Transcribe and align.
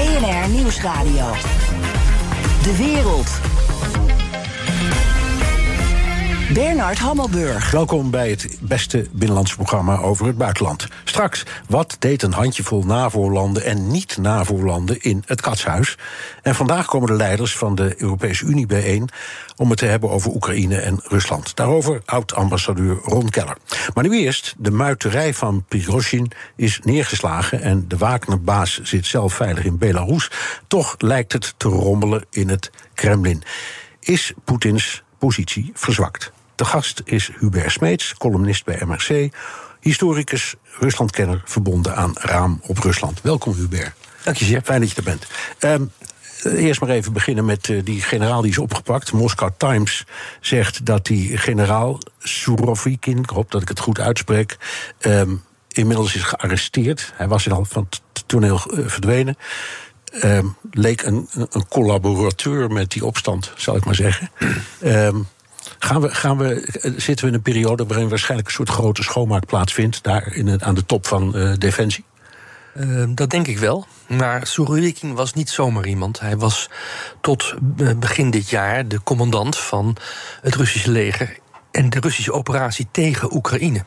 BNR 0.00 0.48
Nieuwsradio. 0.48 1.32
De 2.62 2.76
wereld. 2.76 3.49
Bernard 6.54 6.98
Hammelburg. 6.98 7.70
Welkom 7.70 8.10
bij 8.10 8.30
het 8.30 8.56
beste 8.60 9.08
binnenlandse 9.12 9.54
programma 9.54 9.98
over 9.98 10.26
het 10.26 10.36
buitenland. 10.36 10.86
Straks, 11.04 11.44
wat 11.68 11.96
deed 11.98 12.22
een 12.22 12.32
handjevol 12.32 12.82
NAVO-landen 12.82 13.64
en 13.64 13.90
niet-NAVO-landen 13.90 15.00
in 15.00 15.22
het 15.26 15.40
katshuis? 15.40 15.98
En 16.42 16.54
vandaag 16.54 16.86
komen 16.86 17.08
de 17.08 17.14
leiders 17.14 17.56
van 17.56 17.74
de 17.74 17.94
Europese 18.02 18.44
Unie 18.44 18.66
bijeen 18.66 19.08
om 19.56 19.70
het 19.70 19.78
te 19.78 19.84
hebben 19.84 20.10
over 20.10 20.30
Oekraïne 20.30 20.76
en 20.76 21.00
Rusland. 21.02 21.56
Daarover 21.56 22.02
oud-ambassadeur 22.04 22.98
Ron 23.02 23.28
Keller. 23.28 23.56
Maar 23.94 24.08
nu 24.08 24.18
eerst, 24.18 24.54
de 24.58 24.70
muiterij 24.70 25.34
van 25.34 25.64
Prigozhin 25.68 26.30
is 26.56 26.80
neergeslagen 26.82 27.62
en 27.62 27.84
de 27.88 27.96
Wagner-baas 27.96 28.80
zit 28.82 29.06
zelf 29.06 29.34
veilig 29.34 29.64
in 29.64 29.78
Belarus. 29.78 30.30
Toch 30.66 30.94
lijkt 30.98 31.32
het 31.32 31.54
te 31.56 31.68
rommelen 31.68 32.24
in 32.30 32.48
het 32.48 32.70
Kremlin. 32.94 33.42
Is 34.00 34.32
Poetins 34.44 35.02
positie 35.18 35.70
verzwakt? 35.74 36.32
De 36.60 36.66
gast 36.66 37.02
is 37.04 37.30
Hubert 37.38 37.72
Smeets, 37.72 38.14
columnist 38.14 38.64
bij 38.64 38.82
MRC, 38.86 39.32
historicus, 39.80 40.54
Ruslandkenner, 40.78 41.42
verbonden 41.44 41.96
aan 41.96 42.12
Raam 42.14 42.60
op 42.66 42.78
Rusland. 42.78 43.20
Welkom, 43.22 43.54
Hubert. 43.54 43.92
Dank 44.24 44.36
je 44.36 44.44
zeer. 44.44 44.60
Fijn 44.64 44.80
dat 44.80 44.90
je 44.90 44.96
er 44.96 45.02
bent. 45.02 45.26
Um, 45.60 45.92
Eerst 46.44 46.80
maar 46.80 46.90
even 46.90 47.12
beginnen 47.12 47.44
met 47.44 47.68
uh, 47.68 47.84
die 47.84 48.02
generaal 48.02 48.40
die 48.40 48.50
is 48.50 48.58
opgepakt. 48.58 49.12
Moscow 49.12 49.50
Times 49.56 50.04
zegt 50.40 50.86
dat 50.86 51.06
die 51.06 51.36
generaal 51.36 51.98
Surovikin, 52.18 53.18
ik 53.18 53.30
hoop 53.30 53.50
dat 53.50 53.62
ik 53.62 53.68
het 53.68 53.80
goed 53.80 54.00
uitspreek, 54.00 54.56
um, 55.00 55.42
inmiddels 55.68 56.14
is 56.14 56.22
gearresteerd. 56.22 57.12
Hij 57.14 57.28
was 57.28 57.50
al 57.50 57.64
van 57.64 57.86
het 57.90 58.02
toneel 58.26 58.60
uh, 58.70 58.88
verdwenen. 58.88 59.36
Um, 60.24 60.56
leek 60.70 61.02
een, 61.02 61.28
een, 61.50 61.68
collaborateur 61.68 62.70
met 62.70 62.90
die 62.90 63.04
opstand, 63.04 63.52
zal 63.56 63.76
ik 63.76 63.84
maar 63.84 63.94
zeggen. 63.94 64.30
Um, 64.84 65.26
Gaan 65.82 66.00
we, 66.00 66.14
gaan 66.14 66.38
we, 66.38 66.68
zitten 66.96 67.24
we 67.24 67.30
in 67.30 67.34
een 67.36 67.42
periode 67.42 67.86
waarin 67.86 68.08
waarschijnlijk 68.08 68.48
een 68.48 68.54
soort 68.54 68.68
grote 68.68 69.02
schoonmaak 69.02 69.46
plaatsvindt, 69.46 70.02
daar 70.02 70.34
in 70.34 70.64
aan 70.64 70.74
de 70.74 70.86
top 70.86 71.06
van 71.06 71.36
uh, 71.36 71.54
Defensie? 71.58 72.04
Uh, 72.74 73.04
dat 73.08 73.30
denk 73.30 73.46
ik 73.46 73.58
wel. 73.58 73.86
Maar 74.06 74.46
Surovikin 74.46 75.14
was 75.14 75.34
niet 75.34 75.50
zomaar 75.50 75.86
iemand. 75.86 76.20
Hij 76.20 76.36
was 76.36 76.70
tot 77.20 77.54
begin 77.96 78.30
dit 78.30 78.50
jaar 78.50 78.88
de 78.88 79.02
commandant 79.02 79.58
van 79.58 79.96
het 80.40 80.54
Russische 80.54 80.90
leger 80.90 81.38
en 81.70 81.90
de 81.90 82.00
Russische 82.00 82.32
operatie 82.32 82.86
tegen 82.90 83.34
Oekraïne. 83.34 83.84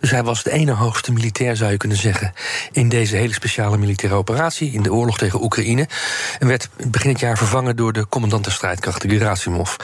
Dus 0.00 0.10
hij 0.10 0.22
was 0.22 0.42
de 0.42 0.50
ene 0.50 0.72
hoogste 0.72 1.12
militair, 1.12 1.56
zou 1.56 1.70
je 1.70 1.76
kunnen 1.76 1.96
zeggen, 1.96 2.32
in 2.72 2.88
deze 2.88 3.16
hele 3.16 3.32
speciale 3.32 3.76
militaire 3.76 4.18
operatie, 4.18 4.72
in 4.72 4.82
de 4.82 4.92
oorlog 4.92 5.18
tegen 5.18 5.42
Oekraïne. 5.42 5.88
En 6.38 6.46
werd 6.46 6.68
begin 6.86 7.10
het 7.10 7.20
jaar 7.20 7.36
vervangen 7.36 7.76
door 7.76 7.92
de 7.92 8.08
commandant 8.08 8.44
der 8.44 8.52
strijdkrachten, 8.52 9.10
Gerasimov. 9.10 9.74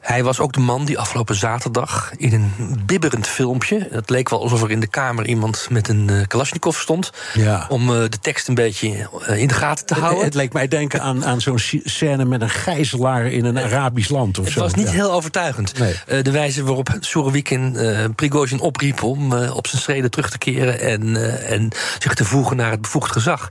Hij 0.00 0.22
was 0.22 0.40
ook 0.40 0.52
de 0.52 0.60
man 0.60 0.84
die 0.84 0.98
afgelopen 0.98 1.34
zaterdag 1.34 2.12
in 2.16 2.32
een 2.32 2.82
bibberend 2.86 3.26
filmpje, 3.26 3.88
het 3.90 4.10
leek 4.10 4.28
wel 4.28 4.42
alsof 4.42 4.62
er 4.62 4.70
in 4.70 4.80
de 4.80 4.86
kamer 4.86 5.26
iemand 5.26 5.66
met 5.70 5.88
een 5.88 6.08
uh, 6.10 6.26
Kalashnikov 6.26 6.78
stond, 6.78 7.12
ja. 7.34 7.66
om 7.68 7.90
uh, 7.90 7.96
de 7.96 8.18
tekst 8.20 8.48
een 8.48 8.54
beetje 8.54 9.08
uh, 9.28 9.40
in 9.40 9.48
de 9.48 9.54
gaten 9.54 9.86
te 9.86 9.94
houden. 9.94 10.16
Het, 10.16 10.26
het 10.26 10.34
leek 10.34 10.52
mij 10.52 10.68
denken 10.68 11.00
aan, 11.02 11.24
aan 11.24 11.40
zo'n 11.40 11.58
scène 11.84 12.24
met 12.24 12.40
een 12.40 12.50
gijzelaar 12.50 13.26
in 13.26 13.44
een 13.44 13.58
Arabisch 13.58 14.08
land 14.08 14.38
of 14.38 14.44
het 14.44 14.52
zo. 14.52 14.60
Was 14.60 14.74
niet 14.74 14.86
ja. 14.86 14.92
heel 14.92 15.12
overtuigend. 15.12 15.78
Nee. 15.78 16.22
de 16.22 16.30
wijze 16.30 16.62
waarop 16.68 16.96
Surovikin 17.00 17.74
uh, 17.76 18.04
Prigozhin 18.14 18.60
opriep 18.60 19.02
om 19.02 19.32
uh, 19.32 19.56
op 19.56 19.66
zijn 19.66 19.82
schreden 19.82 20.10
terug 20.10 20.30
te 20.30 20.38
keren 20.38 20.80
en, 20.80 21.06
uh, 21.06 21.50
en 21.50 21.70
zich 21.98 22.14
te 22.14 22.24
voegen 22.24 22.56
naar 22.56 22.70
het 22.70 22.80
bevoegd 22.80 23.12
gezag. 23.12 23.48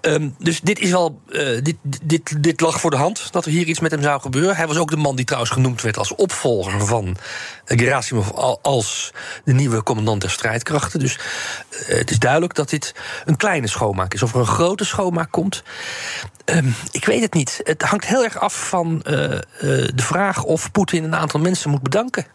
Um, 0.00 0.34
dus 0.38 0.60
dit 0.60 0.78
is 0.78 0.90
wel. 0.90 1.20
dit, 1.62 1.76
dit, 2.02 2.42
dit 2.42 2.60
lag 2.60 2.80
voor 2.80 2.90
de 2.90 2.96
hand 2.96 3.32
dat 3.32 3.44
er 3.44 3.50
hier 3.50 3.66
iets 3.66 3.80
met 3.80 3.90
hem 3.90 4.02
zou 4.02 4.20
gebeuren. 4.20 4.56
Hij 4.56 4.66
was 4.66 4.76
ook 4.76 4.90
de 4.90 4.96
man 4.96 5.16
die 5.16 5.24
trouwens 5.24 5.52
genoemd 5.52 5.82
werd 5.82 5.98
als 5.98 6.14
opvolger 6.14 6.86
van 6.86 7.16
Gerasimov 7.64 8.30
als 8.62 9.12
de 9.44 9.52
nieuwe 9.52 9.82
commandant 9.82 10.20
der 10.20 10.30
strijdkrachten. 10.30 11.00
Dus 11.00 11.18
het 11.86 12.10
is 12.10 12.18
duidelijk 12.18 12.54
dat 12.54 12.70
dit 12.70 12.94
een 13.24 13.36
kleine 13.36 13.66
schoonmaak 13.66 14.14
is. 14.14 14.22
Of 14.22 14.34
er 14.34 14.40
een 14.40 14.46
grote 14.46 14.84
schoonmaak 14.84 15.30
komt. 15.30 15.62
Um, 16.44 16.74
ik 16.90 17.04
weet 17.04 17.22
het 17.22 17.34
niet. 17.34 17.60
Het 17.62 17.82
hangt 17.82 18.06
heel 18.06 18.24
erg 18.24 18.38
af 18.38 18.68
van 18.68 19.04
uh, 19.08 19.22
uh, 19.22 19.38
de 19.94 20.02
vraag 20.02 20.42
of 20.42 20.70
Poetin 20.70 21.04
een 21.04 21.16
aantal 21.16 21.40
mensen 21.40 21.70
moet 21.70 21.82
bedanken. 21.82 22.26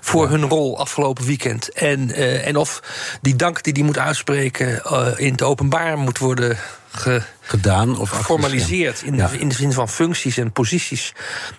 Voor 0.00 0.24
ja. 0.24 0.30
hun 0.30 0.44
rol 0.44 0.78
afgelopen 0.78 1.24
weekend. 1.24 1.72
En, 1.72 2.08
uh, 2.08 2.46
en 2.46 2.56
of 2.56 2.82
die 3.20 3.36
dank 3.36 3.62
die 3.62 3.72
hij 3.72 3.82
moet 3.82 3.98
uitspreken 3.98 4.82
in 5.16 5.32
het 5.32 5.42
openbaar 5.42 5.98
moet 5.98 6.18
worden 6.18 6.58
ge, 6.90 7.22
gedaan 7.40 7.98
of 7.98 8.10
geformaliseerd. 8.10 9.02
In, 9.02 9.14
ja. 9.14 9.30
in 9.38 9.48
de 9.48 9.54
zin 9.54 9.72
van 9.72 9.88
functies 9.88 10.36
en 10.36 10.52
posities. 10.52 11.12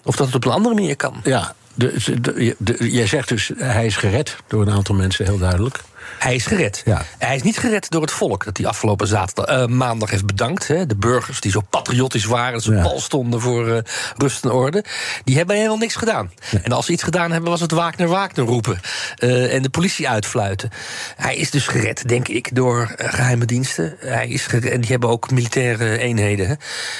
Of 0.04 0.16
dat 0.16 0.26
het 0.26 0.36
op 0.36 0.46
een 0.46 0.52
andere 0.52 0.76
manier 0.76 0.96
kan. 0.96 1.22
Ja, 1.24 1.56
de, 1.74 2.20
de, 2.22 2.56
de, 2.58 2.92
jij 2.92 3.08
zegt 3.08 3.28
dus 3.30 3.52
hij 3.58 3.86
is 3.86 3.96
gered 3.96 4.36
door 4.48 4.62
een 4.62 4.74
aantal 4.74 4.96
mensen, 4.96 5.26
heel 5.26 5.38
duidelijk. 5.38 5.80
Hij 6.20 6.36
is 6.36 6.46
gered. 6.46 6.82
Ja. 6.86 7.02
Hij 7.18 7.36
is 7.36 7.42
niet 7.42 7.58
gered 7.58 7.90
door 7.90 8.02
het 8.02 8.12
volk 8.12 8.46
dat 8.46 8.58
hij 8.58 8.66
afgelopen 8.66 9.08
zaterdag, 9.08 9.58
uh, 9.58 9.66
maandag 9.66 10.10
heeft 10.10 10.26
bedankt. 10.26 10.68
Hè. 10.68 10.86
De 10.86 10.96
burgers 10.96 11.40
die 11.40 11.52
zo 11.52 11.62
patriotisch 11.70 12.26
waren, 12.26 12.62
zo 12.62 12.74
ja. 12.74 12.82
pal 12.82 13.00
stonden 13.00 13.42
voor 13.42 13.68
uh, 13.68 13.78
rust 14.18 14.44
en 14.44 14.52
orde. 14.52 14.84
Die 15.24 15.38
hebben 15.38 15.56
helemaal 15.56 15.78
niks 15.78 15.96
gedaan. 15.96 16.32
Ja. 16.52 16.60
En 16.64 16.72
als 16.72 16.86
ze 16.86 16.92
iets 16.92 17.04
gedaan 17.04 17.32
hebben, 17.32 17.50
was 17.50 17.62
het 17.62 17.72
Wagner 17.72 18.08
Wagner 18.08 18.46
roepen. 18.46 18.80
Uh, 19.20 19.54
en 19.54 19.62
de 19.62 19.70
politie 19.70 20.10
uitfluiten. 20.10 20.70
Hij 21.16 21.36
is 21.36 21.52
dus 21.52 21.68
gered, 21.68 22.08
denk 22.08 22.28
ik, 22.28 22.56
door 22.56 22.94
geheime 22.98 23.46
diensten. 23.46 23.96
Hij 24.00 24.28
is 24.28 24.46
gered, 24.46 24.72
en 24.72 24.82
die 24.82 24.92
hebben 24.92 25.10
ook 25.10 25.32
militaire 25.32 25.98
eenheden. 25.98 26.48
Hè. 26.48 26.54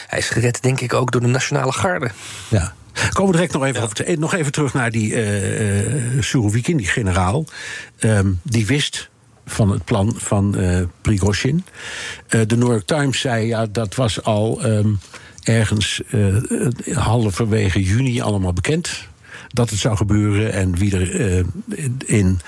Hij 0.08 0.20
is 0.20 0.30
gered, 0.30 0.62
denk 0.62 0.82
ik, 0.82 0.94
ook 0.94 1.12
door 1.12 1.22
de 1.22 1.28
Nationale 1.28 1.72
Garde. 1.72 2.10
Ja. 2.48 2.74
Komen 3.14 3.32
we 3.32 3.38
direct 3.38 3.54
nog 3.54 3.66
even, 3.66 3.82
ja. 3.82 3.88
over, 4.06 4.20
nog 4.20 4.34
even 4.34 4.52
terug 4.52 4.74
naar 4.74 4.92
die 4.92 5.14
uh, 5.14 6.22
Surovikin, 6.22 6.78
die 6.78 6.88
generaal. 6.88 7.46
Um, 8.00 8.40
die 8.44 8.66
wist 8.66 9.10
van 9.46 9.72
het 9.72 9.86
plan 9.86 10.14
van 10.18 10.56
uh, 10.58 10.82
Prigozhin. 11.02 11.66
Uh, 12.30 12.42
de 12.48 12.58
New 12.58 12.68
York 12.68 12.86
Times 12.86 13.20
zei, 13.20 13.46
ja, 13.48 13.66
dat 13.66 13.96
was 13.96 14.24
al 14.24 14.66
um, 14.66 15.00
ergens 15.44 16.02
uh, 16.12 16.38
halverwege 16.94 17.84
juni 17.84 18.22
allemaal 18.22 18.54
bekend 18.54 19.08
dat 19.54 19.70
het 19.70 19.80
zou 19.80 19.96
gebeuren 19.96 20.54
en 20.54 20.76
wie 20.76 20.96
er 20.96 21.20
uh, 21.20 21.44
in 22.06 22.40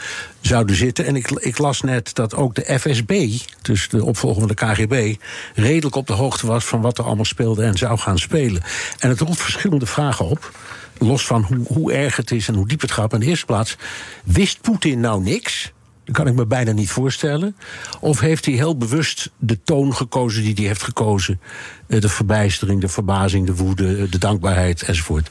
zouden 0.42 0.76
zitten. 0.76 1.06
En 1.06 1.16
ik, 1.16 1.32
ik, 1.32 1.58
las 1.58 1.82
net 1.82 2.16
dat 2.16 2.36
ook 2.36 2.56
de 2.56 2.80
FSB, 2.80 3.30
dus 3.62 3.90
de 3.90 4.06
opvolger 4.06 4.40
van 4.40 4.48
de 4.48 4.54
KGB, 4.54 5.16
redelijk 5.56 5.96
op 5.96 6.08
de 6.08 6.14
hoogte 6.14 6.48
was 6.48 6.66
van 6.66 6.82
wat 6.82 6.98
er 6.98 7.04
allemaal 7.04 7.26
speelde 7.26 7.64
en 7.64 7.78
zou 7.78 7.98
gaan 7.98 8.20
spelen. 8.20 8.62
En 9.00 9.10
het 9.10 9.20
roept 9.20 9.42
verschillende 9.42 9.86
vragen 9.86 10.26
op. 10.26 10.52
Los 10.98 11.26
van 11.26 11.44
hoe, 11.44 11.66
hoe 11.68 11.94
erg 11.94 12.16
het 12.16 12.32
is 12.32 12.48
en 12.48 12.56
hoe 12.56 12.68
diep 12.68 12.82
het 12.82 12.92
gaat. 12.92 13.14
In 13.14 13.20
de 13.20 13.26
eerste 13.26 13.46
plaats, 13.46 13.78
wist 14.24 14.62
Poetin 14.62 15.00
nou 15.00 15.24
niks? 15.24 15.72
Dat 16.04 16.16
kan 16.16 16.28
ik 16.28 16.34
me 16.34 16.46
bijna 16.46 16.72
niet 16.72 16.90
voorstellen. 16.90 17.56
Of 18.00 18.20
heeft 18.20 18.46
hij 18.46 18.54
heel 18.54 18.78
bewust 18.78 19.30
de 19.38 19.64
toon 19.64 19.96
gekozen 19.96 20.44
die 20.44 20.54
hij 20.54 20.66
heeft 20.66 20.84
gekozen? 20.84 21.40
De 21.88 22.10
verbijstering, 22.10 22.82
de 22.82 22.88
verbazing, 22.88 23.46
de 23.46 23.56
woede, 23.56 24.10
de 24.10 24.18
dankbaarheid 24.18 24.82
enzovoort. 24.82 25.30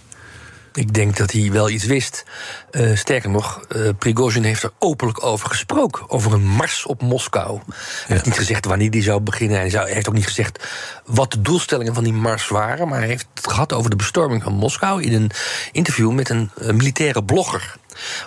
Ik 0.72 0.94
denk 0.94 1.16
dat 1.16 1.32
hij 1.32 1.52
wel 1.52 1.70
iets 1.70 1.84
wist. 1.84 2.24
Uh, 2.72 2.96
sterker 2.96 3.30
nog, 3.30 3.60
uh, 3.76 3.88
Prigozhin 3.98 4.44
heeft 4.44 4.62
er 4.62 4.72
openlijk 4.78 5.24
over 5.24 5.48
gesproken. 5.48 6.10
Over 6.10 6.32
een 6.32 6.46
mars 6.46 6.86
op 6.86 7.02
Moskou. 7.02 7.60
Hij 7.66 7.74
ja. 7.76 8.04
heeft 8.06 8.24
niet 8.24 8.38
gezegd 8.38 8.64
wanneer 8.64 8.90
die 8.90 9.02
zou 9.02 9.20
beginnen. 9.20 9.58
Hij, 9.58 9.70
zou, 9.70 9.84
hij 9.84 9.94
heeft 9.94 10.08
ook 10.08 10.14
niet 10.14 10.26
gezegd 10.26 10.68
wat 11.04 11.30
de 11.30 11.40
doelstellingen 11.40 11.94
van 11.94 12.04
die 12.04 12.12
mars 12.12 12.48
waren. 12.48 12.88
Maar 12.88 12.98
hij 12.98 13.08
heeft 13.08 13.26
het 13.34 13.46
gehad 13.46 13.72
over 13.72 13.90
de 13.90 13.96
bestorming 13.96 14.42
van 14.42 14.52
Moskou... 14.52 15.02
in 15.02 15.12
een 15.12 15.30
interview 15.72 16.12
met 16.12 16.28
een 16.28 16.50
uh, 16.62 16.70
militaire 16.70 17.24
blogger. 17.24 17.76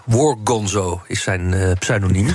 War 0.06 0.38
Gonzo 0.44 1.02
is 1.08 1.22
zijn 1.22 1.52
uh, 1.54 1.72
pseudoniem. 1.80 2.28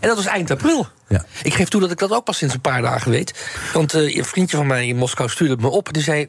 en 0.00 0.08
dat 0.08 0.16
was 0.16 0.26
eind 0.26 0.50
april. 0.50 0.86
Ja. 1.08 1.24
Ik 1.42 1.54
geef 1.54 1.68
toe 1.68 1.80
dat 1.80 1.90
ik 1.90 1.98
dat 1.98 2.12
ook 2.12 2.24
pas 2.24 2.36
sinds 2.36 2.54
een 2.54 2.60
paar 2.60 2.82
dagen 2.82 3.10
weet. 3.10 3.48
Want 3.72 3.94
uh, 3.94 4.16
een 4.16 4.24
vriendje 4.24 4.56
van 4.56 4.66
mij 4.66 4.86
in 4.86 4.96
Moskou 4.96 5.28
stuurde 5.28 5.52
het 5.52 5.62
me 5.62 5.68
op. 5.68 5.86
En 5.86 5.92
die 5.92 6.02
zei... 6.02 6.28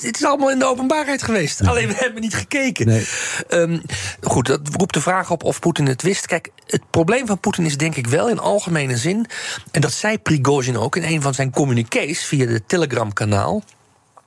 het 0.00 0.16
is 0.16 0.24
allemaal 0.24 0.50
in 0.50 0.58
de 0.58 0.64
openbaarheid 0.64 1.22
geweest. 1.22 1.66
Alleen 1.66 1.88
we 1.88 1.94
hebben 1.96 2.20
niet 2.20 2.34
gekeken. 2.34 2.86
Nee. 2.86 3.06
Ehm, 3.48 3.78
goed, 4.20 4.46
dat 4.46 4.60
roept 4.72 4.94
de 4.94 5.00
vraag 5.00 5.30
op 5.30 5.44
of 5.44 5.58
Poetin 5.58 5.86
het 5.86 6.02
wist. 6.02 6.26
Kijk, 6.26 6.50
het 6.66 6.90
probleem 6.90 7.26
van 7.26 7.40
Poetin 7.40 7.64
is 7.64 7.76
denk 7.76 7.96
ik 7.96 8.06
wel 8.06 8.28
in 8.28 8.38
algemene 8.38 8.96
zin... 8.96 9.26
en 9.70 9.80
dat 9.80 9.92
zei 9.92 10.18
Prigozhin 10.18 10.76
ook 10.76 10.96
in 10.96 11.04
een 11.04 11.22
van 11.22 11.34
zijn 11.34 11.50
communiqués... 11.50 12.24
via 12.24 12.46
de 12.46 12.66
Telegram-kanaal 12.66 13.62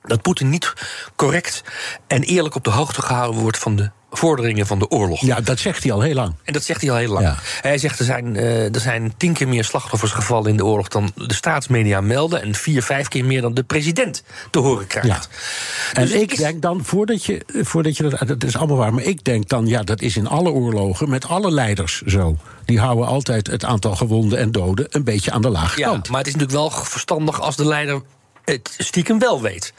dat 0.02 0.22
Poetin 0.22 0.50
niet 0.50 0.74
correct 1.16 1.64
en 2.08 2.24
eerlijk 2.24 2.56
op 2.56 2.64
de 2.64 2.70
hoogte 2.70 3.02
gehouden 3.02 3.42
wordt 3.42 3.58
van 3.58 3.76
de 3.76 3.92
vorderingen 4.14 4.68
van 4.68 4.80
de 4.80 4.90
oorlog. 4.90 5.22
Ja, 5.22 5.42
dat 5.42 5.60
zegt 5.60 5.84
hij 5.84 5.92
al 5.92 6.02
heel 6.02 6.14
lang. 6.14 6.34
En 6.44 6.54
dat 6.54 6.64
zegt 6.64 6.82
hij 6.82 6.92
al 6.92 6.98
heel 6.98 7.10
lang. 7.12 7.26
Ja. 7.26 7.36
Hij 7.62 7.78
zegt 7.78 8.00
er 8.00 8.06
zijn, 8.06 8.36
eh, 8.36 8.74
er 8.76 8.80
zijn 8.80 9.14
tien 9.18 9.34
keer 9.34 9.48
meer 9.48 9.64
slachtoffers 9.64 10.12
gevallen 10.12 10.50
in 10.50 10.58
de 10.58 10.66
oorlog 10.66 10.88
dan 10.88 11.12
de 11.16 11.34
staatsmedia 11.34 12.02
melden. 12.02 12.42
En 12.42 12.56
vier, 12.56 12.84
vijf 12.84 13.08
keer 13.08 13.26
meer 13.26 13.42
dan 13.42 13.54
de 13.54 13.64
president 13.64 14.24
te 14.50 14.60
horen 14.60 14.88
krijgt. 14.88 15.08
Ja. 15.08 15.20
En 15.94 16.02
Dus 16.02 16.12
het 16.14 16.22
ik 16.22 16.32
is- 16.32 16.38
denk 16.38 16.62
dan, 16.62 16.84
voordat 16.86 17.26
je, 17.26 17.42
voordat 17.62 17.98
je 17.98 18.04
dat, 18.10 18.28
dat 18.28 18.44
is 18.44 18.58
allemaal 18.58 18.78
waar, 18.78 18.94
maar 18.94 19.04
ik 19.04 19.24
denk 19.24 19.50
dan, 19.50 19.68
ja, 19.68 19.84
dat 19.84 20.02
is 20.02 20.18
in 20.18 20.28
alle 20.28 20.50
oorlogen 20.52 21.10
met 21.10 21.28
alle 21.28 21.52
leiders 21.52 22.02
zo. 22.02 22.38
Die 22.66 22.80
houden 22.80 23.06
altijd 23.08 23.48
het 23.48 23.66
aantal 23.66 23.96
gewonden 23.96 24.40
en 24.40 24.52
doden 24.52 24.88
een 24.90 25.04
beetje 25.04 25.32
aan 25.32 25.42
de 25.42 25.50
lage 25.50 25.80
Ja, 25.80 25.88
kant. 25.88 26.10
maar 26.10 26.18
het 26.18 26.28
is 26.28 26.34
natuurlijk 26.36 26.60
wel 26.60 26.70
verstandig 26.86 27.42
als 27.42 27.56
de 27.56 27.66
leider 27.66 28.02
het 28.46 28.76
stiekem 28.78 29.20
wel 29.20 29.42
weet. 29.42 29.74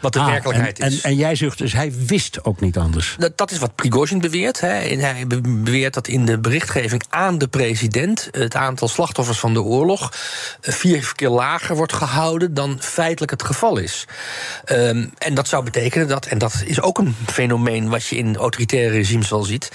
Wat 0.00 0.12
de 0.12 0.18
Ah, 0.18 0.26
werkelijkheid 0.26 0.78
en, 0.78 0.86
is. 0.92 1.00
En, 1.00 1.10
en 1.10 1.16
jij 1.16 1.34
zegt 1.34 1.58
dus, 1.58 1.72
hij 1.72 1.92
wist 2.06 2.44
ook 2.44 2.60
niet 2.60 2.76
anders. 2.78 3.16
Dat, 3.18 3.38
dat 3.38 3.50
is 3.50 3.58
wat 3.58 3.74
Prigozhin 3.74 4.20
beweert. 4.20 4.60
Hè. 4.60 4.78
En 4.78 4.98
hij 4.98 5.26
be- 5.26 5.40
beweert 5.40 5.94
dat 5.94 6.08
in 6.08 6.24
de 6.26 6.38
berichtgeving 6.38 7.02
aan 7.08 7.38
de 7.38 7.48
president 7.48 8.28
het 8.30 8.54
aantal 8.54 8.88
slachtoffers 8.88 9.38
van 9.38 9.52
de 9.52 9.62
oorlog 9.62 10.12
eh, 10.60 10.72
vier 10.74 11.12
keer 11.16 11.28
lager 11.28 11.76
wordt 11.76 11.92
gehouden 11.92 12.54
dan 12.54 12.76
feitelijk 12.80 13.30
het 13.30 13.42
geval 13.42 13.76
is. 13.76 14.04
Ehm, 14.64 15.06
en 15.18 15.34
dat 15.34 15.48
zou 15.48 15.64
betekenen 15.64 16.08
dat, 16.08 16.26
en 16.26 16.38
dat 16.38 16.62
is 16.64 16.80
ook 16.80 16.98
een 16.98 17.14
fenomeen 17.26 17.88
wat 17.88 18.06
je 18.06 18.16
in 18.16 18.36
autoritaire 18.36 18.90
regimes 18.90 19.30
wel 19.30 19.42
ziet, 19.42 19.70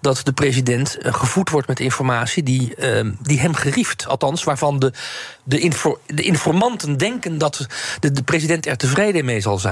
dat 0.00 0.20
de 0.24 0.32
president 0.32 0.98
eh, 0.98 1.14
gevoed 1.14 1.50
wordt 1.50 1.68
met 1.68 1.80
informatie 1.80 2.42
die, 2.42 2.74
ehm, 2.74 3.10
die 3.22 3.40
hem 3.40 3.54
gerieft. 3.54 4.06
Althans, 4.06 4.44
waarvan 4.44 4.78
de, 4.78 4.92
de, 5.44 5.58
info- 5.58 6.00
de 6.06 6.22
informanten 6.22 6.96
denken 6.96 7.38
dat 7.38 7.66
de, 8.00 8.12
de 8.12 8.22
president 8.22 8.66
er 8.66 8.76
tevreden 8.76 9.24
mee 9.24 9.40
zal 9.40 9.58
zijn. 9.58 9.62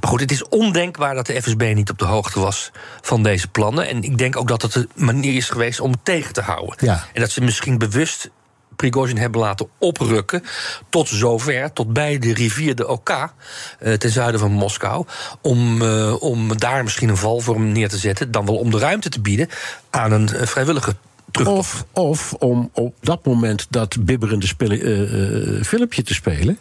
Maar 0.00 0.10
goed, 0.10 0.20
het 0.20 0.30
is 0.30 0.48
ondenkbaar 0.48 1.14
dat 1.14 1.26
de 1.26 1.42
FSB 1.42 1.72
niet 1.74 1.90
op 1.90 1.98
de 1.98 2.04
hoogte 2.04 2.40
was 2.40 2.70
van 3.00 3.22
deze 3.22 3.48
plannen. 3.48 3.88
En 3.88 4.02
ik 4.02 4.18
denk 4.18 4.36
ook 4.36 4.48
dat 4.48 4.62
het 4.62 4.74
een 4.74 4.88
manier 4.94 5.36
is 5.36 5.48
geweest 5.48 5.80
om 5.80 5.94
tegen 6.02 6.32
te 6.32 6.40
houden. 6.40 6.76
Ja. 6.78 7.04
En 7.12 7.20
dat 7.20 7.30
ze 7.30 7.40
misschien 7.40 7.78
bewust 7.78 8.30
Prigozhin 8.76 9.18
hebben 9.18 9.40
laten 9.40 9.68
oprukken 9.78 10.44
tot 10.88 11.08
zover, 11.08 11.72
tot 11.72 11.92
bij 11.92 12.18
de 12.18 12.34
rivier 12.34 12.74
de 12.74 12.86
Oka, 12.86 13.32
eh, 13.78 13.92
ten 13.92 14.10
zuiden 14.10 14.40
van 14.40 14.52
Moskou, 14.52 15.06
om, 15.40 15.82
eh, 15.82 16.22
om 16.22 16.58
daar 16.58 16.82
misschien 16.82 17.08
een 17.08 17.16
val 17.16 17.40
voor 17.40 17.54
hem 17.54 17.72
neer 17.72 17.88
te 17.88 17.98
zetten, 17.98 18.30
dan 18.30 18.46
wel 18.46 18.56
om 18.56 18.70
de 18.70 18.78
ruimte 18.78 19.08
te 19.08 19.20
bieden 19.20 19.48
aan 19.90 20.12
een 20.12 20.28
eh, 20.28 20.46
vrijwillige 20.46 20.96
Of, 21.44 21.84
of 21.92 22.32
om 22.32 22.70
op 22.72 22.94
dat 23.00 23.24
moment 23.24 23.66
dat 23.70 24.04
bibberende 24.04 24.46
eh, 24.58 25.56
eh, 25.56 25.64
filmpje 25.64 26.02
te 26.02 26.14
spelen. 26.14 26.58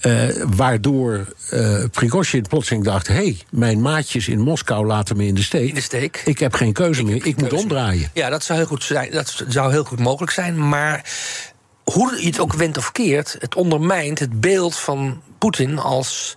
eh, 0.00 0.28
waardoor 0.46 1.34
eh 1.50 1.84
Prigozhin 1.90 2.42
plotseling 2.42 2.84
dacht: 2.84 3.06
hé, 3.06 3.14
hey, 3.14 3.38
mijn 3.50 3.80
maatjes 3.80 4.28
in 4.28 4.40
Moskou 4.40 4.86
laten 4.86 5.16
me 5.16 5.26
in 5.26 5.34
de 5.34 5.42
steek. 5.42 5.68
In 5.68 5.74
de 5.74 5.80
steek. 5.80 6.22
Ik 6.24 6.38
heb 6.38 6.54
geen 6.54 6.72
keuze 6.72 7.02
meer, 7.04 7.16
ik 7.16 7.24
moet 7.24 7.48
keuze. 7.48 7.56
omdraaien. 7.56 8.10
Ja, 8.14 8.30
dat 8.30 8.44
zou 8.44 8.58
heel 8.58 8.68
goed 8.68 8.84
zijn. 8.84 9.10
Dat 9.10 9.44
zou 9.48 9.70
heel 9.72 9.84
goed 9.84 9.98
mogelijk 9.98 10.32
zijn. 10.32 10.68
Maar 10.68 11.04
hoe 11.84 12.16
je 12.20 12.26
het 12.26 12.40
ook 12.40 12.52
wendt 12.52 12.78
of 12.78 12.92
keert, 12.92 13.36
het 13.38 13.54
ondermijnt 13.54 14.18
het 14.18 14.40
beeld 14.40 14.76
van 14.76 15.22
Poetin 15.38 15.78
als 15.78 16.36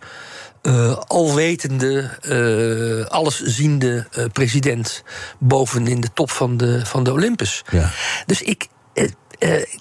eh, 0.63 0.97
alwetende, 1.07 2.09
eh, 2.21 3.11
allesziende 3.11 4.07
eh, 4.11 4.25
president 4.33 5.03
boven 5.39 5.87
in 5.87 6.01
de 6.01 6.13
top 6.13 6.31
van 6.31 6.57
de, 6.57 6.85
van 6.85 7.03
de 7.03 7.11
Olympus. 7.11 7.63
Ja. 7.69 7.91
Dus 8.25 8.41
ik, 8.41 8.67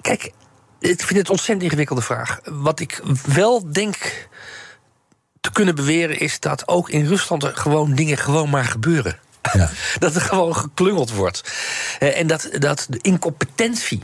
kijk, 0.01 0.33
ik 0.79 1.03
vind 1.03 1.09
het 1.09 1.19
een 1.19 1.29
ontzettend 1.29 1.63
ingewikkelde 1.63 2.03
vraag. 2.03 2.41
Wat 2.45 2.81
ik 2.81 3.03
wel 3.27 3.73
denk 3.73 4.29
te 5.41 5.53
kunnen 5.53 5.75
beweren 5.75 6.19
is 6.19 6.41
dat 6.41 6.69
ook 6.69 6.91
in 6.91 7.07
Rusland 7.07 7.43
er 7.43 7.57
gewoon 7.57 7.95
dingen 7.95 8.19
gewoon 8.19 8.51
maar 8.51 8.65
gebeuren. 8.65 9.19
Ja. 9.53 9.71
dat 9.99 10.15
er 10.15 10.21
gewoon 10.21 10.57
geklungeld 10.57 11.11
wordt. 11.11 11.53
En 11.99 12.27
dat, 12.27 12.49
dat 12.59 12.87
de 12.89 12.99
incompetentie. 13.03 14.03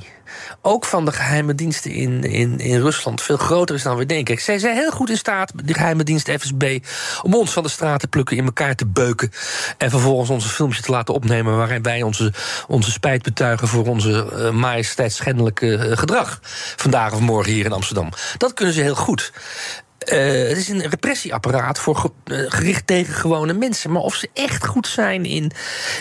Ook 0.62 0.84
van 0.84 1.04
de 1.04 1.12
geheime 1.12 1.54
diensten 1.54 1.90
in, 1.90 2.22
in, 2.22 2.58
in 2.58 2.80
Rusland 2.80 3.22
veel 3.22 3.36
groter 3.36 3.74
is 3.74 3.82
dan 3.82 3.96
we 3.96 4.06
denken. 4.06 4.24
Kijk, 4.24 4.40
Zij 4.40 4.58
zijn 4.58 4.76
heel 4.76 4.90
goed 4.90 5.10
in 5.10 5.16
staat, 5.16 5.52
de 5.64 5.74
geheime 5.74 6.04
dienst 6.04 6.30
FSB, 6.30 6.78
om 7.22 7.34
ons 7.34 7.52
van 7.52 7.62
de 7.62 7.68
straat 7.68 8.00
te 8.00 8.08
plukken, 8.08 8.36
in 8.36 8.44
elkaar 8.44 8.74
te 8.74 8.86
beuken. 8.86 9.30
En 9.78 9.90
vervolgens 9.90 10.30
onze 10.30 10.48
filmpje 10.48 10.82
te 10.82 10.90
laten 10.90 11.14
opnemen. 11.14 11.56
waarin 11.56 11.82
wij 11.82 12.02
onze, 12.02 12.32
onze 12.66 12.90
spijt 12.90 13.22
betuigen 13.22 13.68
voor 13.68 13.86
onze 13.86 14.30
uh, 14.32 14.50
majesteitsschendelijke 14.50 15.76
eh, 15.76 15.96
gedrag. 15.96 16.38
Vandaag 16.76 17.12
of 17.12 17.20
morgen 17.20 17.52
hier 17.52 17.64
in 17.64 17.72
Amsterdam. 17.72 18.08
Dat 18.36 18.54
kunnen 18.54 18.74
ze 18.74 18.80
heel 18.80 18.94
goed. 18.94 19.32
Uh, 19.98 20.48
het 20.48 20.56
is 20.56 20.68
een 20.68 20.88
repressieapparaat 20.88 21.78
voor 21.78 21.96
ge 21.96 22.10
uh, 22.24 22.44
gericht 22.48 22.86
tegen 22.86 23.14
gewone 23.14 23.52
mensen. 23.52 23.92
Maar 23.92 24.02
of 24.02 24.14
ze 24.14 24.30
echt 24.34 24.66
goed 24.66 24.86
zijn 24.86 25.24
in, 25.24 25.50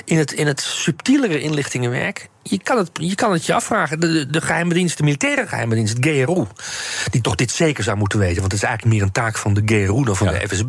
in, 0.05 0.17
het, 0.17 0.31
in 0.31 0.47
het 0.47 0.61
subtielere 0.61 1.39
inlichtingenwerk. 1.39 2.29
Je 2.43 2.59
kan, 2.63 2.77
het, 2.77 2.89
je 2.93 3.15
kan 3.15 3.31
het 3.31 3.45
je 3.45 3.53
afvragen. 3.53 3.99
De, 3.99 4.11
de, 4.11 4.27
de 4.27 4.41
geheime 4.41 4.73
dienst, 4.73 4.97
de 4.97 5.03
militaire 5.03 5.47
geheime 5.47 5.75
dienst, 5.75 5.97
het 5.97 6.05
GRU. 6.05 6.45
Die 7.09 7.21
toch 7.21 7.35
dit 7.35 7.51
zeker 7.51 7.83
zou 7.83 7.97
moeten 7.97 8.19
weten. 8.19 8.39
Want 8.39 8.51
het 8.51 8.61
is 8.61 8.67
eigenlijk 8.67 8.97
meer 8.97 9.05
een 9.07 9.13
taak 9.13 9.37
van 9.37 9.53
de 9.53 9.61
GRU 9.65 10.03
dan 10.03 10.15
van 10.15 10.33
ja. 10.33 10.39
de 10.39 10.47
FSB. 10.47 10.67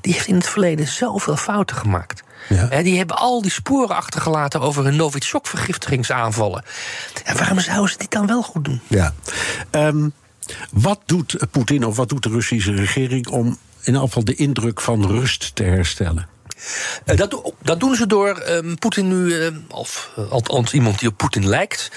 Die 0.00 0.12
heeft 0.12 0.26
in 0.26 0.34
het 0.34 0.48
verleden 0.48 0.86
zoveel 0.86 1.36
fouten 1.36 1.76
gemaakt. 1.76 2.22
Ja. 2.48 2.68
He, 2.68 2.82
die 2.82 2.98
hebben 2.98 3.16
al 3.16 3.42
die 3.42 3.50
sporen 3.50 3.96
achtergelaten 3.96 4.60
over 4.60 4.84
hun 4.84 4.96
Novichok-vergiftigingsaanvallen. 4.96 6.64
En 7.24 7.36
waarom 7.36 7.60
zouden 7.60 7.90
ze 7.90 7.98
dit 7.98 8.10
dan 8.10 8.26
wel 8.26 8.42
goed 8.42 8.64
doen? 8.64 8.80
Ja. 8.86 9.12
Um, 9.70 10.12
wat 10.72 11.00
doet 11.06 11.36
Poetin 11.50 11.84
of 11.84 11.96
wat 11.96 12.08
doet 12.08 12.22
de 12.22 12.28
Russische 12.28 12.74
regering 12.74 13.28
om 13.28 13.46
in 13.46 13.56
ieder 13.84 14.00
geval 14.00 14.24
de 14.24 14.34
indruk 14.34 14.80
van 14.80 15.06
rust 15.06 15.54
te 15.54 15.62
herstellen? 15.62 16.28
Uh, 17.06 17.16
dat, 17.16 17.52
dat, 17.62 17.80
doen 17.80 17.94
ze 17.94 18.06
door 18.06 18.42
um, 18.48 18.78
Poetin 18.78 19.08
nu, 19.08 19.34
uh, 19.34 19.48
of 19.68 20.12
uh, 20.18 20.30
althans 20.30 20.72
iemand 20.72 20.98
die 20.98 21.08
op 21.08 21.16
Poetin 21.16 21.48
lijkt, 21.48 21.90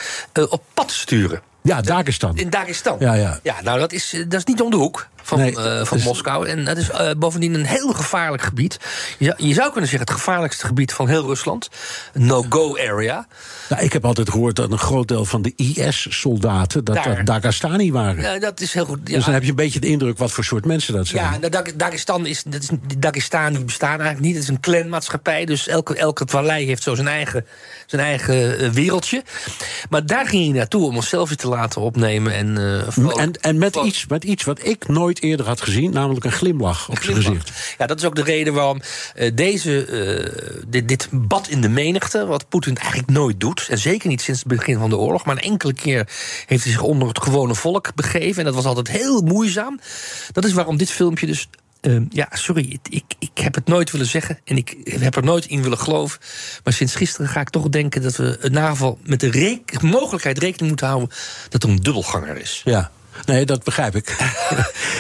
op 0.49 0.63
pad 0.73 0.87
te 0.87 0.93
sturen. 0.93 1.41
Ja, 1.61 1.81
Dagestan. 1.81 2.37
In 2.37 2.49
Dagestan. 2.49 2.95
Ja, 2.99 3.13
ja. 3.13 3.39
ja 3.43 3.61
nou, 3.61 3.79
dat 3.79 3.91
is, 3.91 4.23
dat 4.27 4.33
is 4.33 4.43
niet 4.43 4.61
om 4.61 4.71
de 4.71 4.77
hoek 4.77 5.07
van, 5.25 5.39
nee, 5.39 5.51
uh, 5.51 5.85
van 5.85 5.97
dus... 5.97 6.05
Moskou. 6.05 6.47
En 6.47 6.65
dat 6.65 6.77
is 6.77 6.89
uh, 6.89 7.11
bovendien 7.17 7.53
een 7.53 7.65
heel 7.65 7.93
gevaarlijk 7.93 8.43
gebied. 8.43 8.79
Je, 9.17 9.33
je, 9.37 9.53
zou 9.53 9.71
kunnen 9.71 9.89
zeggen 9.89 10.07
het 10.07 10.17
gevaarlijkste 10.17 10.65
gebied 10.65 10.93
van 10.93 11.07
heel 11.07 11.25
Rusland. 11.25 11.69
No-go 12.13 12.77
area. 12.77 13.27
Nou, 13.69 13.83
ik 13.83 13.93
heb 13.93 14.05
altijd 14.05 14.29
gehoord 14.29 14.55
dat 14.55 14.71
een 14.71 14.77
groot 14.77 15.07
deel 15.07 15.25
van 15.25 15.41
de 15.41 15.53
IS-soldaten... 15.55 16.83
dat 16.83 16.95
Daar. 16.95 17.15
dat 17.15 17.25
Dagestani 17.25 17.91
waren. 17.91 18.21
Ja, 18.21 18.39
dat 18.39 18.61
is 18.61 18.73
heel 18.73 18.85
goed. 18.85 18.99
Ja. 19.03 19.15
Dus 19.15 19.25
dan 19.25 19.33
heb 19.33 19.43
je 19.43 19.49
een 19.49 19.55
beetje 19.55 19.79
de 19.79 19.87
indruk 19.87 20.17
wat 20.17 20.31
voor 20.31 20.43
soort 20.43 20.65
mensen 20.65 20.93
dat 20.93 21.07
zijn. 21.07 21.39
Ja, 21.41 21.49
nou, 21.49 21.75
Dagestan 21.75 22.25
is, 22.25 22.43
dat 22.43 22.61
is, 22.61 22.69
Dagestani 22.97 23.59
bestaat 23.59 23.99
eigenlijk 23.99 24.19
niet. 24.19 24.33
Het 24.33 24.43
is 24.43 24.49
een 24.49 24.59
clanmaatschappij. 24.59 25.45
Dus 25.45 25.67
elke, 25.67 25.95
elke 25.95 26.23
vallei 26.27 26.65
heeft 26.65 26.83
zo 26.83 26.95
zijn 26.95 27.07
eigen, 27.07 27.45
zijn 27.85 28.01
eigen 28.01 28.63
uh, 28.63 28.69
wereldje. 28.69 29.23
Maar 29.89 30.05
daar 30.05 30.27
ging 30.27 30.43
hij 30.43 30.53
naartoe 30.57 30.85
om 30.85 30.95
een 30.95 31.03
selfie 31.03 31.37
te 31.37 31.47
laten 31.47 31.81
opnemen. 31.81 32.33
En, 32.33 32.55
uh, 32.59 33.17
en, 33.17 33.31
en 33.41 33.57
met, 33.57 33.75
iets, 33.75 34.05
met 34.07 34.23
iets 34.23 34.43
wat 34.43 34.65
ik 34.65 34.87
nooit 34.87 35.14
eerder 35.21 35.45
had 35.45 35.61
gezien, 35.61 35.91
namelijk 35.91 36.25
een 36.25 36.31
glimlach 36.31 36.89
op 36.89 37.03
zijn 37.03 37.15
gezicht. 37.15 37.51
Ja, 37.77 37.85
dat 37.85 37.97
is 37.97 38.05
ook 38.05 38.15
de 38.15 38.23
reden 38.23 38.53
waarom 38.53 38.81
uh, 39.15 39.31
deze, 39.35 39.87
uh, 39.87 40.61
dit, 40.67 40.87
dit 40.87 41.07
bad 41.11 41.47
in 41.47 41.61
de 41.61 41.69
menigte, 41.69 42.25
wat 42.25 42.49
Poetin 42.49 42.77
eigenlijk 42.77 43.09
nooit 43.09 43.39
doet, 43.39 43.67
en 43.69 43.77
zeker 43.77 44.09
niet 44.09 44.21
sinds 44.21 44.39
het 44.39 44.49
begin 44.49 44.77
van 44.77 44.89
de 44.89 44.97
oorlog, 44.97 45.25
maar 45.25 45.35
een 45.35 45.41
enkele 45.41 45.73
keer 45.73 46.07
heeft 46.45 46.63
hij 46.63 46.71
zich 46.71 46.81
onder 46.81 47.07
het 47.07 47.23
gewone 47.23 47.55
volk 47.55 47.95
begeven, 47.95 48.39
en 48.39 48.45
dat 48.45 48.55
was 48.55 48.65
altijd 48.65 48.87
heel 48.87 49.21
moeizaam. 49.21 49.79
Dat 50.31 50.45
is 50.45 50.53
waarom 50.53 50.77
dit 50.77 50.91
filmpje 50.91 51.25
dus 51.25 51.47
uh, 51.85 52.01
ja, 52.09 52.27
sorry, 52.31 52.79
ik, 52.89 53.03
ik 53.19 53.29
heb 53.33 53.55
het 53.55 53.67
nooit 53.67 53.91
willen 53.91 54.07
zeggen 54.07 54.39
en 54.43 54.57
ik 54.57 54.75
heb 54.83 55.15
er 55.15 55.23
nooit 55.23 55.45
in 55.45 55.61
willen 55.61 55.77
geloven. 55.77 56.19
Maar 56.63 56.73
sinds 56.73 56.95
gisteren 56.95 57.27
ga 57.27 57.39
ik 57.39 57.49
toch 57.49 57.69
denken 57.69 58.01
dat 58.01 58.15
we 58.15 58.37
in 58.41 58.55
geval 58.55 58.99
met 59.03 59.19
de 59.19 59.61
mogelijkheid 59.81 60.37
rekening 60.37 60.67
moeten 60.67 60.87
houden 60.87 61.09
dat 61.49 61.63
er 61.63 61.69
een 61.69 61.75
dubbelganger 61.81 62.37
is. 62.37 62.61
Ja. 62.65 62.91
Nee, 63.25 63.45
dat 63.45 63.63
begrijp 63.63 63.95
ik. 63.95 64.09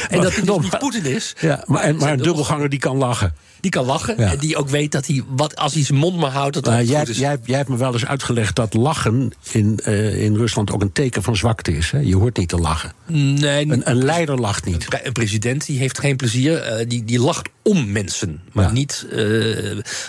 en 0.09 0.21
dat 0.21 0.35
het 0.35 0.45
dus 0.45 0.57
niet 0.59 0.77
Poetin 0.79 1.05
is. 1.05 1.35
Ja, 1.39 1.63
maar, 1.65 1.81
en, 1.81 1.95
maar 1.95 2.11
een 2.11 2.21
dubbelganger 2.21 2.69
die 2.69 2.79
kan 2.79 2.97
lachen. 2.97 3.33
Die 3.59 3.71
kan 3.71 3.85
lachen. 3.85 4.15
Ja. 4.17 4.31
En 4.31 4.37
die 4.37 4.57
ook 4.57 4.69
weet 4.69 4.91
dat 4.91 5.07
hij, 5.07 5.23
wat, 5.27 5.55
als 5.55 5.73
hij 5.73 5.83
zijn 5.83 5.99
mond 5.99 6.17
maar 6.17 6.31
houdt, 6.31 6.53
dat 6.53 6.67
uh, 6.67 6.75
het 6.75 6.87
jij, 6.87 6.99
goed 6.99 7.09
is. 7.09 7.17
Jij, 7.17 7.37
jij 7.43 7.57
hebt 7.57 7.69
me 7.69 7.77
wel 7.77 7.93
eens 7.93 8.05
uitgelegd 8.05 8.55
dat 8.55 8.73
lachen 8.73 9.33
in, 9.51 9.79
uh, 9.85 10.23
in 10.23 10.35
Rusland 10.35 10.71
ook 10.71 10.81
een 10.81 10.91
teken 10.91 11.23
van 11.23 11.35
zwakte 11.35 11.77
is. 11.77 11.91
Hè? 11.91 11.99
Je 11.99 12.15
hoort 12.15 12.37
niet 12.37 12.49
te 12.49 12.57
lachen. 12.57 12.93
Nee, 13.07 13.71
een, 13.71 13.89
een 13.89 14.03
leider 14.03 14.39
lacht 14.39 14.65
niet. 14.65 14.87
Een 15.03 15.11
president 15.11 15.65
die 15.65 15.79
heeft 15.79 15.99
geen 15.99 16.15
plezier. 16.15 16.79
Uh, 16.79 16.85
die, 16.87 17.03
die 17.03 17.19
lacht 17.19 17.49
om 17.63 17.91
mensen, 17.91 18.41
maar 18.51 18.65
ja. 18.65 18.71
niet 18.71 19.07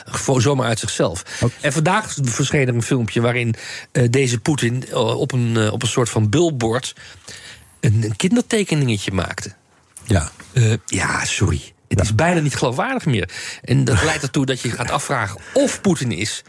voor, 0.05 0.43
zomaar 0.43 0.67
uit 0.67 0.79
zichzelf. 0.79 1.23
Okay. 1.41 1.57
En 1.61 1.73
vandaag 1.73 2.17
verscheen 2.23 2.69
er 2.69 2.75
een 2.75 2.83
filmpje 2.83 3.21
waarin 3.21 3.55
deze 4.11 4.39
Poetin 4.39 4.95
op, 4.95 5.33
een, 5.33 5.71
op 5.71 5.83
een 5.83 5.89
soort 5.89 6.09
van 6.09 6.29
billboard 6.29 6.95
een, 7.80 8.16
kindertekeningetje 8.16 9.12
maakte. 9.12 9.54
Ja. 10.04 10.30
Uh, 10.52 10.75
ja, 10.87 11.25
sorry. 11.25 11.73
Het 11.88 12.00
is 12.00 12.14
bijna 12.14 12.40
niet 12.40 12.54
geloofwaardig 12.54 13.06
meer. 13.06 13.30
En 13.62 13.85
dat 13.85 14.02
leidt 14.04 14.23
ertoe 14.23 14.47
dat 14.47 14.61
je 14.61 14.71
gaat 14.71 14.90
afvragen 14.90 15.40
of 15.52 15.80
Poetin 15.80 16.12
is 16.12 16.45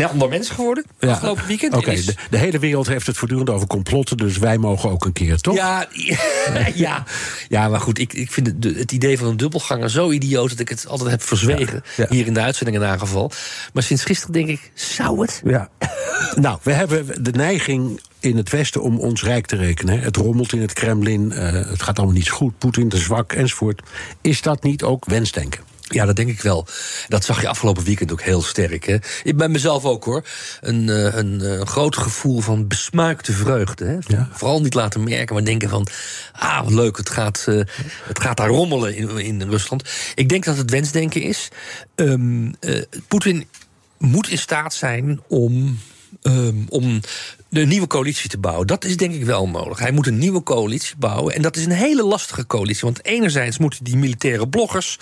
een 0.00 0.08
ander 0.08 0.28
mens 0.28 0.50
geworden 0.50 0.84
afgelopen 1.00 1.46
weekend. 1.46 1.74
Oké, 1.74 1.90
Is- 1.90 2.06
de, 2.06 2.14
de 2.30 2.38
hele 2.38 2.58
wereld 2.58 2.86
heeft 2.86 3.06
het 3.06 3.16
voortdurend 3.16 3.50
over 3.50 3.66
complotten, 3.66 4.16
dus 4.16 4.38
wij 4.38 4.58
mogen 4.58 4.90
ook 4.90 5.04
een 5.04 5.12
keer, 5.12 5.38
toch? 5.38 5.54
Ja, 5.54 5.86
ja. 6.74 7.04
ja, 7.48 7.68
maar 7.68 7.80
goed, 7.80 7.98
ik, 7.98 8.12
ik 8.12 8.32
vind 8.32 8.46
het, 8.46 8.76
het 8.76 8.92
idee 8.92 9.18
van 9.18 9.28
een 9.28 9.36
dubbelganger 9.36 9.90
zo 9.90 10.10
idioot 10.10 10.48
dat 10.50 10.58
ik 10.58 10.68
het 10.68 10.86
altijd 10.86 11.10
heb 11.10 11.22
verzwegen. 11.22 11.82
Ja, 11.96 12.04
ja. 12.08 12.14
Hier 12.16 12.26
in 12.26 12.34
de 12.34 12.40
uitzending 12.40 12.76
in 12.76 12.84
aangeval. 12.84 13.30
Maar 13.72 13.82
sinds 13.82 14.04
gisteren 14.04 14.32
denk 14.32 14.48
ik, 14.48 14.70
zou 14.74 15.20
het? 15.20 15.42
Ja. 15.44 15.68
nou, 16.34 16.58
we 16.62 16.72
hebben 16.72 17.24
de 17.24 17.32
neiging 17.32 18.00
in 18.20 18.36
het 18.36 18.50
Westen 18.50 18.82
om 18.82 18.98
ons 18.98 19.22
rijk 19.22 19.46
te 19.46 19.56
rekenen. 19.56 20.00
Het 20.00 20.16
rommelt 20.16 20.52
in 20.52 20.60
het 20.60 20.72
Kremlin, 20.72 21.32
eh, 21.32 21.52
het 21.52 21.82
gaat 21.82 21.96
allemaal 21.98 22.16
niet 22.16 22.30
goed, 22.30 22.58
Poetin 22.58 22.88
te 22.88 22.96
zwak 22.96 23.32
enzovoort. 23.32 23.82
Is 24.20 24.42
dat 24.42 24.62
niet 24.62 24.82
ook 24.82 25.04
wensdenken? 25.04 25.60
Ja, 25.88 26.04
dat 26.04 26.16
denk 26.16 26.28
ik 26.28 26.40
wel. 26.40 26.66
Dat 27.08 27.24
zag 27.24 27.40
je 27.40 27.48
afgelopen 27.48 27.84
weekend 27.84 28.12
ook 28.12 28.22
heel 28.22 28.42
sterk. 28.42 28.84
Hè? 28.84 28.96
Ik 29.22 29.36
ben 29.36 29.50
mezelf 29.50 29.84
ook 29.84 30.04
hoor. 30.04 30.24
Een, 30.60 30.88
eh, 30.88 31.14
een, 31.14 31.40
eh, 31.40 31.58
een 31.58 31.66
groot 31.66 31.96
gevoel 31.96 32.40
van 32.40 32.68
besmuikte 32.68 33.32
vreugde. 33.32 33.84
Hè? 33.84 33.98
Ja. 34.16 34.28
Vooral 34.32 34.60
niet 34.60 34.74
laten 34.74 35.04
merken, 35.04 35.34
maar 35.34 35.44
denken 35.44 35.68
van... 35.68 35.86
ah, 36.32 36.62
wat 36.62 36.72
leuk, 36.72 36.96
het 36.96 37.10
gaat, 37.10 37.44
eh, 37.48 37.60
het 38.04 38.20
gaat 38.20 38.36
daar 38.36 38.48
rommelen 38.48 38.96
in, 38.96 39.18
in 39.18 39.50
Rusland. 39.50 39.88
Ik 40.14 40.28
denk 40.28 40.44
dat 40.44 40.56
het 40.56 40.70
wensdenken 40.70 41.22
is. 41.22 41.48
Ehm, 41.94 42.52
eh, 42.60 42.82
Poetin 43.08 43.46
moet 43.98 44.28
in 44.28 44.38
staat 44.38 44.74
zijn 44.74 45.20
om... 45.28 45.78
ehm, 46.24 46.56
om 46.68 47.00
een 47.50 47.68
nieuwe 47.68 47.86
coalitie 47.86 48.30
te 48.30 48.38
bouwen. 48.38 48.66
Dat 48.66 48.84
is 48.84 48.96
denk 48.96 49.14
ik 49.14 49.24
wel 49.24 49.46
mogelijk. 49.46 49.80
Hij 49.80 49.90
moet 49.90 50.06
een 50.06 50.18
nieuwe 50.18 50.42
coalitie 50.42 50.96
bouwen. 50.98 51.34
En 51.34 51.42
dat 51.42 51.56
is 51.56 51.64
een 51.64 51.70
hele 51.70 52.04
lastige 52.04 52.46
coalitie. 52.46 52.82
Want 52.82 53.04
enerzijds 53.04 53.58
moeten 53.58 53.84
die 53.84 53.96
militaire 53.96 54.48
bloggers, 54.48 54.98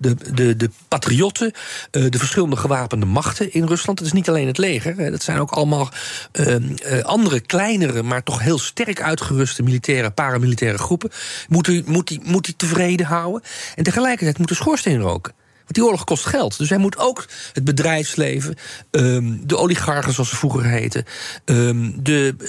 de, 0.00 0.16
de, 0.34 0.56
de 0.56 0.70
patriotten, 0.88 1.52
eh, 1.90 2.04
de 2.10 2.18
verschillende 2.18 2.56
gewapende 2.56 3.06
machten 3.06 3.52
in 3.52 3.66
Rusland. 3.66 3.98
Dat 3.98 4.06
is 4.06 4.12
niet 4.12 4.28
alleen 4.28 4.46
het 4.46 4.58
leger. 4.58 5.10
Dat 5.10 5.22
zijn 5.22 5.38
ook 5.38 5.50
allemaal 5.50 5.88
ehm, 6.32 6.76
eh, 6.76 7.02
andere, 7.02 7.40
kleinere, 7.40 8.02
maar 8.02 8.22
toch 8.22 8.40
heel 8.40 8.58
sterk 8.58 9.02
uitgeruste 9.02 9.62
militaire, 9.62 10.10
paramilitaire 10.10 10.78
groepen. 10.78 11.10
Moet 11.48 11.66
hij 11.66 11.82
moet 11.86 12.08
die, 12.08 12.20
moet 12.24 12.44
die 12.44 12.56
tevreden 12.56 13.06
houden. 13.06 13.42
En 13.74 13.84
tegelijkertijd 13.84 14.38
moet 14.38 14.48
de 14.48 14.54
schoorsteen 14.54 15.00
roken. 15.00 15.32
Want 15.66 15.78
die 15.78 15.84
oorlog 15.84 16.04
kost 16.04 16.26
geld. 16.26 16.58
Dus 16.58 16.68
hij 16.68 16.78
moet 16.78 16.98
ook 16.98 17.26
het 17.52 17.64
bedrijfsleven, 17.64 18.54
ehm, 18.90 19.36
de 19.42 19.56
oligarchen 19.56 20.12
zoals 20.12 20.28
ze 20.28 20.36
vroeger 20.36 20.64
heten, 20.64 21.04
ehm, 21.44 21.90
de, 21.96 22.34
eh, 22.38 22.46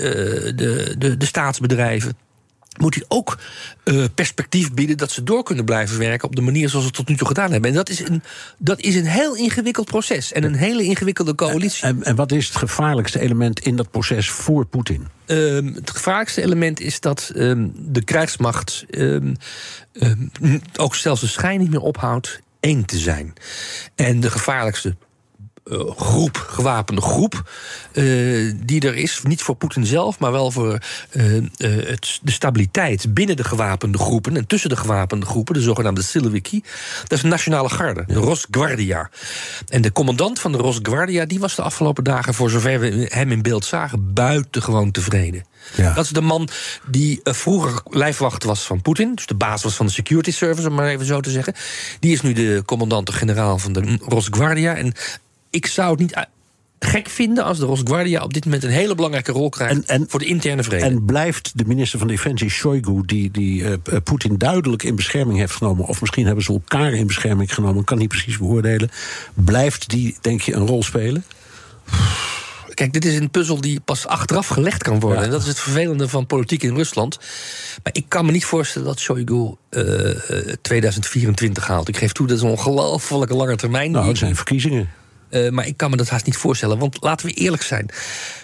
de, 0.55 0.95
de, 0.97 1.17
de 1.17 1.25
staatsbedrijven. 1.25 2.17
Moet 2.79 2.95
hij 2.95 3.03
ook 3.07 3.37
eh, 3.83 4.03
perspectief 4.15 4.73
bieden 4.73 4.97
dat 4.97 5.11
ze 5.11 5.23
door 5.23 5.43
kunnen 5.43 5.65
blijven 5.65 5.99
werken 5.99 6.27
op 6.27 6.35
de 6.35 6.41
manier 6.41 6.69
zoals 6.69 6.83
ze 6.85 6.89
het 6.89 6.99
tot 6.99 7.07
nu 7.07 7.15
toe 7.15 7.27
gedaan 7.27 7.51
hebben. 7.51 7.69
En 7.69 7.75
dat 7.75 7.89
is 7.89 7.99
een, 7.99 8.23
dat 8.57 8.79
is 8.79 8.95
een 8.95 9.05
heel 9.05 9.35
ingewikkeld 9.35 9.87
proces 9.87 10.31
en 10.31 10.43
een 10.43 10.55
hele 10.55 10.83
ingewikkelde 10.83 11.35
coalitie. 11.35 11.83
En, 11.83 12.03
en 12.03 12.15
wat 12.15 12.31
is 12.31 12.47
het 12.47 12.55
gevaarlijkste 12.55 13.19
element 13.19 13.59
in 13.59 13.75
dat 13.75 13.91
proces 13.91 14.29
voor 14.29 14.65
Poetin? 14.65 15.07
Ehm, 15.25 15.73
het 15.73 15.91
gevaarlijkste 15.91 16.41
element 16.41 16.79
is 16.79 16.99
dat 16.99 17.31
de 17.33 18.03
krijgsmacht 18.03 18.85
ook 20.75 20.95
zelfs 20.95 21.21
de 21.21 21.27
schijn 21.27 21.59
niet 21.59 21.69
meer 21.69 21.81
ophoudt 21.81 22.41
te 22.85 22.97
zijn. 22.97 23.33
En 23.95 24.19
de 24.19 24.31
gevaarlijkste 24.31 24.95
eh, 25.69 25.79
groep, 25.97 26.45
gewapende 26.49 27.01
groep, 27.01 27.49
eh, 27.91 28.03
die 28.55 28.81
er 28.81 28.95
is, 28.95 29.21
niet 29.23 29.41
voor 29.41 29.55
Poetin 29.55 29.85
zelf, 29.85 30.19
maar 30.19 30.31
wel 30.31 30.51
voor 30.51 30.79
eh, 31.09 31.23
het, 31.57 32.19
de 32.21 32.31
stabiliteit 32.31 33.13
binnen 33.13 33.35
de 33.35 33.43
gewapende 33.43 33.97
groepen 33.97 34.37
en 34.37 34.47
tussen 34.47 34.69
de 34.69 34.75
gewapende 34.75 35.25
groepen, 35.25 35.53
de 35.53 35.61
zogenaamde 35.61 36.01
Siloviki. 36.01 36.63
Dat 37.01 37.11
is 37.11 37.21
de 37.21 37.27
Nationale 37.27 37.69
Garde, 37.69 38.03
de 38.07 38.13
Rosgwardia. 38.13 39.09
En 39.67 39.81
de 39.81 39.91
commandant 39.91 40.39
van 40.39 40.51
de 40.51 40.57
Rosgwardia, 40.57 41.25
die 41.25 41.39
was 41.39 41.55
de 41.55 41.61
afgelopen 41.61 42.03
dagen, 42.03 42.33
voor 42.33 42.49
zover 42.49 42.79
we 42.79 43.07
hem 43.09 43.31
in 43.31 43.41
beeld 43.41 43.65
zagen, 43.65 44.13
buitengewoon 44.13 44.91
tevreden. 44.91 45.45
Ja. 45.75 45.93
Dat 45.93 46.03
is 46.03 46.11
de 46.11 46.21
man 46.21 46.49
die 46.85 47.19
vroeger 47.23 47.81
lijfwacht 47.89 48.43
was 48.43 48.65
van 48.65 48.81
Poetin. 48.81 49.15
Dus 49.15 49.25
de 49.25 49.35
baas 49.35 49.63
was 49.63 49.75
van 49.75 49.85
de 49.85 49.91
security 49.91 50.31
service, 50.31 50.67
om 50.67 50.75
maar 50.75 50.87
even 50.87 51.05
zo 51.05 51.19
te 51.19 51.31
zeggen. 51.31 51.53
Die 51.99 52.13
is 52.13 52.21
nu 52.21 52.33
de 52.33 52.63
commandant-generaal 52.65 53.57
van 53.57 53.73
de 53.73 53.97
Rosgwardia. 54.01 54.75
En 54.75 54.93
ik 55.57 55.65
zou 55.67 55.89
het 55.91 55.99
niet 55.99 56.13
eh, 56.13 56.23
gek 56.79 57.09
vinden 57.09 57.43
als 57.43 57.59
de 57.59 57.65
Rosgwardia 57.65 58.23
op 58.23 58.33
dit 58.33 58.45
moment 58.45 58.63
een 58.63 58.69
hele 58.69 58.95
belangrijke 58.95 59.31
rol 59.31 59.49
krijgt 59.49 59.73
En- 59.73 59.87
en- 59.87 60.05
voor 60.09 60.19
de 60.19 60.25
interne 60.25 60.63
vrede. 60.63 60.85
En 60.85 61.05
blijft 61.05 61.51
de 61.57 61.65
minister 61.65 61.99
van 61.99 62.07
Defensie 62.07 62.49
Shoigu, 62.49 63.01
die, 63.05 63.31
die 63.31 63.63
eh, 63.63 63.73
eh, 63.73 63.79
Poetin 64.03 64.37
duidelijk 64.37 64.83
in 64.83 64.95
bescherming 64.95 65.39
heeft 65.39 65.53
genomen, 65.55 65.85
of 65.85 66.01
misschien 66.01 66.25
hebben 66.25 66.43
ze 66.43 66.51
elkaar 66.51 66.93
in 66.93 67.07
bescherming 67.07 67.53
genomen, 67.53 67.83
kan 67.83 67.97
niet 67.97 68.07
precies 68.07 68.37
beoordelen. 68.37 68.89
Blijft 69.33 69.89
die, 69.89 70.17
denk 70.21 70.41
je, 70.41 70.53
een 70.53 70.67
rol 70.67 70.83
spelen? 70.83 71.23
Kijk, 72.73 72.93
dit 72.93 73.05
is 73.05 73.15
een 73.15 73.29
puzzel 73.29 73.61
die 73.61 73.79
pas 73.79 74.07
achteraf 74.07 74.47
gelegd 74.47 74.83
kan 74.83 74.99
worden. 74.99 75.19
Ja. 75.19 75.25
En 75.25 75.31
dat 75.31 75.41
is 75.41 75.47
het 75.47 75.59
vervelende 75.59 76.07
van 76.07 76.25
politiek 76.25 76.63
in 76.63 76.75
Rusland. 76.75 77.19
Maar 77.83 77.93
ik 77.93 78.05
kan 78.07 78.25
me 78.25 78.31
niet 78.31 78.45
voorstellen 78.45 78.87
dat 78.87 78.99
Shoigu 78.99 79.55
eh, 79.69 80.09
eh, 80.11 80.55
2024 80.61 81.67
haalt. 81.67 81.87
Ik 81.87 81.97
geef 81.97 82.11
toe, 82.11 82.27
dat 82.27 82.37
is 82.37 82.43
een 82.43 82.49
ongelooflijke 82.49 83.35
lange 83.35 83.55
termijn. 83.55 83.91
Nou, 83.91 84.07
het 84.07 84.17
zijn 84.17 84.35
verkiezingen. 84.35 84.89
Eh, 85.29 85.49
maar 85.49 85.67
ik 85.67 85.77
kan 85.77 85.89
me 85.89 85.97
dat 85.97 86.09
haast 86.09 86.25
niet 86.25 86.37
voorstellen. 86.37 86.79
Want 86.79 86.97
laten 86.99 87.25
we 87.25 87.33
eerlijk 87.33 87.63
zijn. 87.63 87.89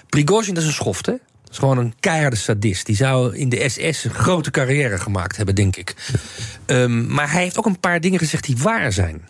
Prigozhin 0.09 0.53
dat 0.53 0.63
is 0.63 0.69
een 0.69 0.75
schoft, 0.75 1.05
hè? 1.05 1.11
Dat 1.43 1.51
is 1.51 1.57
gewoon 1.57 1.77
een 1.77 1.93
keiharde 1.99 2.35
sadist. 2.35 2.85
Die 2.85 2.95
zou 2.95 3.35
in 3.35 3.49
de 3.49 3.69
SS 3.69 4.03
een 4.03 4.13
grote 4.13 4.51
carrière 4.51 4.97
gemaakt 4.97 5.37
hebben, 5.37 5.55
denk 5.55 5.75
ik. 5.75 5.95
Ehm, 6.65 7.13
maar 7.13 7.31
hij 7.31 7.41
heeft 7.41 7.57
ook 7.57 7.65
een 7.65 7.79
paar 7.79 8.01
dingen 8.01 8.19
gezegd 8.19 8.45
die 8.45 8.57
waar 8.57 8.93
zijn. 8.93 9.29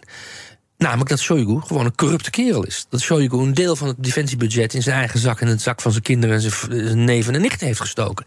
Namelijk 0.84 1.10
dat 1.10 1.20
Shoigu 1.20 1.62
gewoon 1.62 1.86
een 1.86 1.96
corrupte 1.96 2.30
kerel 2.30 2.66
is. 2.66 2.86
Dat 2.90 3.02
Shoigu 3.02 3.38
een 3.38 3.54
deel 3.54 3.76
van 3.76 3.88
het 3.88 4.04
defensiebudget 4.04 4.74
in 4.74 4.82
zijn 4.82 4.98
eigen 4.98 5.20
zak... 5.20 5.42
en 5.42 5.48
het 5.48 5.62
zak 5.62 5.82
van 5.82 5.92
zijn 5.92 6.04
kinderen 6.04 6.36
en 6.36 6.42
zijn 6.42 7.04
neven 7.04 7.36
en 7.36 7.42
nichten 7.42 7.68
heeft 7.68 7.80
gestoken. 7.80 8.26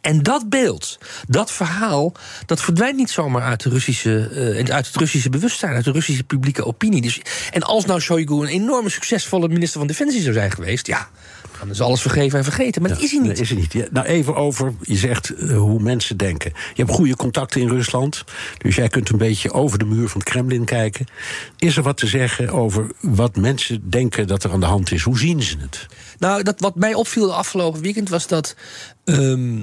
En 0.00 0.22
dat 0.22 0.48
beeld, 0.48 0.98
dat 1.28 1.52
verhaal, 1.52 2.12
dat 2.46 2.60
verdwijnt 2.60 2.96
niet 2.96 3.10
zomaar 3.10 3.42
uit, 3.42 3.62
de 3.62 3.68
Russische, 3.68 4.28
eh, 4.28 4.74
uit 4.74 4.86
het 4.86 4.96
Russische 4.96 5.30
bewustzijn... 5.30 5.74
uit 5.74 5.84
de 5.84 5.92
Russische 5.92 6.24
publieke 6.24 6.64
opinie. 6.64 7.02
Dus, 7.02 7.20
en 7.50 7.62
als 7.62 7.84
nou 7.84 8.00
Shoigu 8.00 8.34
een 8.34 8.46
enorme 8.46 8.88
succesvolle 8.90 9.48
minister 9.48 9.78
van 9.78 9.88
Defensie 9.88 10.22
zou 10.22 10.34
zijn 10.34 10.50
geweest... 10.50 10.86
ja, 10.86 11.08
dan 11.60 11.70
is 11.70 11.80
alles 11.80 12.00
vergeven 12.00 12.38
en 12.38 12.44
vergeten. 12.44 12.82
Maar 12.82 12.90
dat 12.90 13.00
is 13.02 13.10
hij 13.10 13.20
niet. 13.20 13.32
Nee, 13.32 13.40
is 13.40 13.48
hij 13.48 13.58
niet. 13.58 13.72
Ja, 13.72 13.86
nou, 13.90 14.06
even 14.06 14.36
over, 14.36 14.74
je 14.82 14.96
zegt 14.96 15.34
eh, 15.34 15.56
hoe 15.56 15.80
mensen 15.80 16.16
denken. 16.16 16.52
Je 16.74 16.82
hebt 16.82 16.94
goede 16.94 17.16
contacten 17.16 17.60
in 17.60 17.68
Rusland, 17.68 18.24
dus 18.58 18.76
jij 18.76 18.88
kunt 18.88 19.08
een 19.08 19.18
beetje 19.18 19.52
over 19.52 19.78
de 19.78 19.84
muur 19.84 20.08
van 20.08 20.20
het 20.20 20.28
Kremlin 20.30 20.64
kijken. 20.64 21.06
Is 21.58 21.76
er 21.76 21.82
wat 21.82 21.96
te 21.96 22.06
zeggen 22.06 22.48
over 22.50 22.86
wat 23.00 23.36
mensen 23.36 23.90
denken 23.90 24.26
dat 24.26 24.44
er 24.44 24.52
aan 24.52 24.60
de 24.60 24.66
hand 24.66 24.92
is? 24.92 25.02
Hoe 25.02 25.18
zien 25.18 25.42
ze 25.42 25.56
het? 25.58 25.86
Nou, 26.18 26.42
dat, 26.42 26.60
wat 26.60 26.74
mij 26.74 26.94
opviel 26.94 27.26
de 27.26 27.32
afgelopen 27.32 27.80
weekend 27.80 28.08
was 28.08 28.26
dat. 28.26 28.54
ehm, 29.04 29.62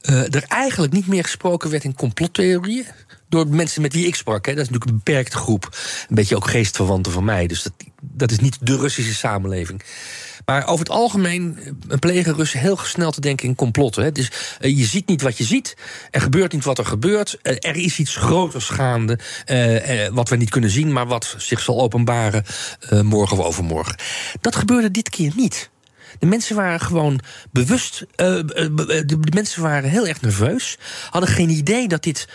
eh, 0.00 0.34
er 0.34 0.44
eigenlijk 0.48 0.92
niet 0.92 1.06
meer 1.06 1.22
gesproken 1.22 1.70
werd 1.70 1.84
in 1.84 1.94
complottheorieën. 1.94 2.84
Door 3.28 3.48
mensen 3.48 3.82
met 3.82 3.92
wie 3.92 4.06
ik 4.06 4.14
sprak. 4.14 4.46
Hè. 4.46 4.54
Dat 4.54 4.62
is 4.62 4.70
natuurlijk 4.70 4.90
een 4.90 5.02
beperkte 5.04 5.36
groep. 5.36 5.68
Een 6.08 6.14
beetje 6.14 6.36
ook 6.36 6.50
geestverwanten 6.50 7.12
van 7.12 7.24
mij. 7.24 7.46
Dus 7.46 7.62
dat, 7.62 7.72
dat 8.00 8.30
is 8.30 8.38
niet 8.38 8.58
de 8.60 8.76
Russische 8.76 9.14
samenleving. 9.14 9.82
Maar 10.50 10.66
over 10.66 10.78
het 10.78 10.94
algemeen 10.94 11.58
eh, 11.88 11.98
plegen 11.98 12.34
Russen 12.34 12.60
heel 12.60 12.76
snel 12.76 13.10
te 13.10 13.20
denken 13.20 13.48
in 13.48 13.54
complotten. 13.54 14.02
Hè. 14.02 14.12
Dus 14.12 14.30
eh, 14.60 14.78
je 14.78 14.84
ziet 14.84 15.06
niet 15.06 15.22
wat 15.22 15.38
je 15.38 15.44
ziet. 15.44 15.76
Er 16.10 16.20
gebeurt 16.20 16.52
niet 16.52 16.64
wat 16.64 16.78
er 16.78 16.84
gebeurt. 16.84 17.38
Eh, 17.42 17.56
er 17.58 17.76
is 17.76 17.98
iets 17.98 18.16
groters 18.16 18.68
gaande. 18.68 19.18
wat 20.12 20.28
we 20.28 20.36
niet 20.36 20.50
kunnen 20.50 20.70
zien, 20.70 20.92
maar 20.92 21.06
wat 21.06 21.34
zich 21.38 21.60
zal 21.60 21.80
openbaren 21.80 22.44
morgen 23.02 23.38
of 23.38 23.44
overmorgen. 23.44 23.96
Dat 24.40 24.56
gebeurde 24.56 24.90
dit 24.90 25.08
keer 25.08 25.32
niet. 25.36 25.70
De 26.18 26.26
mensen 26.26 26.56
waren 26.56 26.80
gewoon 26.80 27.20
bewust. 27.50 28.06
de, 28.16 29.18
mensen 29.34 29.62
waren 29.62 29.90
heel 29.90 30.06
erg 30.06 30.20
nerveus. 30.20 30.78
Hadden 31.10 31.30
geen 31.30 31.50
idee 31.50 31.88
dat 31.88 32.02
dit 32.02 32.28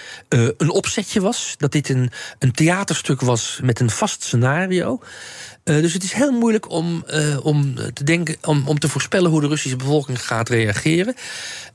een 0.57 0.69
opzetje 0.69 1.21
was. 1.21 1.55
Dat 1.57 1.71
dit 1.71 1.89
een, 1.89 2.11
een 2.39 2.51
theaterstuk 2.51 3.21
was 3.21 3.59
met 3.63 3.79
een 3.79 3.89
vast 3.89 4.23
scenario. 4.23 4.99
Eh, 5.65 5.81
dus 5.81 5.93
het 5.93 6.03
is 6.03 6.13
heel 6.13 6.31
moeilijk 6.31 6.69
om, 6.69 7.03
eh, 7.07 7.45
om 7.45 7.75
te 7.93 8.03
denken, 8.03 8.35
om, 8.41 8.67
om 8.67 8.79
te 8.79 8.89
voorspellen 8.89 9.31
hoe 9.31 9.41
de 9.41 9.47
Russische 9.47 9.77
bevolking 9.77 10.25
gaat 10.25 10.49
reageren. 10.49 11.15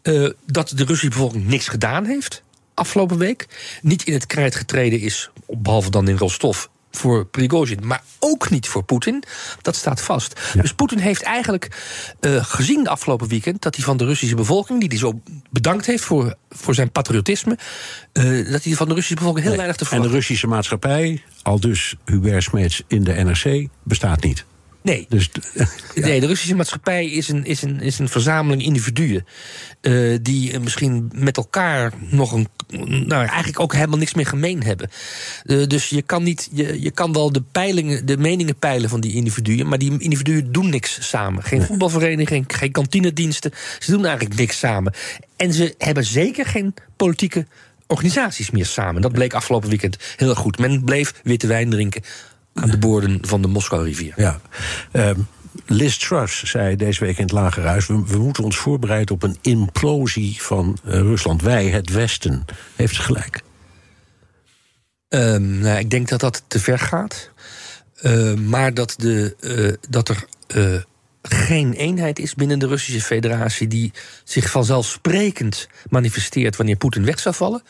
Eh, 0.02 0.28
dat 0.46 0.68
de 0.68 0.84
Russische 0.84 1.08
bevolking 1.08 1.46
niks 1.46 1.68
gedaan 1.68 2.04
heeft 2.04 2.42
afgelopen 2.74 3.18
week. 3.18 3.48
Niet 3.82 4.02
in 4.02 4.12
het 4.12 4.26
krijt 4.26 4.54
getreden 4.54 5.00
is, 5.00 5.30
behalve 5.46 5.90
dan 5.90 6.08
in 6.08 6.16
Rostov, 6.16 6.66
voor 6.90 7.26
Prigozhin, 7.26 7.86
maar 7.86 8.02
ook 8.18 8.50
niet 8.50 8.68
voor 8.68 8.82
Poetin. 8.82 9.22
Dat 9.62 9.76
staat 9.76 10.00
vast. 10.02 10.40
Dus 10.54 10.74
Poetin 10.74 10.98
heeft 10.98 11.22
eigenlijk 11.22 11.68
eh, 12.20 12.44
gezien 12.44 12.82
de 12.84 12.90
afgelopen 12.90 13.28
weekend 13.28 13.62
dat 13.62 13.76
hij 13.76 13.84
van 13.84 13.96
de 13.96 14.04
Russische 14.04 14.34
bevolking, 14.36 14.80
die 14.80 14.88
hij 14.88 14.98
zo 14.98 15.20
bedankt 15.50 15.86
heeft 15.86 16.04
voor, 16.04 16.34
voor 16.48 16.74
zijn 16.74 16.90
patriotisme, 16.90 17.58
eh, 18.12 18.50
dat 18.50 18.64
hij 18.64 18.74
van 18.74 18.88
de 18.88 18.94
Russische 18.94 19.14
bevolking 19.14 19.46
heel 19.46 19.56
weinig 19.56 19.76
te 19.76 19.84
En 19.84 19.88
de 19.90 19.94
verwachten. 19.94 20.16
Russische 20.16 20.46
maatschappij, 20.46 21.22
al 21.42 21.60
dus 21.60 21.94
Hubert 22.04 22.42
Smeets 22.42 22.82
in 22.86 23.04
de 23.04 23.12
NRC, 23.12 23.68
bestaat 23.82 24.22
niet. 24.22 24.44
Nee. 24.82 25.06
Dus, 25.08 25.30
Nee, 25.94 26.20
de 26.20 26.26
Russische 26.26 26.54
maatschappij 26.54 27.06
is 27.06 27.28
een, 27.28 27.44
is 27.44 27.62
een, 27.62 27.80
is 27.80 27.98
een 27.98 28.08
verzameling 28.08 28.62
individuen. 28.62 29.26
eh, 29.80 30.18
die 30.22 30.52
eh, 30.52 30.60
misschien 30.60 31.10
met 31.14 31.36
elkaar 31.36 31.92
nog 32.10 32.32
een. 32.32 32.48
Nou, 33.06 33.26
eigenlijk 33.26 33.60
ook 33.60 33.72
helemaal 33.74 33.98
niks 33.98 34.14
meer 34.14 34.26
gemeen 34.26 34.62
hebben. 34.62 34.90
Eh, 35.44 35.66
dus 35.66 35.88
je 35.88 36.02
kan, 36.02 36.22
niet, 36.22 36.48
je, 36.52 36.80
je 36.82 36.90
kan 36.90 37.12
wel 37.12 37.32
de, 37.32 37.42
peilingen, 37.52 38.06
de 38.06 38.16
meningen 38.16 38.56
peilen 38.56 38.90
van 38.90 39.00
die 39.00 39.14
individuen. 39.14 39.68
maar 39.68 39.78
die 39.78 39.98
individuen 39.98 40.52
doen 40.52 40.68
niks 40.68 41.08
samen. 41.08 41.42
Geen 41.42 41.62
voetbalvereniging, 41.62 42.44
geen 42.48 42.72
kantinediensten. 42.72 43.52
Ze 43.78 43.90
doen 43.90 44.04
eigenlijk 44.04 44.36
niks 44.36 44.58
samen. 44.58 44.94
En 45.36 45.52
ze 45.52 45.74
hebben 45.78 46.04
zeker 46.04 46.46
geen 46.46 46.74
politieke 46.96 47.46
organisaties 47.86 48.50
meer 48.50 48.66
samen. 48.66 49.02
Dat 49.02 49.12
bleek 49.12 49.34
afgelopen 49.34 49.68
weekend 49.68 49.96
heel 50.16 50.28
erg 50.30 50.38
goed. 50.38 50.58
Men 50.58 50.84
bleef 50.84 51.14
witte 51.22 51.46
wijn 51.46 51.70
drinken 51.70 52.02
aan 52.60 52.70
de 52.70 52.78
boorden 52.78 53.18
van 53.20 53.42
de 53.42 53.48
Moskou-rivier. 53.48 54.12
Ja. 54.16 54.40
Ehm, 54.92 55.20
Liz 55.66 55.96
Truss 55.96 56.42
zei 56.42 56.76
deze 56.76 57.04
week 57.04 57.16
in 57.16 57.22
het 57.22 57.32
Lagerhuis... 57.32 57.86
We, 57.86 58.02
we 58.06 58.18
moeten 58.18 58.44
ons 58.44 58.56
voorbereiden 58.56 59.14
op 59.14 59.22
een 59.22 59.36
implosie 59.40 60.42
van 60.42 60.78
eh, 60.84 60.92
Rusland. 60.92 61.42
Wij, 61.42 61.66
het 61.66 61.90
Westen. 61.90 62.44
Heeft 62.76 62.94
ze 62.94 63.02
gelijk? 63.02 63.42
Ehm, 65.08 65.58
nou, 65.58 65.78
ik 65.78 65.90
denk 65.90 66.08
dat 66.08 66.20
dat 66.20 66.42
te 66.46 66.60
ver 66.60 66.78
gaat. 66.78 67.30
Ehm, 67.94 68.48
maar 68.48 68.74
dat, 68.74 68.94
de, 68.98 69.36
eh, 69.40 69.88
dat 69.90 70.08
er 70.08 70.24
eh, 70.46 70.80
geen 71.22 71.72
eenheid 71.72 72.18
is 72.18 72.34
binnen 72.34 72.58
de 72.58 72.66
Russische 72.66 73.00
federatie... 73.00 73.68
die 73.68 73.92
zich 74.24 74.50
vanzelfsprekend 74.50 75.68
manifesteert 75.88 76.56
wanneer 76.56 76.76
Poetin 76.76 77.04
weg 77.04 77.18
zou 77.18 77.34
vallen... 77.34 77.62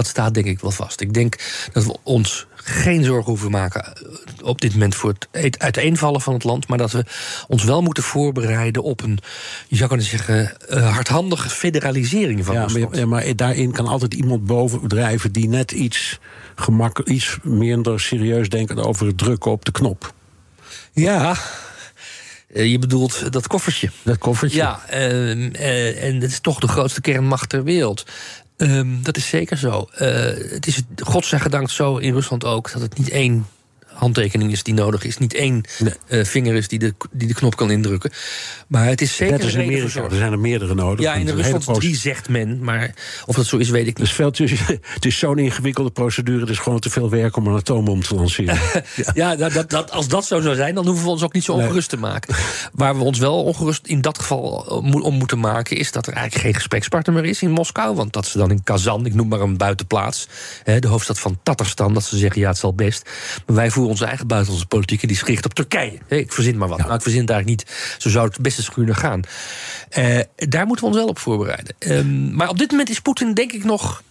dat 0.00 0.08
staat 0.08 0.34
denk 0.34 0.46
ik 0.46 0.60
wel 0.60 0.70
vast. 0.70 1.00
Ik 1.00 1.14
denk 1.14 1.36
dat 1.72 1.84
we 1.84 1.96
ons 2.02 2.46
geen 2.54 3.04
zorgen 3.04 3.30
hoeven 3.30 3.50
maken 3.50 3.84
eh, 3.84 4.46
op 4.46 4.60
dit 4.60 4.72
moment 4.72 4.94
voor 4.94 5.14
het 5.30 5.58
uiteenvallen 5.58 6.20
van 6.20 6.34
het 6.34 6.44
land, 6.44 6.68
maar 6.68 6.78
dat 6.78 6.92
we 6.92 7.04
ons 7.48 7.64
wel 7.64 7.82
moeten 7.82 8.02
voorbereiden 8.02 8.82
op 8.82 9.02
een, 9.02 9.18
je 9.68 9.76
zou 9.76 9.88
kunnen 9.88 10.06
zeggen, 10.06 10.52
uh, 10.70 10.92
hardhandige 10.92 11.48
federalisering 11.48 12.44
van 12.44 12.54
ja, 12.54 12.62
Rusland. 12.62 12.90
Maar, 12.90 12.98
ja, 12.98 13.06
maar 13.06 13.36
daarin 13.36 13.72
kan 13.72 13.86
altijd 13.86 14.14
iemand 14.14 14.44
bovendrijven 14.44 15.32
die 15.32 15.48
net 15.48 15.72
iets, 15.72 16.18
gemak, 16.54 16.98
iets 16.98 17.38
minder 17.42 18.00
serieus 18.00 18.48
denkt 18.48 18.76
over 18.76 19.06
het 19.06 19.18
drukken 19.18 19.50
op 19.50 19.64
de 19.64 19.72
knop. 19.72 20.12
Ja, 20.92 21.36
je 22.54 22.78
bedoelt 22.78 23.32
dat 23.32 23.46
koffertje. 23.46 23.90
Dat 24.02 24.18
koffertje. 24.18 24.58
Ja, 24.58 24.80
uh, 24.92 26.04
en 26.04 26.14
het 26.20 26.30
is 26.30 26.40
toch 26.40 26.60
de 26.60 26.68
grootste 26.68 27.00
kernmacht 27.00 27.48
ter 27.48 27.64
wereld. 27.64 28.04
Um, 28.62 29.02
dat 29.02 29.16
is 29.16 29.28
zeker 29.28 29.56
zo. 29.56 29.88
Uh, 29.92 30.08
het 30.50 30.66
is 30.66 30.82
godzijdank 30.96 31.70
zo 31.70 31.96
in 31.96 32.12
Rusland 32.12 32.44
ook 32.44 32.72
dat 32.72 32.82
het 32.82 32.98
niet 32.98 33.10
één 33.10 33.46
handtekening 34.00 34.52
is 34.52 34.62
die 34.62 34.74
nodig 34.74 35.04
is. 35.04 35.18
Niet 35.18 35.34
één 35.34 35.62
nee. 35.78 35.92
uh, 36.08 36.24
vinger 36.24 36.54
is 36.54 36.68
die 36.68 36.78
de, 36.78 36.94
die 37.10 37.28
de 37.28 37.34
knop 37.34 37.56
kan 37.56 37.70
indrukken. 37.70 38.10
Maar 38.66 38.86
het 38.86 39.00
is 39.00 39.16
zeker 39.16 39.34
Net 39.34 39.44
als 39.44 39.54
in 39.54 39.60
Amerika, 39.60 40.02
er 40.02 40.16
zijn 40.16 40.32
er 40.32 40.38
meerdere 40.38 40.74
nodig. 40.74 41.04
Ja, 41.04 41.14
in 41.14 41.28
Rusland 41.28 41.74
drie 41.74 41.96
zegt 41.96 42.28
men, 42.28 42.64
maar 42.64 42.94
of 43.26 43.36
dat 43.36 43.46
zo 43.46 43.56
is, 43.56 43.70
weet 43.70 43.86
ik 43.86 43.98
niet. 43.98 44.06
Dus 44.06 44.12
veel, 44.12 44.32
het 44.94 45.04
is 45.04 45.18
zo'n 45.18 45.38
ingewikkelde 45.38 45.90
procedure, 45.90 46.40
het 46.40 46.48
is 46.48 46.58
gewoon 46.58 46.80
te 46.80 46.90
veel 46.90 47.10
werk 47.10 47.36
om 47.36 47.46
een 47.46 47.56
atoombom 47.56 48.02
te 48.02 48.14
lanceren. 48.14 48.58
ja, 48.96 49.12
ja 49.14 49.36
dat, 49.36 49.52
dat, 49.52 49.70
dat, 49.70 49.90
als 49.90 50.08
dat 50.08 50.24
zo 50.24 50.40
zou 50.40 50.54
zijn, 50.54 50.74
dan 50.74 50.86
hoeven 50.86 51.04
we 51.04 51.10
ons 51.10 51.22
ook 51.22 51.32
niet 51.32 51.44
zo 51.44 51.52
ongerust 51.52 51.88
te 51.88 51.96
maken. 51.96 52.34
Waar 52.72 52.96
we 52.96 53.02
ons 53.02 53.18
wel 53.18 53.44
ongerust 53.44 53.86
in 53.86 54.00
dat 54.00 54.18
geval 54.18 54.40
om 55.02 55.14
moeten 55.14 55.38
maken, 55.38 55.76
is 55.76 55.92
dat 55.92 56.06
er 56.06 56.12
eigenlijk 56.12 56.44
geen 56.44 56.54
gesprekspartner 56.54 57.14
meer 57.14 57.24
is 57.24 57.42
in 57.42 57.50
Moskou. 57.50 57.94
Want 57.94 58.12
dat 58.12 58.26
ze 58.26 58.38
dan 58.38 58.50
in 58.50 58.62
Kazan, 58.62 59.06
ik 59.06 59.14
noem 59.14 59.28
maar 59.28 59.40
een 59.40 59.56
buitenplaats, 59.56 60.28
hè, 60.64 60.78
de 60.78 60.88
hoofdstad 60.88 61.18
van 61.18 61.38
Tatarstan, 61.42 61.94
dat 61.94 62.04
ze 62.04 62.18
zeggen 62.18 62.40
ja, 62.40 62.48
het 62.48 62.58
zal 62.58 62.74
best. 62.74 63.10
Maar 63.46 63.56
wij 63.56 63.70
voeren 63.70 63.89
onze 63.90 64.04
eigen 64.04 64.26
buitenlandse 64.26 64.68
politiek 64.68 65.02
en 65.02 65.08
die 65.08 65.16
is 65.16 65.22
gericht 65.22 65.44
op 65.44 65.54
Turkije. 65.54 65.98
Ik 66.08 66.32
verzin 66.32 66.56
maar 66.56 66.68
wat. 66.68 66.78
Ja. 66.78 66.84
Nou, 66.84 66.96
ik 66.96 67.02
verzin 67.02 67.20
het 67.20 67.30
eigenlijk 67.30 67.60
niet. 67.60 67.76
Zo 67.98 68.08
zou 68.08 68.28
het 68.28 68.40
best 68.40 68.58
eens 68.58 68.70
kunnen 68.70 68.96
gaan. 68.96 69.22
Uh, 69.98 70.20
daar 70.36 70.66
moeten 70.66 70.84
we 70.84 70.90
ons 70.90 71.00
wel 71.00 71.08
op 71.08 71.18
voorbereiden. 71.18 71.74
Um, 71.78 72.34
maar 72.34 72.48
op 72.48 72.58
dit 72.58 72.70
moment 72.70 72.90
is 72.90 73.00
Poetin, 73.00 73.34
denk 73.34 73.52
ik, 73.52 73.64
nog 73.64 74.02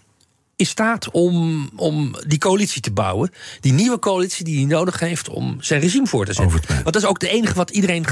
in 0.56 0.66
staat 0.66 1.12
om, 1.12 1.70
om 1.76 2.16
die 2.28 2.38
coalitie 2.38 2.82
te 2.82 2.92
bouwen. 2.92 3.32
Die 3.60 3.74
nieuwe 3.74 4.00
coalitie 4.00 4.46
die 4.46 4.58
hij 4.58 4.66
nodig 4.66 5.00
heeft 5.00 5.30
om 5.30 5.58
zijn 5.60 5.82
regime 5.82 6.08
voor 6.08 6.26
te 6.26 6.34
zetten. 6.34 6.62
Want 6.68 6.84
dat 6.84 6.96
is 6.96 7.06
ook 7.06 7.22
het 7.22 7.32
enige 7.32 7.54
wat 7.54 7.70
iedereen 7.70 8.06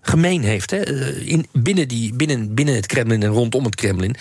gemeen 0.00 0.42
heeft. 0.42 0.70
Hè? 0.70 0.84
In, 1.20 1.46
binnen, 1.52 1.88
die, 1.88 2.14
binnen, 2.14 2.54
binnen 2.54 2.74
het 2.74 2.86
Kremlin 2.86 3.22
en 3.22 3.28
rondom 3.28 3.64
het 3.64 3.74
Kremlin. 3.74 4.16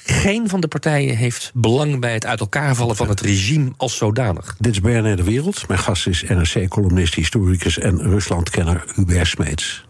Geen 0.00 0.48
van 0.48 0.60
de 0.60 0.68
partijen 0.68 1.16
heeft 1.16 1.50
belang 1.54 2.00
bij 2.00 2.12
het 2.12 2.26
uit 2.26 2.40
elkaar 2.40 2.74
vallen 2.74 2.96
van 2.96 3.08
het 3.08 3.20
regime 3.20 3.72
als 3.76 3.96
zodanig. 3.96 4.56
Dit 4.58 4.72
is 4.72 4.80
BNR 4.80 5.16
De 5.16 5.22
Wereld. 5.22 5.68
Mijn 5.68 5.80
gast 5.80 6.06
is 6.06 6.22
NRC-columnist, 6.22 7.14
historicus 7.14 7.78
en 7.78 8.02
Ruslandkenner 8.02 8.84
Hubert 8.94 9.26
Smeets. 9.26 9.84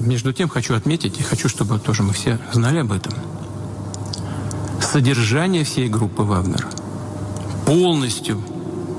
Между 0.00 0.32
тем 0.32 0.48
хочу 0.48 0.74
отметить, 0.74 1.18
и 1.18 1.22
хочу, 1.22 1.48
чтобы 1.48 1.78
тоже 1.78 2.02
мы 2.02 2.12
все 2.12 2.38
знали 2.52 2.80
об 2.80 2.92
этом, 2.92 3.14
содержание 4.80 5.64
всей 5.64 5.88
группы 5.88 6.22
Вагнер 6.22 6.66
полностью 7.64 8.42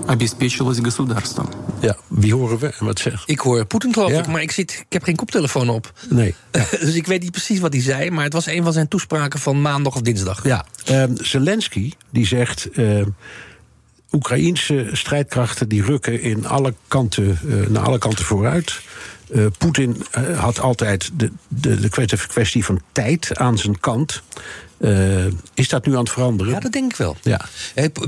обеспечилось 0.08 0.80
государством. 0.80 1.50
Ja, 1.82 1.98
wie 2.08 2.34
horen 2.34 2.58
we 2.60 2.68
en 2.80 2.86
wat 2.86 3.00
zegt? 3.00 3.30
Ik 3.30 3.40
hoor 3.40 3.66
Poetin, 3.66 3.94
geloof 3.94 4.12
ja. 4.12 4.20
ik, 4.20 4.28
maar 4.28 4.42
ik, 4.42 4.52
zit, 4.52 4.72
ik 4.72 4.94
heb 4.94 5.04
geen 5.04 5.16
koptelefoon 5.16 5.70
op. 5.70 5.94
Nee. 6.10 6.36
Ja. 6.52 6.66
dus 6.80 6.96
ik 6.96 7.08
weet 7.08 7.22
niet 7.22 7.32
precies 7.32 7.60
wat 7.60 7.74
hij 7.74 7.82
zei, 7.82 8.12
maar 8.12 8.24
het 8.24 8.34
was 8.34 8.46
een 8.46 8.64
van 8.64 8.74
zijn 8.74 8.88
toespraken 8.88 9.40
van 9.40 9.62
maandag 9.62 9.96
of 9.96 10.02
dinsdag. 10.02 10.44
Ja, 10.44 10.66
um, 10.90 11.18
Zelensky 11.18 11.92
die 12.10 12.26
zegt. 12.26 12.68
Uh, 12.78 13.06
Oekraïense 14.12 14.90
strijdkrachten 14.92 15.70
die 15.70 15.84
rukken 15.84 16.22
in 16.22 16.46
alle 16.46 16.74
kanten, 16.88 17.40
uh, 17.46 17.68
naar 17.68 17.84
alle 17.84 17.98
kanten 17.98 18.26
vooruit. 18.26 18.82
Uh, 19.30 19.46
Poetin 19.58 20.04
uh, 20.18 20.40
had 20.40 20.60
altijd 20.60 21.12
de, 21.14 21.32
de, 21.48 21.80
de 21.80 21.90
kwestie 22.28 22.66
van 22.66 22.82
tijd 22.92 23.38
aan 23.38 23.58
zijn 23.58 23.80
kant. 23.80 24.22
Uh, 24.83 25.27
is 25.55 25.69
dat 25.69 25.87
nu 25.87 25.93
aan 25.93 25.99
het 25.99 26.11
veranderen? 26.11 26.53
Ja, 26.53 26.61
dat 26.61 26.73
denk 26.73 26.91
ik 26.91 26.97
wel. 26.97 27.17
Ja. 27.23 27.41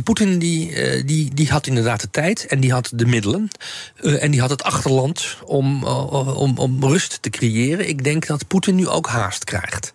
Poetin 0.04 0.38
die, 0.38 0.70
uh, 0.70 1.06
die, 1.06 1.34
die 1.34 1.48
had 1.50 1.66
inderdaad 1.66 2.00
de 2.00 2.10
tijd 2.10 2.46
en 2.46 2.60
die 2.60 2.72
had 2.72 2.90
de 2.94 3.06
middelen. 3.06 3.48
Uh, 4.00 4.22
en 4.22 4.30
die 4.30 4.40
had 4.40 4.50
het 4.50 4.62
achterland 4.62 5.36
om, 5.44 5.84
om, 5.84 6.58
om 6.58 6.84
rust 6.84 7.22
te 7.22 7.30
creëren. 7.30 7.88
Ik 7.88 8.04
denk 8.04 8.26
dat 8.26 8.46
Poetin 8.46 8.74
nu 8.74 8.88
ook 8.88 9.06
haast 9.06 9.44
krijgt. 9.44 9.92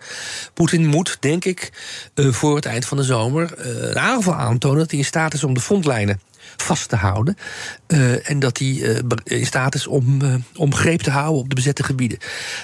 Poetin 0.54 0.88
moet, 0.88 1.18
denk 1.20 1.46
ik, 1.46 1.72
voor 2.15 2.56
het 2.56 2.65
eind 2.65 2.86
van 2.86 2.98
de 2.98 3.04
zomer 3.04 3.54
een 3.58 4.00
aanval 4.00 4.36
aantonen 4.36 4.78
dat 4.80 4.89
hij 4.89 5.00
in 5.00 5.06
staat 5.06 5.34
is 5.34 5.44
om 5.44 5.54
de 5.54 5.62
frontlijnen 5.62 6.22
vast 6.58 6.89
te 6.89 6.96
houden. 6.96 7.38
Uh, 7.88 8.30
en 8.30 8.39
dat 8.39 8.58
hij 8.58 8.68
uh, 8.68 9.00
in 9.24 9.46
staat 9.46 9.76
is 9.76 9.88
om, 9.88 10.22
uh, 10.22 10.36
om 10.56 10.76
greep 10.76 11.02
te 11.02 11.10
houden 11.10 11.42
op 11.42 11.50
de 11.50 11.56
bezette 11.56 11.84
gebieden. 11.84 12.18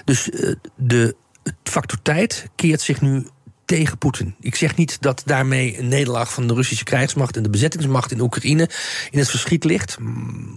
Dus 0.06 0.30
de 0.76 1.16
factor 1.64 2.02
tijd 2.02 2.48
keert 2.56 2.82
zich 2.82 3.02
nu 3.02 3.28
tegen 3.66 3.98
Poetin. 3.98 4.36
Ik 4.40 4.56
zeg 4.56 4.76
niet 4.76 5.02
dat 5.02 5.22
daarmee 5.26 5.80
een 5.80 5.88
nederlaag 5.88 6.34
van 6.34 6.48
de 6.48 6.54
Russische 6.54 6.84
krijgsmacht 6.84 7.38
en 7.38 7.44
de 7.44 7.50
bezettingsmacht 7.50 8.12
in 8.12 8.22
Oekraïne 8.22 8.70
in 9.12 9.20
het 9.20 9.30
verschiet 9.30 9.64
ligt. 9.64 9.98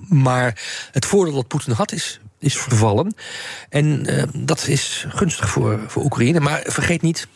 Maar 0.09 0.63
het 0.93 1.07
voordeel 1.07 1.35
dat 1.35 1.49
Poetin 1.49 1.73
had 1.73 1.93
is, 1.93 2.21
is 2.39 2.57
vervallen. 2.57 3.15
En 3.69 4.07
dat 4.37 4.67
is 4.67 5.07
gunstig 5.09 5.51
voor, 5.51 5.81
voor 5.87 6.05
Oekraïne. 6.05 6.41
Maar 6.41 6.63
vergeet 6.67 7.03
niet, 7.03 7.29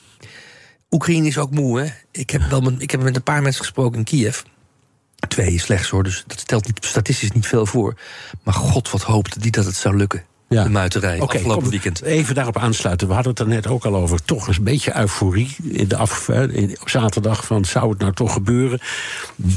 Oekraïne 0.93 1.27
is 1.27 1.39
ook 1.39 1.51
moe. 1.51 1.81
Hè? 1.81 1.91
Ik, 2.11 2.31
heb 2.31 2.43
wel 2.43 2.61
met, 2.61 2.83
ik 2.83 2.91
heb 2.91 3.03
met 3.03 3.17
een 3.17 3.23
paar 3.23 3.43
mensen 3.43 3.63
gesproken 3.63 3.99
in 3.99 4.05
Kiev. 4.05 4.41
Twee 5.29 5.59
slechts 5.59 5.89
hoor, 5.89 6.03
dus 6.03 6.25
dat 6.27 6.41
stelt 6.41 6.67
niet, 6.67 6.85
statistisch 6.85 7.33
niet 7.33 7.47
veel 7.47 7.67
voor. 7.67 7.99
Maar 8.43 8.55
god, 8.55 8.91
wat 8.91 9.03
hoopte 9.03 9.39
die 9.39 9.51
dat 9.51 9.65
het 9.65 9.77
zou 9.77 9.97
lukken. 9.97 10.25
Ja. 10.53 10.63
De 10.63 10.71
muiterij 10.71 11.21
okay, 11.21 11.37
afgelopen 11.37 11.71
weekend. 11.71 12.03
Even 12.03 12.35
daarop 12.35 12.59
aansluiten. 12.59 13.09
We 13.09 13.15
hadden 13.15 13.33
het 13.33 13.41
er 13.41 13.49
net 13.49 13.67
ook 13.67 13.85
al 13.85 13.97
over. 13.97 14.25
Toch 14.25 14.49
een 14.49 14.65
beetje 14.65 14.97
euforie 14.97 15.57
in 15.63 15.89
de 15.89 15.97
af, 15.97 16.29
in, 16.29 16.77
op 16.81 16.89
zaterdag. 16.89 17.47
Van 17.47 17.65
zou 17.65 17.91
het 17.91 17.99
nou 17.99 18.13
toch 18.13 18.33
gebeuren? 18.33 18.81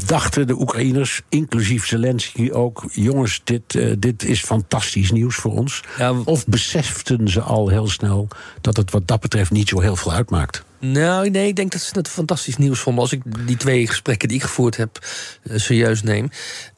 Dachten 0.05 0.47
de 0.47 0.59
Oekraïners, 0.59 1.21
inclusief 1.29 1.85
Zelensky 1.85 2.51
ook. 2.51 2.83
Jongens, 2.91 3.41
dit, 3.43 3.73
uh, 3.73 3.93
dit 3.99 4.23
is 4.23 4.43
fantastisch 4.43 5.11
nieuws 5.11 5.35
voor 5.35 5.51
ons. 5.51 5.83
Ja, 5.97 6.13
of 6.23 6.45
beseften 6.45 7.29
ze 7.29 7.41
al 7.41 7.69
heel 7.69 7.87
snel 7.87 8.27
dat 8.61 8.77
het 8.77 8.91
wat 8.91 9.07
dat 9.07 9.19
betreft 9.19 9.51
niet 9.51 9.69
zo 9.69 9.79
heel 9.79 9.95
veel 9.95 10.11
uitmaakt? 10.11 10.63
Nou, 10.91 11.29
nee, 11.29 11.47
ik 11.47 11.55
denk 11.55 11.71
dat 11.71 11.81
ze 11.81 11.97
het 11.97 12.07
fantastisch 12.07 12.57
nieuws 12.57 12.79
vonden. 12.79 13.01
Als 13.01 13.11
ik 13.11 13.47
die 13.47 13.57
twee 13.57 13.87
gesprekken 13.87 14.27
die 14.27 14.37
ik 14.37 14.43
gevoerd 14.43 14.77
heb 14.77 15.05
uh, 15.43 15.57
serieus 15.57 16.03
neem. 16.03 16.29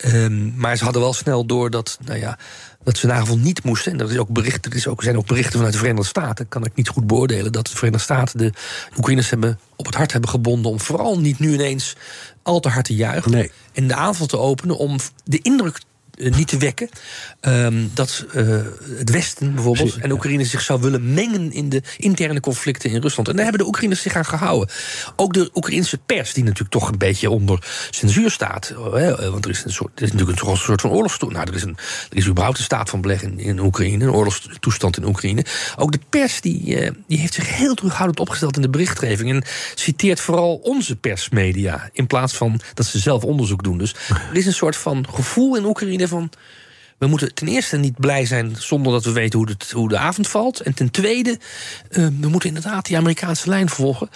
Um, 0.06 0.54
maar 0.56 0.78
ze 0.78 0.84
hadden 0.84 1.02
wel 1.02 1.14
snel 1.14 1.46
door 1.46 1.70
dat, 1.70 1.98
nou 2.06 2.20
ja, 2.20 2.38
dat 2.84 2.98
ze 2.98 3.04
in 3.04 3.10
ieder 3.10 3.26
geval 3.28 3.44
niet 3.44 3.64
moesten. 3.64 3.92
En 3.92 4.00
er, 4.00 4.12
is 4.12 4.18
ook 4.18 4.30
bericht, 4.30 4.66
er 4.66 4.76
is 4.76 4.88
ook, 4.88 5.04
zijn 5.04 5.18
ook 5.18 5.28
berichten 5.28 5.54
vanuit 5.54 5.74
de 5.74 5.80
Verenigde 5.80 6.08
Staten. 6.08 6.48
Kan 6.48 6.66
ik 6.66 6.76
niet 6.76 6.88
goed 6.88 7.08
beoordelen. 7.08 7.52
Dat 7.52 7.68
de 7.68 7.76
Verenigde 7.76 8.04
Staten 8.04 8.38
de 8.38 8.52
Oekraïners 8.98 9.30
hebben 9.30 9.60
op 9.76 9.86
het 9.86 9.96
hart 9.96 10.12
hebben 10.12 10.30
gebonden. 10.30 10.72
om 10.72 10.80
vooral 10.80 11.20
niet 11.20 11.40
nu 11.40 11.54
ineens 11.54 11.96
al 12.44 12.60
te 12.60 12.70
hard 12.70 12.86
te 12.86 12.96
juichen. 12.96 13.32
Nee. 13.32 13.52
En 13.74 13.88
de 13.88 13.96
aanval 13.96 14.28
te 14.28 14.38
openen 14.38 14.78
om 14.78 14.98
de 15.24 15.40
indruk 15.42 15.76
eh, 15.78 15.84
niet 16.18 16.48
te 16.48 16.58
wekken. 16.58 16.90
Ehm, 17.40 17.88
dat 17.94 18.26
eh, 18.34 18.48
het 18.98 19.10
Westen 19.10 19.54
bijvoorbeeld 19.54 19.98
en 19.98 20.12
Oekraïne 20.12 20.46
zich 20.46 20.62
zou 20.62 20.82
willen 20.82 21.14
mengen 21.14 21.52
in 21.52 21.70
de 21.70 21.82
interne 21.98 22.40
conflicten 22.40 22.90
in 22.90 23.02
Rusland. 23.02 23.28
En 23.28 23.36
daar 23.36 23.44
hebben 23.44 23.62
de 23.62 23.68
Oekraïners 23.68 24.02
zich 24.02 24.16
aan 24.16 24.26
gehouden. 24.26 24.70
Ook 25.16 25.34
de 25.34 25.50
Oekraïnse 25.54 25.98
pers, 25.98 26.34
die 26.34 26.44
natuurlijk 26.44 26.72
toch 26.72 26.90
een 26.90 26.98
beetje 26.98 27.30
onder 27.30 27.88
censuur 27.90 28.32
staat. 28.32 28.74
Hè, 28.92 29.32
want 29.32 29.46
er 29.46 29.52
is, 29.52 29.66
een 29.66 29.72
soort, 29.72 29.92
er 29.96 30.04
is 30.04 30.12
natuurlijk 30.12 30.42
een, 30.42 30.58
soort 30.58 30.82
van 30.82 30.90
oorlogstoestand. 30.90 31.34
Nou, 31.34 31.48
er 31.50 31.56
is, 31.56 31.64
een, 31.64 31.78
er 32.10 32.18
is 32.18 32.28
überhaupt 32.28 32.58
een 32.58 32.64
staat 32.64 32.90
van 32.90 33.02
beleg 33.02 33.24
in, 33.24 33.40
in 33.40 33.60
Oekraïne, 33.60 34.06
een 34.06 34.12
oorlogstoestand 34.12 34.98
in 34.98 35.06
Oekraïne. 35.06 35.46
Ook 35.76 35.92
de 35.92 36.00
pers 36.10 36.42
die, 36.42 36.78
eh, 36.78 36.92
die 37.08 37.20
heeft 37.20 37.34
zich 37.34 37.56
heel 37.56 37.74
terughoudend 37.74 38.20
opgesteld 38.20 38.56
in 38.56 38.62
de 38.62 38.70
berichtgeving. 38.70 39.30
En 39.30 39.44
citeert 39.76 40.20
vooral 40.20 40.56
onze 40.56 40.96
persmedia. 40.96 41.90
In 41.94 42.08
plaats 42.08 42.34
van 42.34 42.60
dat 42.74 42.86
ze 42.86 43.00
zelf 43.00 43.24
onderzoek 43.24 43.64
doen. 43.64 43.78
Dus 43.78 43.96
er 44.10 44.38
is 44.38 44.46
een 44.46 44.54
soort 44.54 44.76
van 44.76 45.06
gevoel 45.10 45.58
in 45.58 45.66
Oekraïne 45.66 46.07
van. 46.08 46.30
We 46.98 47.08
moeten 47.08 47.34
ten 47.34 47.48
eerste 47.48 47.78
niet 47.78 48.00
blij 48.00 48.26
zijn 48.26 48.56
zonder 48.56 48.92
dat 48.92 49.04
we 49.04 49.12
weten 49.12 49.40
hoe, 49.40 49.50
het, 49.50 49.72
hoe 49.72 49.90
de 49.90 49.98
avond 49.98 50.28
valt. 50.28 50.60
En 50.60 50.74
ten 50.74 50.92
tweede, 50.92 51.40
eh, 51.90 52.08
we 52.20 52.28
moeten 52.28 52.50
inderdaad 52.50 52.86
die 52.86 52.98
Amerikaanse 52.98 53.50
lijn 53.50 53.70
volgen. 53.70 54.10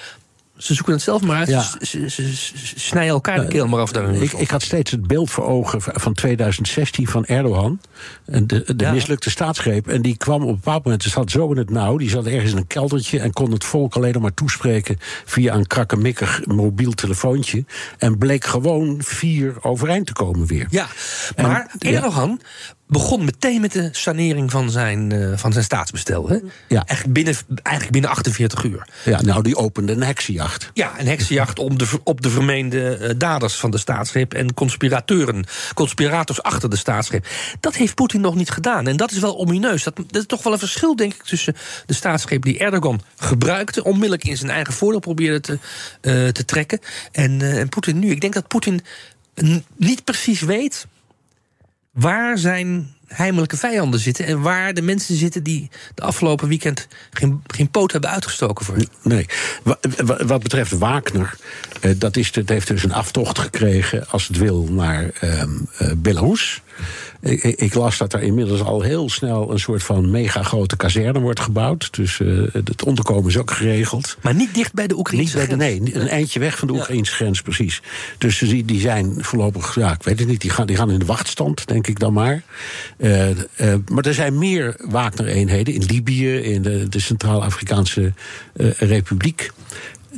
Ze 0.61 0.73
zoeken 0.73 0.93
het 0.93 1.01
zelf 1.01 1.21
maar 1.21 1.37
uit. 1.37 1.47
Ja. 1.47 1.61
Ze, 1.61 1.77
ze, 1.81 2.07
ze- 2.09 2.35
ze 2.35 2.79
snijden 2.79 3.13
elkaar 3.13 3.39
de 3.41 3.47
keel 3.47 3.67
maar 3.67 3.79
af 3.79 3.91
daar 3.91 4.13
Ik, 4.13 4.31
ik 4.33 4.49
had 4.49 4.61
steeds 4.61 4.91
het 4.91 5.07
beeld 5.07 5.29
voor 5.31 5.45
ogen 5.45 5.81
van 5.81 6.13
2016 6.13 7.07
van 7.07 7.25
Erdogan. 7.25 7.79
En 8.25 8.47
de 8.47 8.63
de 8.75 8.83
Ja. 8.83 8.91
mislukte 8.91 9.29
staatsgreep. 9.29 9.87
En 9.87 10.01
die 10.01 10.17
kwam 10.17 10.41
op 10.41 10.47
een 10.49 10.55
bepaald 10.55 10.83
moment, 10.83 11.03
zat 11.03 11.31
zo 11.31 11.51
in 11.51 11.57
het 11.57 11.69
nauw. 11.69 11.97
Die 11.97 12.09
zat 12.09 12.25
ergens 12.25 12.51
in 12.51 12.57
een 12.57 12.67
keldertje 12.67 13.19
en 13.19 13.33
kon 13.33 13.51
het 13.51 13.63
volk 13.63 13.95
alleen 13.95 14.13
nog 14.13 14.21
maar 14.21 14.33
toespreken... 14.33 14.97
via 15.25 15.53
een 15.53 15.67
krakkemikkig 15.67 16.45
mobiel 16.45 16.91
telefoontje. 16.91 17.65
En 17.97 18.17
bleek 18.17 18.45
gewoon 18.45 18.95
vier 19.03 19.53
overeind 19.61 20.05
te 20.05 20.13
komen 20.13 20.47
weer. 20.47 20.67
Ja, 20.69 20.87
maar 21.41 21.71
En- 21.79 21.93
Erdogan 21.95 22.39
begon 22.91 23.25
meteen 23.25 23.61
met 23.61 23.71
de 23.71 23.89
sanering 23.91 24.51
van 24.51 24.69
zijn, 24.69 25.11
eh, 25.11 25.37
van 25.37 25.51
zijn 25.51 25.63
staatsbestel. 25.63 26.29
Hè? 26.29 26.37
Ja. 26.67 26.85
Eigenlijk, 26.85 27.13
binnen, 27.13 27.35
eigenlijk 27.63 27.91
binnen 27.91 28.09
48 28.09 28.63
uur. 28.63 28.87
Ja, 29.05 29.21
nou, 29.21 29.43
die 29.43 29.55
opende 29.55 29.93
een 29.93 30.03
heksenjacht. 30.03 30.69
Ja, 30.73 30.99
een 30.99 31.07
heksenjacht 31.07 31.59
om 31.59 31.77
de, 31.77 31.87
op 32.03 32.21
de 32.21 32.29
vermeende 32.29 32.97
eh, 32.97 33.13
daders 33.17 33.55
van 33.55 33.71
de 33.71 33.77
staatsgreep 33.77 34.33
en 34.33 34.53
conspirateuren, 34.53 35.45
conspirators 35.73 36.43
achter 36.43 36.69
de 36.69 36.75
staatsgreep. 36.75 37.27
Dat 37.59 37.75
heeft 37.75 37.95
Poetin 37.95 38.21
nog 38.21 38.35
niet 38.35 38.49
gedaan. 38.49 38.87
En 38.87 38.97
dat 38.97 39.11
is 39.11 39.19
wel 39.19 39.37
omineus. 39.37 39.83
Dat, 39.83 39.95
dat 39.95 40.21
is 40.21 40.25
toch 40.25 40.43
wel 40.43 40.53
een 40.53 40.59
verschil, 40.59 40.95
denk 40.95 41.13
ik, 41.13 41.23
tussen 41.23 41.55
de 41.85 41.93
staatsgreep 41.93 42.43
die 42.43 42.59
Erdogan 42.59 43.01
gebruikte, 43.17 43.83
onmiddellijk 43.83 44.23
in 44.23 44.37
zijn 44.37 44.51
eigen 44.51 44.73
voordeel 44.73 44.99
probeerde 44.99 45.39
te, 45.39 45.57
eh, 46.01 46.27
te 46.27 46.45
trekken, 46.45 46.79
en, 47.11 47.41
en 47.41 47.69
Poetin 47.69 47.99
nu. 47.99 48.11
Ik 48.11 48.21
denk 48.21 48.33
dat 48.33 48.47
Poetin 48.47 48.81
niet 49.75 50.03
precies 50.03 50.41
weet 50.41 50.87
waar 51.91 52.37
zijn 52.37 52.93
heimelijke 53.07 53.57
vijanden 53.57 53.99
zitten 53.99 54.25
en 54.25 54.41
waar 54.41 54.73
de 54.73 54.81
mensen 54.81 55.15
zitten 55.15 55.43
die 55.43 55.69
de 55.95 56.01
afgelopen 56.01 56.47
weekend 56.47 56.87
geen, 57.11 57.41
geen 57.47 57.69
poot 57.69 57.91
hebben 57.91 58.09
uitgestoken 58.09 58.65
voor. 58.65 58.75
Nee. 59.03 59.25
Wa- 59.63 59.77
wa- 60.05 60.25
Wat 60.25 60.43
betreft 60.43 60.71
Wagner, 60.71 61.33
eh, 61.81 61.91
dat, 61.97 62.17
is, 62.17 62.31
dat 62.31 62.49
heeft 62.49 62.67
dus 62.67 62.83
een 62.83 62.93
aftocht 62.93 63.39
gekregen, 63.39 64.07
als 64.09 64.27
het 64.27 64.37
wil, 64.37 64.67
naar 64.69 65.09
eh, 65.19 65.43
Belarus. 65.97 66.61
Ik, 67.21 67.43
ik- 67.43 67.73
las 67.73 67.97
dat 67.97 68.13
er 68.13 68.21
inmiddels 68.21 68.61
al 68.61 68.81
heel 68.81 69.09
snel 69.09 69.51
een 69.51 69.59
soort 69.59 69.83
van 69.83 70.11
mega 70.11 70.43
grote 70.43 70.75
kazerne 70.75 71.19
wordt 71.19 71.39
gebouwd. 71.39 71.95
Dus 71.95 72.19
eh, 72.19 72.27
het 72.53 72.83
onderkomen 72.83 73.29
is 73.29 73.37
ook 73.37 73.51
geregeld. 73.51 74.17
Maar 74.21 74.33
niet 74.35 74.53
dicht 74.53 74.73
bij 74.73 74.87
de 74.87 74.93
Niet 74.93 74.99
Oekraïnse 74.99 75.35
bij 75.37 75.47
de, 75.47 75.55
grens. 75.55 75.79
nee, 75.79 75.95
een 76.01 76.07
eindje 76.07 76.39
weg 76.39 76.57
van 76.57 76.67
de 76.67 76.73
Ja. 76.73 76.79
Oekraïnse 76.79 77.11
grens, 77.13 77.41
precies. 77.41 77.81
Dus 78.17 78.37
die, 78.37 78.65
die 78.65 78.79
zijn 78.79 79.15
voorlopig, 79.23 79.75
ja, 79.75 79.91
ik 79.93 80.03
weet 80.03 80.19
het 80.19 80.27
niet, 80.27 80.41
die 80.41 80.49
gaan, 80.49 80.67
die 80.67 80.75
gaan 80.75 80.91
in 80.91 80.99
de 80.99 81.05
wachtstand, 81.05 81.67
denk 81.67 81.87
ik 81.87 81.99
dan 81.99 82.13
maar. 82.13 82.43
Eh, 82.97 83.29
eh, 83.29 83.37
maar 83.91 84.05
er 84.05 84.13
zijn 84.13 84.37
meer 84.37 84.75
Wagner-eenheden 84.89 85.73
in 85.73 85.83
Libië, 85.85 86.33
in 86.35 86.61
de, 86.61 86.89
de 86.89 86.99
Centraal-Afrikaanse 86.99 88.13
Republiek. 88.77 89.51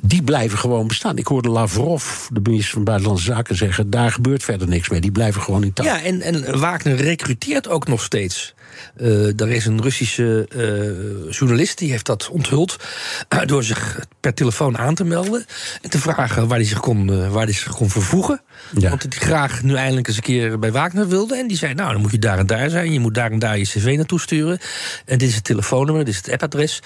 Die 0.02 0.24
blijven 0.24 0.58
gewoon 0.58 0.88
bestaan. 0.88 1.18
Ik 1.18 1.28
hoorde 1.28 1.50
Lavrov, 1.50 2.28
de 2.32 2.40
minister 2.44 2.74
van 2.74 2.84
Buitenlandse 2.84 3.26
Zaken, 3.26 3.56
zeggen: 3.56 3.90
daar 3.90 4.12
gebeurt 4.12 4.44
verder 4.44 4.68
niks 4.68 4.90
mee. 4.90 5.02
Die 5.02 5.12
blijven 5.12 5.42
gewoon 5.42 5.64
in 5.64 5.74
touw. 5.74 5.86
Ja, 5.86 6.02
en, 6.02 6.22
en 6.22 6.60
Wagner 6.60 6.96
recruteert 6.96 7.68
ook 7.68 7.88
nog 7.88 8.04
steeds. 8.04 8.54
Eh 8.96 9.40
er 9.40 9.50
is 9.50 9.66
een 9.66 9.82
Russische 9.82 10.48
eh, 10.50 11.34
journalist 11.34 11.78
die 11.78 11.92
heeft 11.92 12.06
dat 12.06 12.30
onthuld. 12.30 12.76
door 13.46 13.64
zich 13.64 14.00
per 14.20 14.34
telefoon 14.34 14.78
aan 14.78 14.96
te 14.96 15.04
melden. 15.04 15.46
En 15.82 15.90
te 15.90 16.00
vragen 16.00 16.48
waar 16.48 16.58
hij 16.58 16.68
zich 16.68 16.80
kon, 16.80 17.12
eh, 17.12 17.32
waar 17.32 17.44
hij 17.44 17.54
zich 17.54 17.76
kon 17.76 17.90
vervoegen. 17.90 18.42
Ja. 18.78 18.90
Want 18.90 19.02
hij 19.02 19.12
graag 19.12 19.64
nu 19.64 19.76
eindelijk 19.76 20.08
eens 20.08 20.16
een 20.16 20.24
keer 20.24 20.60
bij 20.60 20.72
Wagner 20.72 21.08
wilde. 21.08 21.38
En 21.38 21.48
die 21.48 21.58
zei: 21.58 21.74
Nou, 21.74 21.92
dan 21.92 22.02
moet 22.02 22.12
je 22.12 22.20
daar 22.20 22.38
en 22.38 22.48
daar 22.48 22.70
zijn. 22.70 22.92
Je 22.92 23.00
moet 23.00 23.16
daar 23.16 23.32
en 23.32 23.40
daar 23.40 23.58
je 23.58 23.64
cv 23.64 23.94
naartoe 23.98 24.20
sturen. 24.20 24.60
En 25.06 25.18
dit 25.18 25.30
is 25.30 25.36
het 25.36 25.44
telefoonnummer, 25.44 26.06
dit 26.06 26.14
is 26.14 26.22
het 26.22 26.32
appadres. 26.32 26.82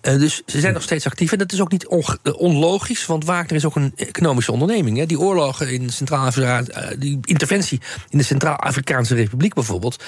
Dus 0.00 0.42
ze 0.46 0.60
zijn 0.60 0.74
nog 0.74 0.82
steeds 0.82 1.06
actief. 1.06 1.32
En 1.32 1.38
dat 1.38 1.52
is 1.52 1.60
ook 1.60 1.70
niet 1.70 1.86
onlogisch, 2.36 3.06
want 3.06 3.24
Wagner 3.24 3.56
is 3.56 3.64
ook 3.64 3.76
een 3.76 3.92
economische 3.96 4.52
onderneming. 4.52 4.98
Hè. 4.98 5.06
Die 5.06 5.20
oorlogen 5.20 5.72
in 5.72 5.90
Centraal-Afrika, 5.90 6.62
die 6.98 7.18
interventie 7.22 7.80
in 8.08 8.18
de 8.18 8.24
Centraal-Afrikaanse 8.24 9.14
Republiek 9.14 9.54
bijvoorbeeld. 9.54 10.04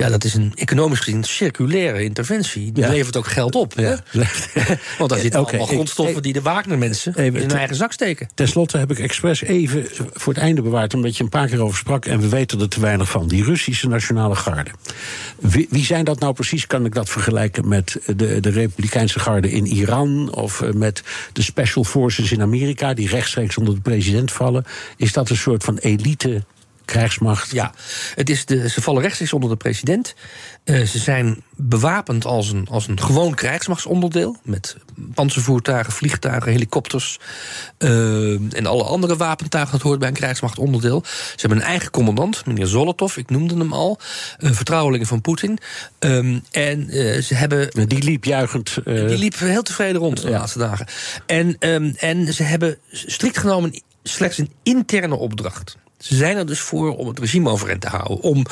Ja, 0.00 0.08
dat 0.08 0.24
is 0.24 0.34
een 0.34 0.52
economisch 0.54 0.98
gezien 0.98 1.24
circulaire 1.24 2.02
interventie. 2.04 2.72
Die 2.72 2.84
Ja. 2.84 2.90
levert 2.90 3.16
ook 3.16 3.26
geld 3.26 3.54
op. 3.54 3.72
Ja. 3.76 3.82
Hè? 4.10 4.22
Want 4.98 5.10
daar 5.10 5.18
zitten 5.18 5.40
Oké, 5.40 5.48
allemaal 5.50 5.66
grondstoffen 5.66 6.16
ik- 6.16 6.22
die 6.22 6.32
de 6.32 6.42
Wagner-mensen 6.42 7.14
in 7.14 7.34
hun 7.36 7.50
eigen 7.50 7.76
zak 7.76 7.92
steken. 7.92 8.28
Ten 8.34 8.48
slotte 8.48 8.78
heb 8.78 8.90
ik 8.90 8.98
expres 8.98 9.42
even 9.42 9.86
voor 10.12 10.32
het 10.32 10.42
einde 10.42 10.62
bewaard, 10.62 10.94
omdat 10.94 11.16
je 11.16 11.22
een 11.22 11.28
paar 11.28 11.48
keer 11.48 11.60
over 11.62 11.76
sprak 11.78 12.04
en 12.06 12.20
we 12.20 12.28
weten 12.28 12.60
er 12.60 12.68
te 12.68 12.80
weinig 12.80 13.10
van. 13.10 13.28
Die 13.28 13.44
Russische 13.44 13.88
Nationale 13.88 14.34
Garde. 14.34 14.70
Wie, 15.38 15.66
wie 15.70 15.84
zijn 15.84 16.04
dat 16.04 16.20
nou 16.20 16.32
precies? 16.32 16.66
Kan 16.66 16.84
ik 16.84 16.94
dat 16.94 17.08
vergelijken 17.08 17.68
met 17.68 17.96
de, 18.16 18.40
de 18.40 18.50
Republikeinse 18.50 19.18
Garde 19.20 19.50
in 19.50 19.66
Iran 19.66 20.34
of 20.34 20.60
eh, 20.62 20.72
met 20.72 21.02
de 21.32 21.42
Special 21.42 21.84
Forces 21.84 22.32
in 22.32 22.42
Amerika, 22.42 22.94
die 22.94 23.08
rechtstreeks 23.08 23.56
onder 23.56 23.74
de 23.74 23.80
president 23.80 24.32
vallen? 24.32 24.64
Is 24.96 25.12
dat 25.12 25.30
een 25.30 25.36
soort 25.36 25.64
van 25.64 25.76
elite 25.78 26.42
krijgsmacht? 26.90 27.50
Ja, 27.50 27.72
het 28.14 28.30
is 28.30 28.44
de, 28.44 28.68
ze 28.68 28.82
vallen 28.82 29.02
rechtstreeks 29.02 29.32
onder 29.32 29.50
de 29.50 29.56
president. 29.56 30.14
Eh, 30.64 30.82
ze 30.86 30.98
zijn 30.98 31.42
bewapend 31.56 32.24
als 32.24 32.50
een, 32.50 32.66
als 32.70 32.88
een 32.88 33.00
gewoon 33.00 33.34
krijgsmachtsonderdeel. 33.34 34.36
Met 34.42 34.76
panzervoertuigen, 35.14 35.92
vliegtuigen, 35.92 36.52
helikopters. 36.52 37.18
eh, 37.78 38.32
en 38.56 38.66
alle 38.66 38.82
andere 38.84 39.16
wapentuigen. 39.16 39.72
Dat 39.72 39.82
hoort 39.82 39.98
bij 39.98 40.08
een 40.08 40.14
krijgsmachtonderdeel. 40.14 41.02
Ze 41.04 41.34
hebben 41.40 41.58
een 41.58 41.64
eigen 41.64 41.90
commandant, 41.90 42.46
meneer 42.46 42.66
Zolotov. 42.66 43.16
Ik 43.16 43.30
noemde 43.30 43.56
hem 43.56 43.72
al. 43.72 43.98
Een 44.38 44.54
vertrouweling 44.54 45.06
van 45.06 45.20
Poetin. 45.20 45.58
Ehm, 45.98 46.38
en 46.50 46.88
eh, 46.90 47.22
ze 47.22 47.34
hebben 47.34 47.88
Die 47.88 48.02
liep 48.02 48.24
juichend. 48.24 48.76
eh, 48.84 48.94
die 49.08 49.18
liep 49.18 49.38
heel 49.38 49.62
tevreden 49.62 50.00
rond 50.00 50.22
de 50.22 50.28
Ja. 50.30 50.38
laatste 50.38 50.58
dagen. 50.58 50.86
En, 51.26 51.56
ehm, 51.58 51.92
en 51.98 52.32
ze 52.34 52.42
hebben 52.42 52.78
strikt 52.90 53.38
genomen 53.38 53.82
slechts 54.02 54.38
een 54.38 54.52
interne 54.62 55.14
opdracht. 55.14 55.76
Ze 56.00 56.16
zijn 56.16 56.36
er 56.36 56.46
dus 56.46 56.60
voor 56.60 56.96
om 56.96 57.08
het 57.08 57.18
regime 57.18 57.50
overeind 57.50 57.80
te 57.80 57.88
houden. 57.88 58.20
Om, 58.20 58.44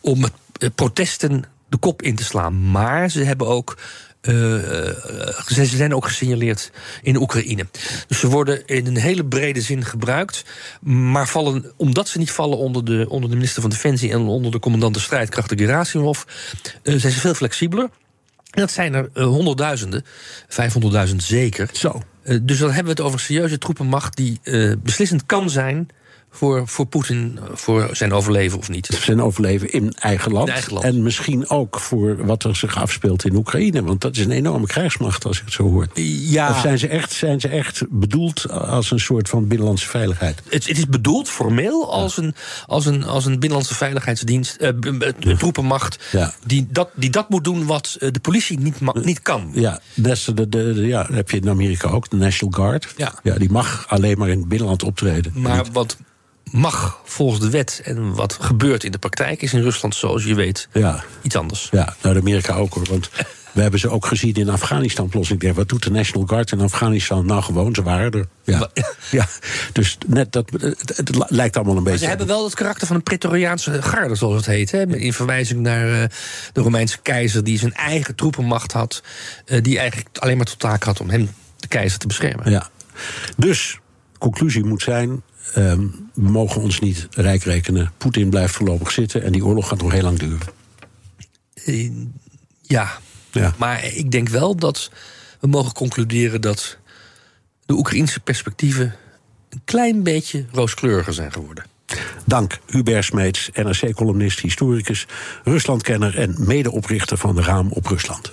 om 0.00 0.22
het, 0.22 0.32
eh, 0.58 0.68
protesten 0.74 1.44
de 1.68 1.76
kop 1.76 2.02
in 2.02 2.16
te 2.16 2.24
slaan. 2.24 2.70
Maar 2.70 3.10
ze 3.10 3.22
hebben 3.24 3.46
ook. 3.46 3.76
eh, 4.20 4.88
eh, 4.88 5.46
ze 5.46 5.64
zijn 5.64 5.94
ook 5.94 6.04
gesignaleerd 6.06 6.70
in 7.02 7.16
Oekraïne. 7.16 7.66
Dus 8.06 8.20
ze 8.20 8.28
worden 8.28 8.66
in 8.66 8.86
een 8.86 8.96
hele 8.96 9.24
brede 9.24 9.60
zin 9.60 9.84
gebruikt. 9.84 10.44
Maar 10.80 11.28
vallen, 11.28 11.72
omdat 11.76 12.08
ze 12.08 12.18
niet 12.18 12.30
vallen 12.30 12.58
onder 12.58 12.84
de, 12.84 13.06
onder 13.08 13.30
de 13.30 13.36
minister 13.36 13.60
van 13.62 13.70
Defensie 13.70 14.10
en 14.10 14.20
onder 14.20 14.50
de 14.50 14.58
commandant 14.58 14.94
de 14.94 15.00
strijdkrachten 15.00 15.58
Gerasimov, 15.58 16.22
eh, 16.82 16.94
zijn 16.96 17.12
ze 17.12 17.20
veel 17.20 17.34
flexibeler. 17.34 17.88
En 18.50 18.60
dat 18.60 18.70
zijn 18.70 18.94
er 18.94 19.22
honderdduizenden, 19.22 20.04
500.000 20.48 21.16
zeker. 21.16 21.68
Zo. 21.72 22.02
Dus 22.42 22.58
dan 22.58 22.68
hebben 22.68 22.84
we 22.84 22.90
het 22.90 23.00
over 23.00 23.18
een 23.18 23.24
serieuze 23.24 23.58
troepenmacht 23.58 24.16
die 24.16 24.40
beslissend 24.82 25.26
kan 25.26 25.50
zijn 25.50 25.88
voor, 26.30 26.68
voor 26.68 26.86
Poetin, 26.86 27.38
eh, 27.42 27.48
voor 27.54 27.88
zijn 27.92 28.12
overleven 28.12 28.58
of 28.58 28.68
niet. 28.68 28.86
zijn 29.00 29.22
overleven 29.22 29.72
in 29.72 29.92
eigen 29.92 30.32
land. 30.32 30.46
In 30.48 30.52
eigen 30.52 30.72
land. 30.72 30.84
En 30.84 31.02
misschien 31.02 31.48
ook 31.48 31.80
voor 31.80 32.26
wat 32.26 32.44
er 32.44 32.56
zich 32.56 32.76
afspeelt 32.76 33.24
in 33.24 33.34
Oekraïne. 33.34 33.82
Want 33.82 34.00
dat 34.00 34.16
is 34.16 34.24
een 34.24 34.30
enorme 34.30 34.66
krijgsmacht, 34.66 35.24
als 35.24 35.38
ik 35.38 35.44
het 35.44 35.52
zo 35.54 35.62
hoor. 35.62 35.86
Ja, 35.94 36.50
Of 36.50 36.60
zijn 36.60 36.78
ze, 36.78 36.88
echt, 36.88 37.12
zijn 37.12 37.40
ze 37.40 37.48
echt 37.48 37.82
bedoeld 37.90 38.50
als 38.50 38.90
een 38.90 39.00
soort 39.00 39.28
van 39.28 39.46
binnenlandse 39.46 39.88
veiligheid? 39.88 40.42
het, 40.48 40.66
het 40.66 40.78
is 40.78 40.86
bedoeld 40.88 41.28
formeel 41.28 41.92
als 41.92 42.16
een, 42.16 42.34
als 42.66 42.86
een, 42.86 43.04
als 43.04 43.24
een 43.24 43.32
binnenlandse 43.38 43.74
veiligheidsdienst, 43.74 44.56
eh, 44.56 44.68
troepenmacht, 45.38 45.98
Ja. 46.12 46.34
die, 46.46 46.66
dat, 46.70 46.88
die 46.94 47.10
dat 47.10 47.28
moet 47.28 47.44
doen 47.44 47.66
wat 47.66 47.96
eh, 48.00 48.08
de 48.12 48.20
politie 48.20 48.58
niet, 48.58 48.80
ma- 48.80 48.94
niet 49.02 49.20
kan. 49.22 49.50
Ja, 49.54 49.80
de, 49.94 50.32
de, 50.34 50.48
de- 50.48 50.86
ja, 50.86 51.06
heb 51.12 51.30
je 51.30 51.36
in 51.36 51.48
Amerika 51.48 51.88
ook, 51.88 52.10
de 52.10 52.16
National 52.16 52.54
Guard. 52.54 52.94
Ja. 52.96 53.34
die 53.38 53.50
mag 53.50 53.84
alleen 53.88 54.18
maar 54.18 54.28
in 54.28 54.38
het 54.38 54.48
binnenland 54.48 54.82
optreden. 54.82 55.32
Maar 55.34 55.64
wat 55.72 55.96
mag 56.50 57.00
volgens 57.04 57.40
de 57.40 57.50
wet 57.50 57.80
en 57.84 58.14
wat 58.14 58.36
gebeurt 58.40 58.84
in 58.84 58.92
de 58.92 58.98
praktijk 58.98 59.42
is 59.42 59.52
in 59.52 59.62
Rusland, 59.62 59.94
zoals 59.94 60.24
je 60.24 60.34
weet, 60.34 60.68
Ja, 60.72 61.04
iets 61.22 61.36
anders. 61.36 61.68
ja, 61.70 61.94
nou, 62.02 62.14
in 62.14 62.20
Amerika 62.20 62.54
ook 62.54 62.74
hoor. 62.74 62.86
Want 62.90 63.10
We 63.52 63.60
hebben 63.62 63.80
ze 63.80 63.88
ook 63.88 64.06
gezien 64.06 64.34
in 64.34 64.48
Afghanistan. 64.48 65.08
Plots 65.08 65.30
ik 65.30 65.40
denk, 65.40 65.56
wat 65.56 65.68
doet 65.68 65.82
de 65.82 65.90
National 65.90 66.26
Guard 66.26 66.52
in 66.52 66.60
Afghanistan? 66.60 67.26
Nou, 67.26 67.42
gewoon, 67.42 67.74
ze 67.74 67.82
waren 67.82 68.10
er. 68.12 68.26
Ja, 68.44 68.70
ja. 69.10 69.26
dus 69.72 69.98
net 70.06 70.32
dat, 70.32 70.50
het, 70.50 70.96
het 70.96 71.30
lijkt 71.30 71.56
allemaal 71.56 71.76
een 71.76 71.82
Maar 71.82 71.90
beetje... 71.92 71.98
ze 71.98 72.08
hebben 72.08 72.26
wel 72.26 72.44
het 72.44 72.54
karakter 72.54 72.86
van 72.86 72.96
een 72.96 73.02
Pretoriaanse 73.02 73.82
garde, 73.82 74.14
zoals 74.14 74.36
het 74.36 74.46
heet. 74.46 74.70
Hè? 74.70 74.96
In 74.96 75.12
verwijzing 75.12 75.60
naar 75.60 76.02
eh, 76.02 76.08
de 76.52 76.60
Romeinse 76.60 76.98
keizer, 77.02 77.44
die 77.44 77.58
zijn 77.58 77.74
eigen 77.74 78.14
troepenmacht 78.14 78.72
had. 78.72 79.02
eh, 79.46 79.62
die 79.62 79.78
eigenlijk 79.78 80.08
alleen 80.18 80.36
maar 80.36 80.46
tot 80.46 80.58
taak 80.58 80.82
had 80.84 81.00
om 81.00 81.10
hem, 81.10 81.30
de 81.56 81.68
keizer, 81.68 81.98
te 81.98 82.06
beschermen. 82.06 82.50
Ja. 82.50 82.68
Dus, 83.36 83.78
conclusie 84.18 84.64
moet 84.64 84.82
zijn... 84.82 85.22
ehm, 85.54 85.86
we 86.14 86.30
mogen 86.30 86.62
ons 86.62 86.80
niet 86.80 87.08
rijk 87.10 87.42
rekenen. 87.42 87.92
Poetin 87.98 88.30
blijft 88.30 88.54
voorlopig 88.54 88.90
zitten 88.90 89.22
en 89.22 89.32
die 89.32 89.44
oorlog 89.44 89.68
gaat 89.68 89.82
nog 89.82 89.92
heel 89.92 90.02
lang 90.02 90.18
duren. 90.18 90.48
Eh, 91.54 91.90
ja. 92.62 92.98
Ja. 93.32 93.54
maar 93.58 93.84
ik 93.84 94.10
denk 94.10 94.28
wel 94.28 94.56
dat 94.56 94.90
we 95.40 95.46
mogen 95.46 95.72
concluderen 95.72 96.40
dat 96.40 96.78
de 97.66 97.74
Oekraïnse 97.74 98.20
perspectieven 98.20 98.94
een 99.48 99.60
klein 99.64 100.02
beetje 100.02 100.44
rooskleuriger 100.52 101.12
zijn 101.12 101.32
geworden. 101.32 101.64
Dank 102.24 102.58
Hubert 102.66 103.04
Smeets, 103.04 103.50
NRC-columnist, 103.52 104.40
historicus, 104.40 105.06
Ruslandkenner 105.44 106.18
en 106.18 106.34
medeoprichter 106.38 107.16
van 107.16 107.34
de 107.34 107.42
Raam 107.42 107.72
op 107.72 107.86
Rusland. 107.86 108.32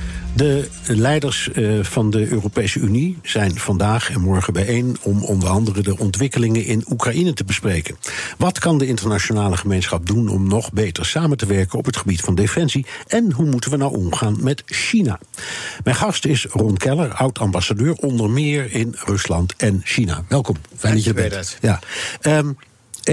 De 0.41 0.67
leiders 0.85 1.51
eh, 1.51 1.83
van 1.83 2.09
de 2.09 2.31
Europese 2.31 2.79
Unie 2.79 3.17
zijn 3.23 3.57
vandaag 3.59 4.09
en 4.09 4.21
morgen 4.21 4.53
bijeen 4.53 4.97
om 5.01 5.23
onder 5.23 5.49
andere 5.49 5.81
de 5.81 5.97
ontwikkelingen 5.97 6.65
in 6.65 6.85
Oekraïne 6.89 7.33
te 7.33 7.43
bespreken. 7.43 7.95
Wat 8.37 8.59
kan 8.59 8.77
de 8.77 8.87
internationale 8.87 9.57
gemeenschap 9.57 10.07
doen 10.07 10.27
om 10.27 10.47
nog 10.47 10.71
beter 10.71 11.05
samen 11.05 11.37
te 11.37 11.45
werken 11.45 11.77
op 11.77 11.85
het 11.85 11.97
gebied 11.97 12.21
van 12.21 12.35
defensie? 12.35 12.85
En 13.07 13.31
hoe 13.31 13.45
moeten 13.45 13.71
we 13.71 13.77
nou 13.77 13.95
omgaan 13.95 14.37
met 14.39 14.63
China? 14.65 15.19
Mijn 15.83 15.95
gast 15.95 16.25
is 16.25 16.45
Ron 16.45 16.77
Keller, 16.77 17.13
oud-ambassadeur 17.13 17.93
onder 17.93 18.29
meer 18.29 18.71
in 18.71 18.95
Rusland 19.05 19.53
en 19.57 19.81
China. 19.83 20.23
Welkom, 20.27 20.55
fijn 20.75 20.93
dat 20.93 21.03
je 21.03 21.13
er 21.13 21.29
bent. 21.29 21.57
Ja. 21.61 21.79
E- 22.21 22.69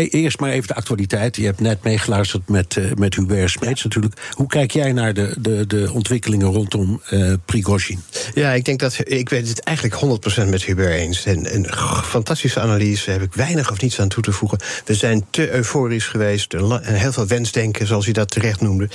Eerst 0.06 0.40
maar 0.40 0.50
even 0.50 0.68
de 0.68 0.74
actualiteit. 0.74 1.36
Je 1.36 1.44
hebt 1.44 1.60
net 1.60 1.82
meegeluisterd 1.82 2.48
met, 2.48 2.76
eh, 2.76 2.84
met 2.96 3.14
Hubert 3.14 3.50
Smeets 3.50 3.82
natuurlijk. 3.82 4.14
Hoe 4.32 4.46
kijk 4.46 4.70
jij 4.70 4.92
naar 4.92 5.14
de, 5.14 5.34
de, 5.40 5.66
de 5.66 5.90
ontwikkelingen 5.92 6.46
rondom 6.46 7.02
Prigozhin? 7.44 8.00
Ja, 8.34 8.52
ik 8.52 8.64
denk 8.64 8.80
dat 8.80 8.96
ik 9.04 9.28
weet 9.28 9.48
het 9.48 9.60
eigenlijk 9.60 10.20
100% 10.44 10.48
met 10.48 10.62
Hubert 10.62 10.94
eens. 10.94 11.24
En 11.24 11.54
een 11.54 11.66
fantastische 12.04 12.60
analyse, 12.60 13.10
heb 13.10 13.22
ik 13.22 13.34
weinig 13.34 13.70
of 13.70 13.80
niets 13.80 14.00
aan 14.00 14.08
toe 14.08 14.22
te 14.22 14.32
voegen. 14.32 14.58
We 14.84 14.94
zijn 14.94 15.26
te 15.30 15.50
euforisch 15.50 16.06
geweest, 16.06 16.52
heel 16.82 17.12
veel 17.12 17.26
wensdenken, 17.26 17.86
zoals 17.86 18.06
u 18.06 18.12
dat 18.12 18.30
terecht 18.30 18.60
noemde. 18.60 18.88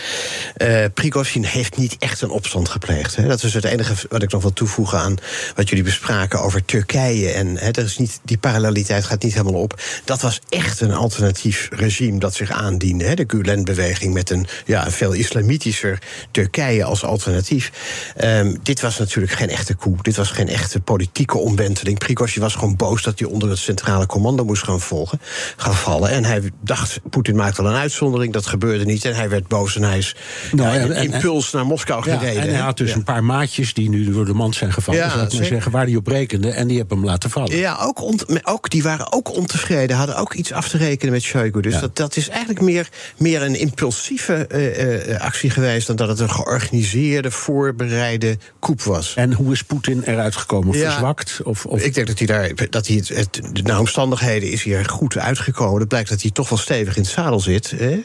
Prigozhin 0.93 1.43
heeft 1.43 1.77
niet 1.77 1.95
echt 1.99 2.21
een 2.21 2.29
opstand 2.29 2.69
gepleegd. 2.69 3.15
Hè. 3.15 3.27
Dat 3.27 3.43
is 3.43 3.53
het 3.53 3.63
enige 3.63 4.07
wat 4.09 4.23
ik 4.23 4.31
nog 4.31 4.41
wil 4.41 4.53
toevoegen 4.53 4.99
aan 4.99 5.15
wat 5.55 5.69
jullie 5.69 5.83
bespraken 5.83 6.41
over 6.41 6.65
Turkije. 6.65 7.31
En 7.31 7.57
hè, 7.57 7.71
dat 7.71 7.85
is 7.85 7.97
niet, 7.97 8.19
die 8.23 8.37
paralleliteit 8.37 9.05
gaat 9.05 9.23
niet 9.23 9.33
helemaal 9.33 9.61
op. 9.61 9.81
Dat 10.03 10.21
was 10.21 10.41
echt 10.49 10.81
een 10.81 10.92
alternatief 10.93 11.69
regime 11.71 12.19
dat 12.19 12.33
zich 12.33 12.51
aandiende. 12.51 13.05
Hè. 13.05 13.13
De 13.13 13.23
Gulen-beweging 13.27 14.13
met 14.13 14.29
een 14.29 14.47
ja, 14.65 14.91
veel 14.91 15.11
islamitischer 15.13 15.99
Turkije 16.31 16.83
als 16.83 17.03
alternatief. 17.05 17.71
Ehm, 18.15 18.55
dit 18.63 18.81
was 18.81 18.97
natuurlijk 18.99 19.33
geen 19.33 19.49
echte 19.49 19.75
coup. 19.75 20.03
Dit 20.03 20.15
was 20.15 20.29
geen 20.31 20.47
echte 20.49 20.79
politieke 20.79 21.37
omwenteling. 21.37 21.97
Prigozhin 21.99 22.41
was 22.41 22.53
gewoon 22.55 22.75
boos 22.75 23.03
dat 23.03 23.19
hij 23.19 23.27
onder 23.27 23.49
het 23.49 23.57
centrale 23.57 24.05
commando 24.05 24.45
moest 24.45 24.63
gaan 24.63 24.81
volgen, 24.81 25.19
gaan 25.57 25.75
vallen. 25.75 26.09
En 26.09 26.25
hij 26.25 26.41
dacht, 26.61 26.99
Poetin 27.09 27.35
maakte 27.35 27.61
al 27.61 27.67
een 27.67 27.75
uitzondering. 27.75 28.33
Dat 28.33 28.45
gebeurde 28.45 28.85
niet. 28.85 29.05
En 29.05 29.15
hij 29.15 29.29
werd 29.29 29.47
boos 29.47 29.75
en 29.75 29.83
hij 29.83 29.97
is 29.97 30.15
Nou, 30.51 30.73
ja, 30.79 30.93
en- 30.95 31.11
impuls 31.11 31.51
naar 31.51 31.65
Moskou 31.65 32.09
Ja, 32.09 32.17
gereden. 32.17 32.41
en 32.41 32.49
hij 32.49 32.59
had 32.59 32.77
dus 32.77 32.89
Ja. 32.89 32.95
een 32.95 33.03
paar 33.03 33.23
maatjes 33.23 33.73
die 33.73 33.89
nu 33.89 34.11
door 34.11 34.25
de 34.25 34.33
mand 34.33 34.55
zijn 34.55 34.73
gevallen. 34.73 34.99
Ja, 35.01 35.09
zal 35.09 35.21
ik 35.23 35.33
maar 35.33 35.45
zeggen, 35.45 35.71
waar 35.71 35.85
die 35.85 35.97
op 35.97 36.07
rekende. 36.07 36.49
En 36.51 36.67
die 36.67 36.77
hebben 36.77 36.97
hem 36.97 37.05
laten 37.05 37.29
vallen. 37.29 37.57
Ja, 37.57 37.77
ook, 37.81 38.01
ont- 38.01 38.45
ook, 38.47 38.69
die 38.69 38.83
waren 38.83 39.11
ook 39.11 39.35
ontevreden, 39.35 39.97
hadden 39.97 40.17
ook 40.17 40.33
iets 40.33 40.51
af 40.51 40.67
te 40.79 40.85
rekenen 40.85 41.13
met 41.13 41.21
Shoigu. 41.21 41.61
Dus 41.61 41.73
Ja. 41.73 41.79
dat, 41.79 41.95
dat 41.95 42.15
is 42.15 42.29
eigenlijk 42.29 42.61
meer, 42.61 42.89
meer 43.17 43.41
een 43.41 43.55
impulsieve 43.55 44.33
eh, 44.33 45.13
eh, 45.13 45.21
actie 45.21 45.49
geweest... 45.49 45.87
dan 45.87 45.95
dat 45.95 46.07
het 46.07 46.19
een 46.19 46.29
georganiseerde, 46.29 47.31
voorbereide 47.31 48.37
coup 48.59 48.81
was. 48.81 49.13
En 49.15 49.33
hoe 49.33 49.51
is 49.51 49.63
Poetin 49.63 50.03
eruit 50.05 50.35
gekomen? 50.35 50.77
Ja. 50.77 50.89
Verzwakt? 50.89 51.39
Of, 51.43 51.65
of... 51.65 51.81
Ik 51.81 51.93
denk 51.93 52.07
dat 52.07 52.17
hij 52.17 52.27
daar, 52.27 52.51
dat 52.69 52.87
hij 52.87 52.95
het, 52.95 53.07
het, 53.07 53.41
de 53.51 53.61
naar 53.61 53.79
omstandigheden 53.79 54.51
is 54.51 54.63
hij 54.63 54.73
er 54.73 54.85
goed 54.89 55.17
uitgekomen. 55.17 55.79
Het 55.79 55.87
blijkt 55.87 56.09
dat 56.09 56.21
hij 56.21 56.31
toch 56.31 56.49
wel 56.49 56.57
stevig 56.59 56.95
in 56.95 57.01
het 57.01 57.11
zadel 57.11 57.39
zit. 57.39 57.73
Hè. 57.75 58.01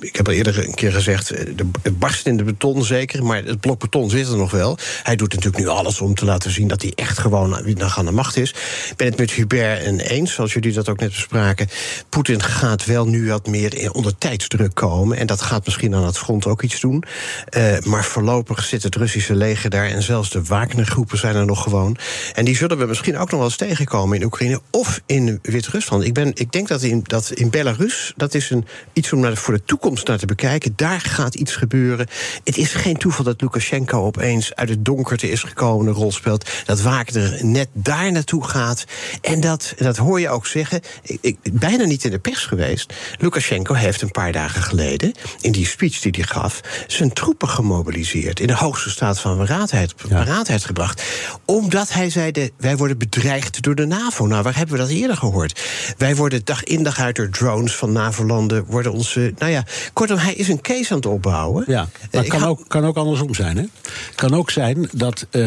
Ik 0.00 0.16
heb 0.16 0.26
al 0.26 0.32
eerder 0.32 0.64
een 0.64 0.74
keer 0.74 0.92
gezegd, 0.92 1.30
eh, 1.30 1.44
de 1.56 1.66
het 1.82 1.98
barst 1.98 2.26
in 2.26 2.36
de 2.36 2.44
beton 2.44 2.84
zeker, 2.84 3.24
maar 3.24 3.44
het 3.44 3.60
blok 3.60 3.80
beton 3.80 4.10
zit 4.10 4.28
er 4.28 4.36
nog 4.36 4.50
wel. 4.50 4.78
Hij 5.02 5.16
doet 5.16 5.34
natuurlijk 5.34 5.64
nu 5.64 5.68
alles 5.68 6.00
om 6.00 6.14
te 6.14 6.24
laten 6.24 6.50
zien 6.50 6.68
dat 6.68 6.82
hij 6.82 6.92
echt 6.94 7.18
gewoon 7.18 7.56
aan 7.96 8.04
de 8.04 8.10
macht 8.10 8.36
is. 8.36 8.50
Ik 8.90 8.96
ben 8.96 9.06
het 9.06 9.18
met 9.18 9.30
Hubert 9.30 9.82
en 9.82 10.00
eens, 10.00 10.32
zoals 10.32 10.52
jullie 10.52 10.72
dat 10.72 10.88
ook 10.88 11.00
net 11.00 11.10
bespraken. 11.10 11.68
Poetin 12.08 12.42
gaat 12.42 12.84
wel 12.84 13.06
nu 13.06 13.28
wat 13.28 13.46
meer 13.46 13.92
onder 13.92 14.18
tijdsdruk 14.18 14.74
komen. 14.74 15.16
En 15.16 15.26
dat 15.26 15.42
gaat 15.42 15.64
misschien 15.64 15.94
aan 15.94 16.04
het 16.04 16.18
front 16.18 16.46
ook 16.46 16.62
iets 16.62 16.80
doen. 16.80 17.04
Eh, 17.48 17.78
maar 17.78 18.04
voorlopig 18.04 18.64
zit 18.64 18.82
het 18.82 18.96
Russische 18.96 19.34
leger 19.34 19.70
daar. 19.70 19.86
En 19.86 20.02
zelfs 20.02 20.30
de 20.30 20.42
Wagner-groepen 20.44 21.18
zijn 21.18 21.36
er 21.36 21.46
nog 21.46 21.62
gewoon. 21.62 21.96
En 22.34 22.44
die 22.44 22.56
zullen 22.56 22.78
we 22.78 22.86
misschien 22.86 23.18
ook 23.18 23.30
nog 23.30 23.40
wel 23.40 23.48
eens 23.48 23.56
tegenkomen 23.56 24.16
in 24.16 24.24
Oekraïne 24.24 24.60
of 24.70 25.00
in 25.06 25.38
Wit-Rusland. 25.42 26.04
Ik, 26.04 26.14
ben, 26.14 26.30
ik 26.34 26.52
denk 26.52 26.68
dat 26.68 26.82
in, 26.82 27.00
dat 27.02 27.30
in 27.30 27.50
Belarus, 27.50 28.12
dat 28.16 28.34
is 28.34 28.50
een, 28.50 28.66
iets 28.92 29.12
om 29.12 29.20
naar, 29.20 29.36
voor 29.36 29.54
de 29.54 29.64
toekomst 29.64 30.06
naar 30.06 30.18
te 30.18 30.26
bekijken. 30.26 30.72
Daar 30.76 31.00
gaat 31.00 31.34
iets 31.34 31.56
gebeuren. 31.56 32.06
Het 32.44 32.56
is 32.56 32.74
geen 32.74 32.96
toeval 32.96 33.24
dat 33.24 33.40
Lukashenko 33.40 34.04
opeens 34.04 34.54
uit 34.54 34.68
het 34.68 34.84
donkerte 34.84 35.30
is 35.30 35.42
gekomen, 35.42 35.86
een 35.86 35.92
rol 35.92 36.12
speelt. 36.12 36.50
Dat 36.64 36.80
Wagner 36.80 37.44
net 37.44 37.68
daar 37.72 38.12
naartoe 38.12 38.44
gaat. 38.44 38.84
En 39.20 39.40
dat, 39.40 39.74
dat 39.78 39.96
hoor 39.96 40.20
je 40.20 40.28
ook 40.28 40.46
zeggen. 40.46 40.80
Ik, 41.02 41.18
ik, 41.20 41.38
bijna 41.76 41.90
niet 41.90 42.04
in 42.04 42.10
de 42.10 42.18
pers 42.18 42.46
geweest. 42.46 42.92
Lukashenko 43.18 43.74
heeft 43.74 44.02
een 44.02 44.10
paar 44.10 44.32
dagen 44.32 44.62
geleden, 44.62 45.12
in 45.40 45.52
die 45.52 45.66
speech 45.66 46.00
die 46.00 46.12
hij 46.14 46.24
gaf, 46.24 46.60
zijn 46.86 47.12
troepen 47.12 47.48
gemobiliseerd. 47.48 48.40
In 48.40 48.46
de 48.46 48.54
hoogste 48.54 48.90
staat 48.90 49.20
van 49.20 49.36
paraatheid, 49.36 49.94
paraatheid 50.08 50.64
gebracht. 50.64 51.02
Omdat 51.44 51.92
hij 51.92 52.10
zei: 52.10 52.30
de, 52.30 52.52
wij 52.56 52.76
worden 52.76 52.98
bedreigd 52.98 53.62
door 53.62 53.74
de 53.74 53.86
NAVO. 53.86 54.26
Nou, 54.26 54.42
waar 54.42 54.56
hebben 54.56 54.74
we 54.74 54.80
dat 54.80 54.90
eerder 54.90 55.16
gehoord? 55.16 55.60
Wij 55.98 56.16
worden 56.16 56.40
dag 56.44 56.64
in 56.64 56.82
dag 56.82 56.98
uit 56.98 57.16
door 57.16 57.28
drones 57.28 57.74
van 57.74 57.92
NAVO-landen. 57.92 58.64
Worden 58.64 58.92
onze. 58.92 59.34
Nou 59.38 59.52
ja, 59.52 59.64
kortom, 59.92 60.18
hij 60.18 60.34
is 60.34 60.48
een 60.48 60.60
case 60.60 60.90
aan 60.90 60.96
het 60.96 61.06
opbouwen. 61.06 61.64
Ja, 61.66 61.88
maar 62.12 62.22
het 62.22 62.30
kan 62.30 62.44
ook, 62.44 62.64
kan 62.68 62.84
ook 62.84 62.96
andersom 62.96 63.34
zijn. 63.34 63.56
Het 63.56 63.70
kan 64.14 64.34
ook 64.34 64.50
zijn 64.50 64.88
dat 64.92 65.26
eh, 65.30 65.40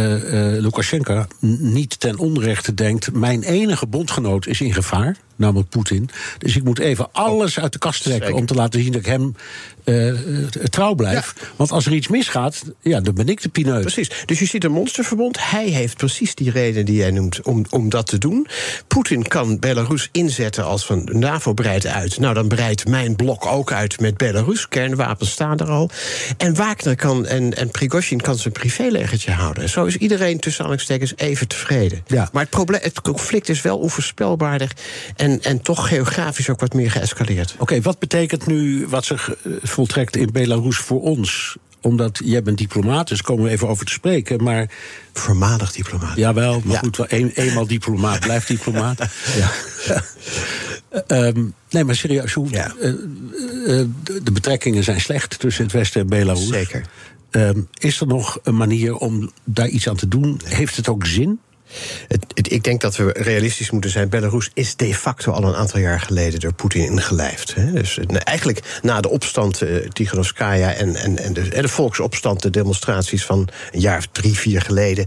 Lukashenko 0.59 1.25
niet 1.59 1.99
ten 1.99 2.17
onrechte 2.17 2.73
denkt... 2.73 3.13
mijn 3.13 3.43
enige 3.43 3.87
bondgenoot 3.87 4.47
is 4.47 4.61
in 4.61 4.73
gevaar, 4.73 5.15
namelijk 5.35 5.69
Poetin. 5.69 6.09
Dus 6.37 6.55
ik 6.55 6.63
moet 6.63 6.79
even 6.79 7.07
alles 7.11 7.59
uit 7.59 7.73
de 7.73 7.79
kast 7.79 8.01
trekken... 8.03 8.25
Zeker. 8.25 8.39
om 8.39 8.45
te 8.45 8.53
laten 8.53 8.81
zien 8.81 8.91
dat 8.91 9.01
ik 9.01 9.07
hem 9.07 9.35
eh, 9.87 10.13
trouw 10.69 10.93
blijf. 10.93 11.33
Want 11.55 11.71
als 11.71 11.85
er 11.85 11.93
iets 11.93 12.07
misgaat, 12.07 12.63
ja, 12.81 13.01
dan 13.01 13.13
ben 13.13 13.27
ik 13.27 13.41
de 13.41 13.49
pineut. 13.49 13.81
Precies. 13.81 14.11
Dus 14.25 14.39
je 14.39 14.45
ziet 14.45 14.63
een 14.63 14.71
monsterverbond. 14.71 15.49
Hij 15.49 15.67
heeft 15.67 15.97
precies 15.97 16.35
die 16.35 16.51
reden 16.51 16.85
die 16.85 16.95
jij 16.95 17.11
noemt 17.11 17.41
om, 17.41 17.65
om 17.69 17.89
dat 17.89 18.07
te 18.07 18.17
doen. 18.17 18.47
Poetin 18.87 19.27
kan 19.27 19.59
Belarus 19.59 20.09
inzetten 20.11 20.65
als 20.65 20.85
van 20.85 21.09
NAVO 21.11 21.53
breidt 21.53 21.85
uit. 21.85 22.19
Nou, 22.19 22.33
dan 22.33 22.47
breidt 22.47 22.87
mijn 22.87 23.15
blok 23.15 23.45
ook 23.45 23.71
uit 23.71 23.99
met 23.99 24.17
Belarus. 24.17 24.67
Kernwapens 24.67 25.31
staan 25.31 25.59
er 25.59 25.69
al. 25.69 25.89
En 26.37 26.55
Wagner 26.55 26.95
kan 26.95 27.25
en, 27.25 27.57
en 27.57 27.71
Prigozhin 27.71 28.21
kan 28.21 28.37
zijn 28.37 28.53
privélegertje 28.53 29.31
houden. 29.31 29.69
Zo 29.69 29.85
is 29.85 29.97
iedereen 29.97 30.39
tussen 30.39 30.59
aanhalingstekens 30.59 31.13
even 31.15 31.47
tevreden. 31.47 32.03
Ja. 32.07 32.29
Maar 32.31 32.41
het, 32.41 32.51
probleem, 32.51 32.81
het 32.83 33.01
conflict 33.01 33.49
is 33.49 33.61
wel 33.61 33.77
onvoorspelbaarder 33.77 34.71
en, 35.15 35.41
en 35.41 35.61
toch 35.61 35.87
geografisch 35.87 36.49
ook 36.49 36.59
wat 36.59 36.73
meer 36.73 36.91
geëscaleerd. 36.91 37.55
Oké, 37.57 37.81
wat 37.81 37.99
betekent 37.99 38.45
nu 38.45 38.87
wat 38.87 39.05
zich 39.05 39.35
voltrekt 39.77 40.15
in 40.15 40.31
Belarus 40.31 40.77
voor 40.77 41.01
ons? 41.01 41.55
Omdat 41.81 42.19
jij 42.23 42.43
bent 42.43 42.57
diplomaat, 42.57 43.07
dus 43.07 43.21
komen 43.21 43.43
we 43.43 43.49
even 43.49 43.67
over 43.67 43.85
te 43.85 43.91
spreken. 43.91 44.43
Maar 44.43 44.69
Voormalig 45.13 45.71
diplomaat. 45.71 46.15
Jawel, 46.17 46.61
maar 46.63 46.73
Ja. 46.73 46.79
goed, 46.79 46.97
wel 46.97 47.05
een, 47.09 47.31
eenmaal 47.33 47.67
diplomaat 47.77 48.19
blijft 48.19 48.47
diplomaat. 48.47 48.97
ja. 49.39 49.51
Ehm, 51.07 51.43
nee, 51.69 51.83
maar 51.83 51.95
serieus, 51.95 52.33
hoe, 52.33 52.49
Ja. 52.49 52.73
eh, 52.81 52.91
de, 54.03 54.23
de 54.23 54.31
betrekkingen 54.31 54.83
zijn 54.83 55.01
slecht 55.01 55.39
tussen 55.39 55.63
het 55.63 55.73
Westen 55.73 56.01
en 56.01 56.07
Belarus. 56.07 56.47
Zeker. 56.47 56.85
Ehm, 57.29 57.61
is 57.79 57.99
er 58.01 58.07
nog 58.07 58.39
een 58.43 58.55
manier 58.57 58.95
om 58.95 59.31
daar 59.43 59.67
iets 59.67 59.89
aan 59.89 59.95
te 59.95 60.07
doen? 60.07 60.41
Heeft 60.43 60.75
het 60.75 60.87
ook 60.87 61.05
zin? 61.05 61.39
Ik 62.33 62.63
denk 62.63 62.81
dat 62.81 62.95
we 62.95 63.11
realistisch 63.13 63.71
moeten 63.71 63.89
zijn. 63.89 64.09
Belarus 64.09 64.49
is 64.53 64.75
de 64.75 64.95
facto 64.95 65.31
al 65.31 65.43
een 65.43 65.55
aantal 65.55 65.79
jaar 65.79 65.99
geleden 65.99 66.39
door 66.39 66.53
Poetin 66.53 66.81
ingelijfd. 66.81 67.55
Hè. 67.55 67.71
Dus 67.71 67.97
eh, 67.97 68.17
eigenlijk 68.23 68.79
na 68.81 69.01
de 69.01 69.09
opstand 69.09 69.61
uh, 69.61 69.75
en, 69.75 70.95
en, 70.95 71.17
en, 71.17 71.33
de, 71.33 71.67
volksopstand, 71.67 72.41
de 72.41 72.49
demonstraties 72.49 73.25
van 73.25 73.47
een 73.71 73.79
jaar 73.79 73.97
of 73.97 74.07
drie, 74.11 74.33
vier 74.33 74.61
geleden. 74.61 75.05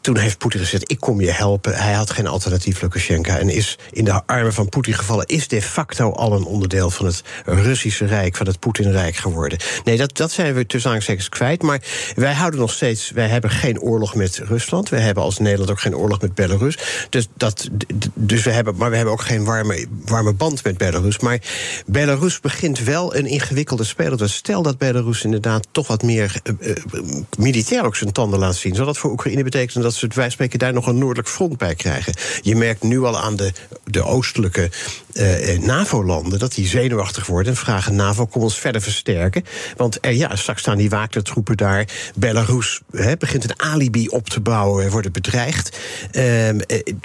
Toen 0.00 0.16
heeft 0.16 0.38
Poetin 0.38 0.60
gezegd: 0.60 0.90
Ik 0.90 1.00
kom 1.00 1.20
je 1.20 1.30
helpen. 1.30 1.74
Hij 1.74 1.92
had 1.92 2.10
geen 2.10 2.26
alternatief, 2.26 2.82
Lukashenko. 2.82 3.30
En 3.30 3.48
is 3.48 3.78
in 3.90 4.04
de 4.04 4.26
armen 4.26 4.52
van 4.52 4.68
Poetin 4.68 4.94
gevallen. 4.94 5.26
Is 5.26 5.48
de 5.48 5.62
facto 5.62 6.10
al 6.10 6.32
een 6.32 6.44
onderdeel 6.44 6.90
van 6.90 7.06
het 7.06 7.22
Russische 7.44 8.06
Rijk, 8.06 8.36
van 8.36 8.46
het 8.46 8.58
Poetinrijk 8.58 9.16
geworden. 9.16 9.58
Nee, 9.84 9.96
dat, 9.96 10.16
dat 10.16 10.30
zijn 10.30 10.54
we 10.54 10.66
tussen 10.66 10.90
aanhalingstekens 10.90 11.28
kwijt. 11.28 11.62
Maar 11.62 11.82
wij 12.14 12.32
houden 12.32 12.60
nog 12.60 12.72
steeds. 12.72 13.10
Wij 13.10 13.28
hebben 13.28 13.50
geen 13.50 13.80
oorlog 13.80 14.14
met 14.14 14.38
Rusland. 14.38 14.88
We 14.88 14.98
hebben 14.98 15.22
als 15.22 15.38
Nederland 15.38 15.70
ook 15.70 15.80
geen 15.80 15.91
oorlog 15.96 16.20
met 16.20 16.34
Belarus. 16.34 16.78
Dus, 17.10 17.28
dat, 17.36 17.68
dus 18.14 18.42
we 18.42 18.50
hebben, 18.50 18.76
maar 18.76 18.90
we 18.90 18.96
hebben 18.96 19.14
ook 19.14 19.22
geen 19.22 19.44
warme, 19.44 19.86
warme 20.04 20.32
band 20.32 20.64
met 20.64 20.78
Belarus. 20.78 21.18
Maar 21.18 21.38
Belarus 21.86 22.40
begint 22.40 22.84
wel 22.84 23.16
een 23.16 23.26
ingewikkelde 23.26 23.84
speler. 23.84 24.18
Dus 24.18 24.34
stel 24.34 24.62
dat 24.62 24.78
Belarus 24.78 25.24
inderdaad 25.24 25.66
toch 25.70 25.86
wat 25.86 26.02
meer 26.02 26.40
uh, 26.60 26.68
uh, 26.92 27.02
militair 27.38 27.84
ook 27.84 27.96
zijn 27.96 28.12
tanden 28.12 28.38
laat 28.38 28.54
zien. 28.54 28.74
Zou 28.74 28.86
dat 28.86 28.98
voor 28.98 29.10
Oekraïne 29.10 29.42
betekenen 29.42 29.82
dat 29.82 29.94
ze, 29.94 30.08
wij 30.14 30.30
spreken, 30.30 30.58
daar 30.58 30.72
nog 30.72 30.86
een 30.86 30.98
noordelijk 30.98 31.28
front 31.28 31.56
bij 31.56 31.74
krijgen? 31.74 32.14
Je 32.40 32.56
merkt 32.56 32.82
nu 32.82 33.02
al 33.02 33.18
aan 33.18 33.36
de, 33.36 33.52
de 33.84 34.02
oostelijke 34.02 34.70
uh, 35.12 35.58
NAVO-landen 35.58 36.38
dat 36.38 36.54
die 36.54 36.66
zenuwachtig 36.66 37.26
worden 37.26 37.52
en 37.52 37.58
vragen: 37.58 37.94
NAVO, 37.94 38.26
kom 38.26 38.42
ons 38.42 38.58
verder 38.58 38.80
versterken. 38.80 39.44
Want 39.76 39.98
er, 40.00 40.12
ja, 40.12 40.36
straks 40.36 40.60
staan 40.60 40.76
die 40.78 40.90
Wagner-troepen 40.90 41.56
daar. 41.56 41.88
Belarus 42.14 42.80
begint 43.18 43.44
een 43.44 43.60
alibi 43.60 44.08
op 44.08 44.28
te 44.28 44.40
bouwen, 44.40 44.90
worden 44.90 45.12
bedreigd. 45.12 45.78
Uh, 46.12 46.48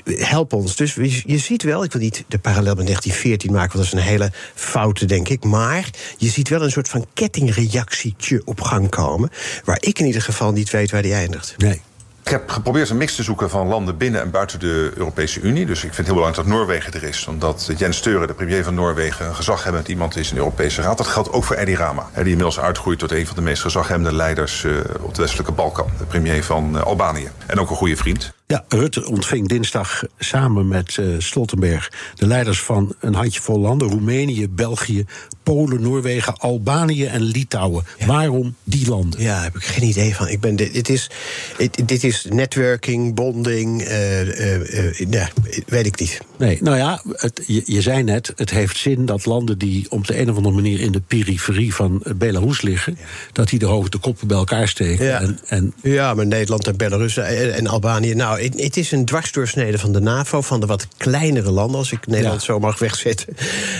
help 0.06 0.54
ons. 0.54 0.76
Dus 0.76 0.94
je 1.26 1.38
ziet 1.38 1.63
wel, 1.63 1.84
ik 1.84 1.92
wil 1.92 2.02
niet 2.02 2.24
de 2.28 2.40
parallel 2.40 2.76
met 2.76 2.86
1914 2.86 3.52
maken, 3.52 3.78
want 3.78 3.90
dat 3.90 4.00
is 4.00 4.06
een 4.06 4.12
hele 4.13 4.32
foute, 4.56 5.06
denk 5.06 5.30
ik. 5.30 5.44
Maar 5.44 5.90
je 6.18 6.30
ziet 6.30 6.50
wel 6.50 6.62
een 6.62 6.72
soort 6.72 6.90
van 6.90 7.06
kettingreactietje 7.13 8.42
op 8.46 8.62
gang 8.62 8.90
komen. 8.90 9.30
Waar 9.63 9.78
ik 9.80 10.00
in 10.00 10.06
ieder 10.06 10.22
geval 10.22 10.52
niet 10.52 10.70
weet 10.70 10.92
waar 10.92 11.02
die 11.02 11.13
eindigt. 11.13 11.56
Nee. 11.58 11.82
Ik 12.28 12.34
heb 12.34 12.50
geprobeerd 12.50 12.90
een 12.90 12.98
mix 12.98 13.16
te 13.16 13.24
zoeken 13.24 13.50
van 13.50 13.68
landen 13.68 13.98
binnen 13.98 14.22
en 14.22 14.32
buiten 14.32 14.60
de 14.60 14.92
Europese 14.96 15.40
Unie. 15.40 15.66
Dus 15.66 15.78
ik 15.78 15.82
vind 15.82 15.98
het 15.98 16.06
heel 16.06 16.16
belangrijk 16.16 16.48
dat 16.48 16.58
Noorwegen 16.58 16.94
er 16.94 17.04
is. 17.04 17.28
Omdat 17.28 17.70
Jens 17.78 17.98
Steuren, 17.98 18.28
de 18.28 18.34
premier 18.34 18.63
van 18.63 18.74
Noorwegen, 18.74 19.26
een 19.26 19.36
gezaghebbend 19.36 19.88
iemand 19.88 20.16
is 20.16 20.30
in 20.30 20.36
de 20.36 20.42
Europese 20.42 20.82
Raad. 20.82 20.98
Dat 20.98 21.08
geldt 21.08 21.32
ook 21.32 21.44
voor 21.44 21.56
Edi 21.56 21.76
Rama. 21.76 22.10
Die 22.13 22.24
inmiddels 22.24 22.60
uitgroeit 22.60 23.00
tot 23.00 23.12
een 23.12 23.26
van 23.28 23.36
de 23.36 23.42
meest 23.42 23.62
gezaghebbende 23.62 24.16
leiders 24.16 24.66
op 25.00 25.16
de 25.16 25.22
westelijke 25.22 25.52
Balkan. 25.52 25.90
De 25.98 26.06
premier 26.06 26.44
van 26.44 26.84
Albanië. 26.84 27.30
En 27.46 27.60
ook 27.60 27.70
een 27.70 27.76
goede 27.76 27.96
vriend. 27.96 28.37
Ja, 28.50 28.66
Rutte 28.68 29.06
ontving 29.06 29.48
dinsdag 29.48 30.04
samen 30.20 30.68
met 30.68 30.98
uh, 31.00 31.16
Stoltenberg 31.20 31.92
de 32.16 32.28
leiders 32.28 32.60
van 32.60 32.96
een 33.00 33.14
handjevol 33.14 33.60
landen: 33.60 33.90
Roemenië, 33.90 34.50
België, 34.50 35.06
Polen, 35.44 35.82
Noorwegen, 35.82 36.38
Albanië 36.38 37.06
en 37.06 37.22
Litouwen. 37.22 37.84
Ja. 37.98 38.06
Waarom 38.06 38.56
die 38.64 38.90
landen? 38.90 39.22
Ja, 39.22 39.42
heb 39.42 39.56
ik 39.56 39.64
geen 39.64 39.88
idee 39.90 40.16
van. 40.16 40.28
Ik 40.28 40.40
ben, 40.40 40.56
dit, 40.56 40.74
dit 40.74 40.90
is, 40.90 41.10
dit, 41.58 41.88
dit 41.88 42.04
is 42.04 42.28
netwerking, 42.30 43.16
bonding. 43.16 43.82
Uh, 43.82 44.58
uh, 44.58 45.00
ja, 45.10 45.30
weet 45.66 45.86
ik 45.86 46.00
niet. 46.00 46.22
Nee, 46.38 46.58
nou 46.62 46.78
ja, 46.78 47.02
het, 47.12 47.44
je, 47.48 47.62
je, 47.66 47.82
zei 47.82 48.04
net, 48.04 48.34
het 48.36 48.50
heeft 48.50 48.78
zin 48.78 49.06
dat 49.06 49.26
landen 49.26 49.58
die 49.58 49.86
op 49.90 50.08
de 50.08 50.20
een 50.20 50.30
of 50.30 50.36
andere 50.36 50.56
manier 50.56 50.80
in 50.80 50.92
de 50.92 51.02
periferie 51.08 51.74
van 51.74 52.04
Belarus 52.16 52.62
liggen, 52.62 52.96
ja. 53.00 53.06
dat 53.32 53.50
die 53.50 53.60
de 53.60 53.66
hoofd 53.66 53.92
de 53.92 53.98
koppen 53.98 54.28
bij 54.28 54.38
elkaar 54.38 54.68
steken. 54.68 55.06
Ja, 55.06 55.22
en, 55.22 55.40
en... 55.48 55.74
ja 55.82 56.14
maar 56.14 56.28
Nederland 56.28 56.68
en 56.68 56.78
Belarus 56.78 57.18
en, 57.18 57.54
en 57.54 57.68
Albanië. 57.68 58.14
Nou, 58.14 58.37
het 58.39 58.78
is 58.78 58.91
een 58.91 59.06
dwarsdoorsnede 59.06 59.78
van 59.78 59.91
de 59.91 60.00
NAVO, 60.00 60.41
van 60.41 60.60
de 60.60 60.65
wat 60.65 60.88
kleinere 60.97 61.52
landen, 61.52 61.78
als 61.78 61.91
ik 61.91 62.08
Nederland 62.08 62.39
ja. 62.39 62.45
zo 62.45 62.60
mag 62.60 62.80
wegzetten. 62.80 63.36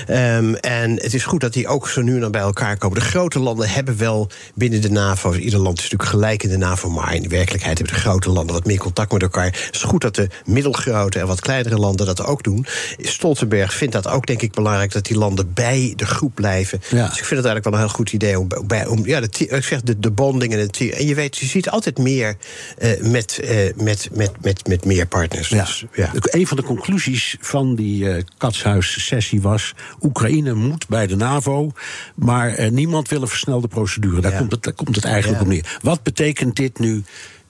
Um, 0.10 0.56
en 0.56 0.91
het 0.91 1.13
is 1.13 1.26
goed 1.26 1.41
dat 1.41 1.54
die 1.54 1.67
ook 1.67 1.89
zo 1.89 2.02
nu 2.02 2.13
en 2.13 2.20
dan 2.20 2.32
bij 2.32 2.41
elkaar 2.41 2.78
komen. 2.78 3.00
De 3.00 3.06
grote 3.06 3.39
landen 3.39 3.70
hebben 3.70 3.98
wel 3.98 4.30
binnen 4.54 4.82
de 4.82 4.89
NAVO, 4.89 5.34
ieder 5.34 5.60
land 5.60 5.78
is 5.78 5.84
natuurlijk 5.84 6.10
gelijk 6.10 6.43
in 6.43 6.50
de 6.50 6.58
NAVO, 6.58 6.89
maar 6.89 7.15
in 7.15 7.22
de 7.22 7.28
werkelijkheid 7.28 7.78
hebben 7.78 7.96
de 7.96 8.02
grote 8.02 8.30
landen 8.30 8.56
wat 8.56 8.65
meer 8.65 8.78
contact 8.78 9.12
met 9.12 9.22
elkaar. 9.22 9.46
Het 9.46 9.70
is 9.72 9.84
goed 9.84 10.02
dat 10.02 10.15
de 10.15 10.28
middelgrote 10.46 11.20
en 11.20 11.28
wat 11.28 11.39
kleinere 11.39 11.78
landen 11.78 12.06
dat 12.06 12.24
ook 12.24 12.43
doen. 12.43 12.65
Stoltenberg 12.98 13.74
vindt 13.74 13.93
dat 13.93 14.08
ook, 14.08 14.26
denk 14.26 14.41
ik, 14.41 14.52
belangrijk 14.52 14.91
dat 14.91 15.06
die 15.06 15.17
landen 15.17 15.54
bij 15.54 15.93
de 15.96 16.06
groep 16.06 16.36
blijven. 16.36 16.82
Ja. 16.89 17.08
Dus 17.08 17.17
ik 17.17 17.26
vind 17.26 17.43
het 17.43 17.46
eigenlijk 17.46 17.63
wel 17.63 17.74
een 17.74 17.80
heel 17.80 17.89
goed 17.89 18.12
idee 18.12 18.39
om, 18.39 18.48
bij, 18.65 18.86
om 18.86 19.06
ja, 19.06 19.20
de, 19.20 19.48
ik 19.48 19.63
zeg 19.63 19.82
de, 19.82 20.00
de 20.00 20.12
bonding 20.12 20.54
en 20.54 20.60
het 20.60 20.78
En 20.78 21.06
je 21.06 21.15
weet, 21.15 21.38
je 21.38 21.46
ziet 21.46 21.70
altijd 21.70 21.98
meer 21.98 22.36
uh, 22.80 23.02
met, 23.02 23.39
uh, 23.43 23.50
met, 23.76 24.10
met, 24.13 24.32
met, 24.48 24.68
met 24.68 24.86
meer 24.86 25.06
partners. 25.06 25.50
Ja. 25.50 25.64
Dus, 25.64 25.86
ja. 25.94 26.12
Een 26.14 26.48
van 26.48 26.58
de 26.58 26.64
conclusies 26.64 27.38
van 27.40 27.76
die 27.76 28.04
uh, 28.04 28.22
katshuis-sessie 28.38 29.42
was: 29.42 29.74
Oekraïne 30.02 30.54
moet 30.54 30.88
bij 30.88 31.08
de 31.08 31.16
NAVO, 31.16 31.72
maar 32.16 32.60
uh, 32.60 32.70
niemand 32.70 33.10
wil 33.10 33.22
een 33.22 33.28
versnelde 33.28 33.68
procedure. 33.68 34.22
Daar, 34.22 34.32
ja. 34.32 34.38
komt, 34.38 34.52
het, 34.52 34.64
daar 34.64 34.74
komt 34.74 34.96
het 34.96 35.06
eigenlijk 35.06 35.42
op 35.42 35.48
neer. 35.48 35.78
Wat 35.82 36.04
betekent 36.04 36.56
dit 36.56 36.80
nu? 36.80 37.04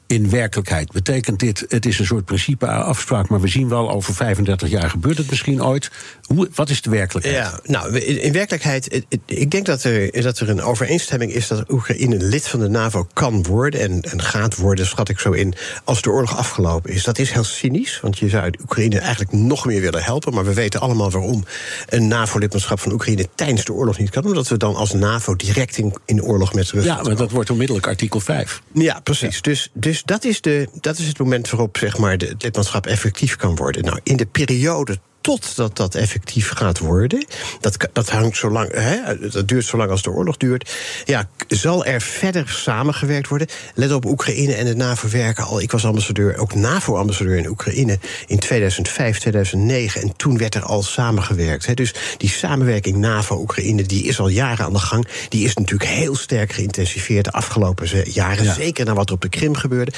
In 0.07 0.29
werkelijkheid? 0.29 0.91
Betekent 0.91 1.39
dit, 1.39 1.65
het 1.67 1.85
is 1.85 1.99
een 1.99 2.05
soort 2.05 2.25
principe-afspraak, 2.25 3.29
maar 3.29 3.41
we 3.41 3.47
zien 3.47 3.69
wel 3.69 3.91
over 3.91 4.13
35 4.13 4.69
jaar 4.69 4.89
gebeurt 4.89 5.17
het 5.17 5.29
misschien 5.29 5.63
ooit. 5.63 5.91
Hoe, 6.21 6.49
wat 6.53 6.69
is 6.69 6.81
de 6.81 6.89
werkelijkheid? 6.89 7.35
Ja, 7.35 7.59
nou, 7.63 7.99
in, 7.99 8.33
werkelijkheid, 8.33 9.05
ik 9.25 9.51
denk 9.51 9.65
dat 9.65 9.83
er, 9.83 10.21
dat 10.21 10.39
er 10.39 10.49
een 10.49 10.61
overeenstemming 10.61 11.31
is 11.33 11.47
dat 11.47 11.71
Oekraïne 11.71 12.17
lid 12.17 12.47
van 12.47 12.59
de 12.59 12.69
NAVO 12.69 13.07
kan 13.13 13.43
worden 13.43 13.79
en, 13.79 14.01
en 14.01 14.21
gaat 14.21 14.55
worden, 14.55 14.85
schat 14.85 15.09
ik 15.09 15.19
zo 15.19 15.31
in, 15.31 15.53
als 15.83 16.01
de 16.01 16.09
oorlog 16.09 16.37
afgelopen 16.37 16.91
is. 16.91 17.03
Dat 17.03 17.19
is 17.19 17.31
heel 17.31 17.43
cynisch, 17.43 17.99
want 18.01 18.17
je 18.19 18.29
zou 18.29 18.53
Oekraïne 18.61 18.99
eigenlijk 18.99 19.31
nog 19.31 19.65
meer 19.65 19.81
willen 19.81 20.03
helpen, 20.03 20.33
maar 20.33 20.45
we 20.45 20.53
weten 20.53 20.79
allemaal 20.79 21.11
waarom 21.11 21.43
een 21.89 22.07
NAVO-lidmaatschap 22.07 22.79
van 22.79 22.91
Oekraïne 22.91 23.27
tijdens 23.35 23.65
de 23.65 23.73
oorlog 23.73 23.97
niet 23.97 24.09
kan, 24.09 24.25
omdat 24.25 24.47
we 24.47 24.57
dan 24.57 24.75
als 24.75 24.93
NAVO 24.93 25.35
direct 25.35 25.77
in, 25.77 25.93
in 26.05 26.23
oorlog 26.23 26.53
met 26.53 26.71
Rusland. 26.71 26.97
Ja, 26.97 27.03
maar 27.03 27.15
dat 27.15 27.31
wordt 27.31 27.49
onmiddellijk 27.49 27.87
artikel 27.87 28.19
5. 28.19 28.61
Ja, 28.73 28.99
precies. 28.99 29.35
Ja. 29.35 29.41
Dus, 29.41 29.69
dus 29.73 29.96
dus 29.97 30.05
dat 30.05 30.23
is, 30.23 30.41
de, 30.41 30.67
dat 30.81 30.97
is 30.97 31.07
het 31.07 31.19
moment 31.19 31.49
waarop 31.49 31.77
zeg 31.77 31.97
maar, 31.97 32.11
het 32.11 32.43
lidmaatschap 32.43 32.85
effectief 32.85 33.35
kan 33.35 33.55
worden. 33.55 33.83
Nou, 33.83 33.99
in 34.03 34.17
de 34.17 34.25
periode 34.25 34.97
totdat 35.27 35.77
dat 35.77 35.95
effectief 35.95 36.49
gaat 36.49 36.79
worden, 36.79 37.25
dat, 37.59 37.77
dat 37.93 38.09
hangt 38.09 38.37
zo 38.37 38.49
lang, 38.49 38.71
hè, 38.73 39.29
dat 39.29 39.47
duurt 39.47 39.65
zo 39.65 39.77
lang 39.77 39.89
als 39.89 40.01
de 40.01 40.11
oorlog 40.11 40.37
duurt. 40.37 40.75
Ja, 41.05 41.27
zal 41.47 41.85
er 41.85 42.01
verder 42.01 42.49
samengewerkt 42.49 43.27
worden? 43.27 43.47
Let 43.73 43.91
op, 43.91 44.05
Oekraïne 44.05 44.53
en 44.53 44.65
de 44.65 44.75
NAVO 44.75 45.09
werken 45.09 45.43
al. 45.43 45.61
Ik 45.61 45.71
was 45.71 45.85
ambassadeur, 45.85 46.37
ook 46.37 46.55
NAVO-ambassadeur 46.55 47.37
in 47.37 47.47
Oekraïne 47.47 47.99
in 48.27 48.39
2005, 48.39 49.19
2009. 49.19 50.01
En 50.01 50.15
toen 50.15 50.37
werd 50.37 50.55
er 50.55 50.63
al 50.63 50.83
samengewerkt. 50.83 51.65
Hè. 51.65 51.73
Dus 51.73 51.93
die 52.17 52.29
samenwerking 52.29 52.97
NAVO-Oekraïne, 52.97 53.83
die 53.83 54.03
is 54.03 54.19
al 54.19 54.27
jaren 54.27 54.65
aan 54.65 54.73
de 54.73 54.79
gang. 54.79 55.07
Die 55.29 55.45
is 55.45 55.53
natuurlijk 55.53 55.89
heel 55.89 56.15
sterk 56.15 56.53
geïntensiveerd 56.53 57.25
de 57.25 57.31
afgelopen 57.31 58.11
jaren. 58.11 58.43
Ja. 58.43 58.53
Zeker 58.53 58.85
na 58.85 58.93
wat 58.93 59.07
er 59.07 59.15
op 59.15 59.21
de 59.21 59.29
Krim 59.29 59.55
gebeurde. 59.55 59.91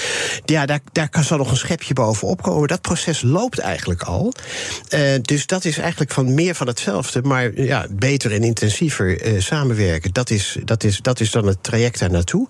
Ja, 0.46 0.66
daar, 0.66 0.80
daar 0.92 1.10
kan 1.10 1.24
zal 1.24 1.38
nog 1.38 1.52
een 1.52 1.58
schepje 1.58 1.94
bovenop 1.94 2.42
komen. 2.42 2.68
Dat 2.68 2.82
proces 2.82 3.22
loopt 3.22 3.60
eigenlijk 3.60 4.04
al. 4.04 4.34
Uh, 4.90 5.19
dus 5.22 5.46
dat 5.46 5.66
is 5.66 5.78
eigenlijk 5.78 6.12
van 6.12 6.34
meer 6.34 6.56
van 6.56 6.68
hetzelfde, 6.68 7.22
maar 7.22 7.62
ja, 7.62 7.86
beter 7.90 8.32
en 8.32 8.44
intensiever 8.44 9.26
uh, 9.26 9.42
samenwerken. 9.42 10.14
Dat 10.14 10.30
is, 10.30 10.58
dat, 10.64 10.84
is, 10.84 11.00
dat 11.02 11.20
is 11.20 11.32
dan 11.32 11.48
het 11.48 11.64
traject 11.64 12.00
daar 12.00 12.12
naartoe. 12.12 12.48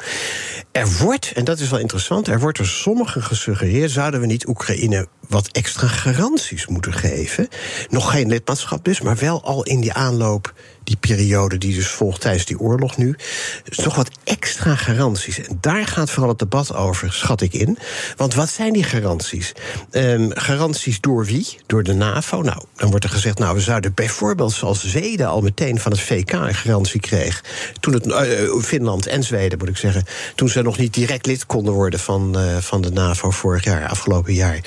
Er 0.72 0.98
wordt, 1.00 1.32
en 1.32 1.46
dat 1.46 1.60
is 1.60 1.70
wel 1.70 1.80
interessant, 1.80 2.28
er 2.28 2.40
wordt 2.40 2.58
door 2.58 2.68
sommigen 2.68 3.24
gesuggereerd: 3.24 3.92
zouden 3.92 4.20
we 4.20 4.26
niet 4.26 4.48
Oekraïne 4.48 5.08
wat 5.28 5.48
extra 5.52 5.88
garanties 5.88 6.68
moeten 6.68 6.94
geven? 6.94 7.48
Nog 7.90 8.12
geen 8.12 8.28
lidmaatschap 8.28 8.86
dus, 8.86 9.02
maar 9.02 9.18
wel 9.18 9.44
al 9.44 9.64
in 9.64 9.82
die 9.82 9.94
aanloop 9.94 10.54
die 10.90 10.98
periode 10.98 11.58
die 11.58 11.76
dus 11.76 11.88
volgt 11.88 12.22
tijdens 12.22 12.46
die 12.46 12.60
oorlog 12.60 12.98
nu. 12.98 13.16
Dus 13.64 13.78
toch 13.78 13.96
wat 13.96 14.10
extra 14.24 14.76
garanties. 14.76 15.40
En 15.40 15.58
daar 15.62 15.88
gaat 15.88 16.10
vooral 16.10 16.30
het 16.30 16.40
debat 16.40 16.74
over, 16.74 17.14
schat 17.14 17.42
ik 17.42 17.54
in. 17.54 17.78
Want 18.16 18.34
wat 18.34 18.50
zijn 18.50 18.74
die 18.74 18.84
garanties? 18.84 19.52
Um, 19.92 20.32
garanties 20.34 21.00
door 21.02 21.26
wie? 21.26 21.58
Door 21.66 21.84
de 21.84 21.94
NAVO? 21.94 22.42
Nou, 22.42 22.64
dan 22.76 22.90
wordt 22.90 23.06
er 23.06 23.12
gezegd, 23.12 23.40
nou, 23.40 23.56
we 23.56 23.62
zouden 23.62 23.94
bijvoorbeeld 23.94 24.52
zoals 24.52 24.86
Zweden 24.86 25.28
al 25.28 25.42
meteen 25.42 25.80
van 25.80 25.92
het 25.92 26.02
VK 26.02 26.32
een 26.32 26.54
garantie 26.54 27.00
kreeg. 27.00 27.44
Toen 27.80 27.94
het 27.94 28.06
uh, 28.06 28.62
Finland 28.62 29.08
en 29.08 29.24
Zweden, 29.24 29.58
moet 29.58 29.70
ik 29.70 29.78
zeggen, 29.78 30.04
toen 30.36 30.50
ze 30.50 30.62
nog 30.62 30.78
niet 30.78 30.94
direct 30.94 31.26
lid 31.26 31.46
konden 31.46 31.74
worden 31.74 32.00
van, 32.00 32.40
uh, 32.40 32.58
van 32.58 32.82
de 32.82 32.92
NAVO 32.92 33.32
vorig 33.32 33.64
jaar, 33.64 33.88
afgelopen 33.88 34.34
jaar. 34.34 34.60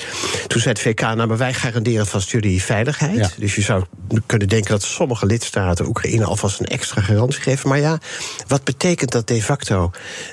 Toen 0.47 0.61
zei 0.61 0.73
het 0.73 0.83
VK, 0.83 1.01
nou, 1.01 1.27
maar 1.27 1.37
wij 1.37 1.53
garanderen 1.53 2.07
vast 2.07 2.29
jullie 2.31 2.63
veiligheid. 2.63 3.17
Ja. 3.17 3.29
Dus 3.37 3.55
je 3.55 3.61
zou 3.61 3.83
kunnen 4.25 4.47
denken 4.47 4.71
dat 4.71 4.83
sommige 4.83 5.25
lidstaten 5.25 5.87
Oekraïne 5.87 6.12
alvast 6.21 6.59
een 6.59 6.65
extra 6.65 7.01
garantie 7.01 7.41
geven. 7.41 7.69
Maar 7.69 7.79
ja, 7.79 7.99
wat 8.47 8.63
betekent 8.63 9.11
dat 9.11 9.27
de 9.27 9.41
facto? 9.41 9.91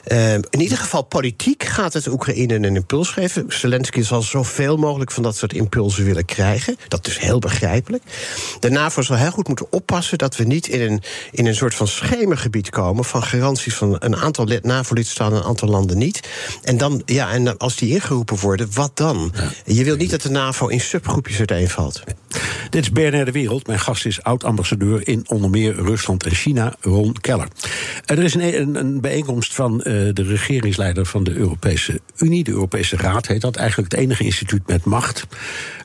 Uh, 0.09 0.35
in 0.35 0.61
ieder 0.61 0.79
geval 0.79 1.03
politiek 1.03 1.65
gaat 1.65 1.93
het 1.93 2.07
Oekraïne 2.07 2.55
een 2.55 2.77
impuls 2.77 3.09
geven. 3.09 3.45
Zelensky 3.49 4.03
zal 4.03 4.23
zoveel 4.23 4.77
mogelijk 4.77 5.11
van 5.11 5.23
dat 5.23 5.37
soort 5.37 5.53
impulsen 5.53 6.05
willen 6.05 6.25
krijgen. 6.25 6.77
Dat 6.89 7.07
is 7.07 7.19
heel 7.19 7.39
begrijpelijk. 7.39 8.03
De 8.61 8.71
NAVO 8.71 9.03
zal 9.03 9.17
heel 9.17 9.31
goed 9.31 9.49
moeten 9.49 9.67
oppassen 9.71 10.19
dat 10.19 10.37
we 10.37 10.45
niet 10.45 10.67
in 10.67 10.81
een, 10.81 11.03
in 11.31 11.47
een 11.47 11.55
soort 11.55 11.75
van 11.75 11.89
schemergebied 11.89 12.71
komen 12.71 13.05
van 13.05 13.23
garanties 13.23 13.75
van 13.75 13.97
een 13.99 14.17
aantal 14.17 14.49
NAVO-lidstaten 14.63 15.35
en 15.35 15.43
een 15.43 15.49
aantal 15.49 15.69
landen 15.69 15.99
niet. 15.99 16.29
En 16.63 16.77
dan, 16.77 17.03
ja, 17.05 17.31
en 17.33 17.59
als 17.59 17.77
die 17.77 17.95
ingeroepen 17.95 18.39
worden, 18.39 18.69
wat 18.75 18.97
dan? 18.97 19.33
Je 19.65 19.85
wilt 19.85 19.99
niet 19.99 20.11
dat 20.11 20.23
de 20.23 20.31
NAVO 20.31 20.67
in 20.67 20.81
subgroepjes 20.81 21.39
uiteenvalt. 21.39 22.03
Dit 22.71 22.83
is 22.83 22.91
BNR 22.91 23.25
De 23.25 23.33
Wereld. 23.33 23.67
Mijn 23.67 23.79
gast 23.79 24.07
is 24.07 24.23
oud-ambassadeur 24.23 25.09
in 25.09 25.25
onder 25.29 25.51
meer 25.51 25.70
Rusland 25.73 26.25
en 26.25 26.35
China, 26.35 26.75
Ron 26.81 27.13
Keller. 27.21 27.49
Er 28.05 28.19
is 28.19 28.35
een, 28.35 28.61
een, 28.61 28.75
een 28.75 29.01
bijeenkomst 29.01 29.55
van 29.55 29.83
eh, 29.83 29.93
de 29.93 30.23
regeringsleider 30.23 31.07
van 31.07 31.25
de 31.25 31.35
Europese 31.35 32.01
Unie, 32.17 32.45
de 32.45 32.51
Europese 32.51 32.97
Raad 32.97 33.27
heet 33.27 33.41
dat, 33.41 33.57
eigenlijk 33.57 33.93
het 33.93 34.01
enige 34.01 34.25
instituut 34.25 34.67
met 34.67 34.85
macht. 34.85 35.27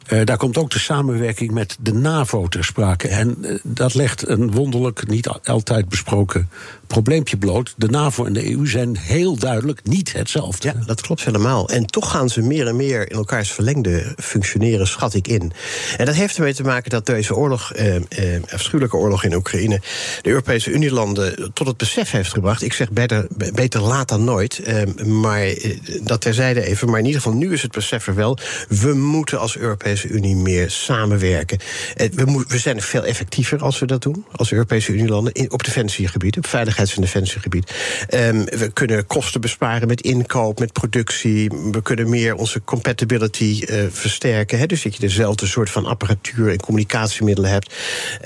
Uh, 0.09 0.23
daar 0.23 0.37
komt 0.37 0.57
ook 0.57 0.71
de 0.71 0.79
samenwerking 0.79 1.51
met 1.51 1.77
de 1.79 1.93
NAVO 1.93 2.47
ter 2.47 2.65
sprake. 2.65 3.07
En 3.07 3.37
uh, 3.41 3.59
dat 3.63 3.93
legt 3.93 4.27
een 4.27 4.51
wonderlijk, 4.51 5.07
niet 5.07 5.27
altijd 5.43 5.89
besproken 5.89 6.49
probleempje 6.87 7.37
bloot. 7.37 7.73
De 7.77 7.87
NAVO 7.87 8.25
en 8.25 8.33
de 8.33 8.51
EU 8.51 8.67
zijn 8.67 8.97
heel 8.97 9.37
duidelijk 9.37 9.79
niet 9.83 10.13
hetzelfde. 10.13 10.67
Ja, 10.67 10.85
dat 10.85 11.01
klopt 11.01 11.23
helemaal. 11.23 11.69
En 11.69 11.85
toch 11.85 12.11
gaan 12.11 12.29
ze 12.29 12.41
meer 12.41 12.67
en 12.67 12.75
meer 12.75 13.09
in 13.09 13.17
elkaars 13.17 13.51
verlengde 13.51 14.13
functioneren, 14.17 14.87
schat 14.87 15.13
ik 15.13 15.27
in. 15.27 15.51
En 15.97 16.05
dat 16.05 16.15
heeft 16.15 16.35
ermee 16.35 16.53
te 16.53 16.63
maken 16.63 16.89
dat 16.89 17.05
deze 17.05 17.35
oorlog, 17.35 17.73
eh, 17.73 17.95
eh, 17.95 18.43
afschuwelijke 18.49 18.97
oorlog 18.97 19.23
in 19.23 19.33
Oekraïne, 19.33 19.81
de 20.21 20.29
Europese 20.29 20.71
Unielanden 20.71 21.53
tot 21.53 21.67
het 21.67 21.77
besef 21.77 22.11
heeft 22.11 22.33
gebracht. 22.33 22.61
Ik 22.61 22.73
zeg 22.73 22.91
beter, 22.91 23.27
beter 23.53 23.81
laat 23.81 24.09
dan 24.09 24.23
nooit. 24.23 24.59
Eh, 24.59 25.05
maar 25.05 25.41
eh, 25.41 25.77
dat 26.01 26.21
terzijde 26.21 26.65
even. 26.65 26.89
Maar 26.89 26.99
in 26.99 27.05
ieder 27.05 27.21
geval, 27.21 27.37
nu 27.37 27.53
is 27.53 27.61
het 27.61 27.71
besef 27.71 28.07
er 28.07 28.15
wel. 28.15 28.37
We 28.69 28.93
moeten 28.93 29.39
als 29.39 29.57
Europese 29.57 29.94
Unie 30.03 30.35
meer 30.35 30.71
samenwerken. 30.71 31.57
Eh, 31.95 32.09
we, 32.11 32.45
we, 32.47 32.57
zijn 32.57 32.81
veel 32.81 33.05
effectiever 33.05 33.59
als 33.61 33.79
we 33.79 33.85
dat 33.85 34.01
doen, 34.01 34.25
als 34.31 34.51
Europese 34.51 34.91
Unielanden, 34.91 35.51
op 35.51 35.63
defensiegebied, 35.63 36.37
op 36.37 36.47
veiligheids- 36.47 36.95
en 36.95 37.01
defensiegebied. 37.01 37.71
Um, 38.09 38.45
we 38.45 38.69
kunnen 38.73 39.07
kosten 39.07 39.41
besparen 39.41 39.87
met 39.87 40.01
inkoop, 40.01 40.59
met 40.59 40.73
productie. 40.73 41.49
We 41.71 41.81
kunnen 41.81 42.09
meer 42.09 42.35
onze 42.35 42.63
compatibility 42.63 43.63
uh, 43.65 43.83
versterken. 43.89 44.67
Dus 44.67 44.81
dat 44.81 44.93
je 44.93 44.99
dezelfde 44.99 45.47
soort 45.47 45.69
van 45.69 45.85
apparatuur 45.85 46.49
en 46.49 46.59
communicatiemiddelen 46.59 47.51
hebt. 47.51 47.73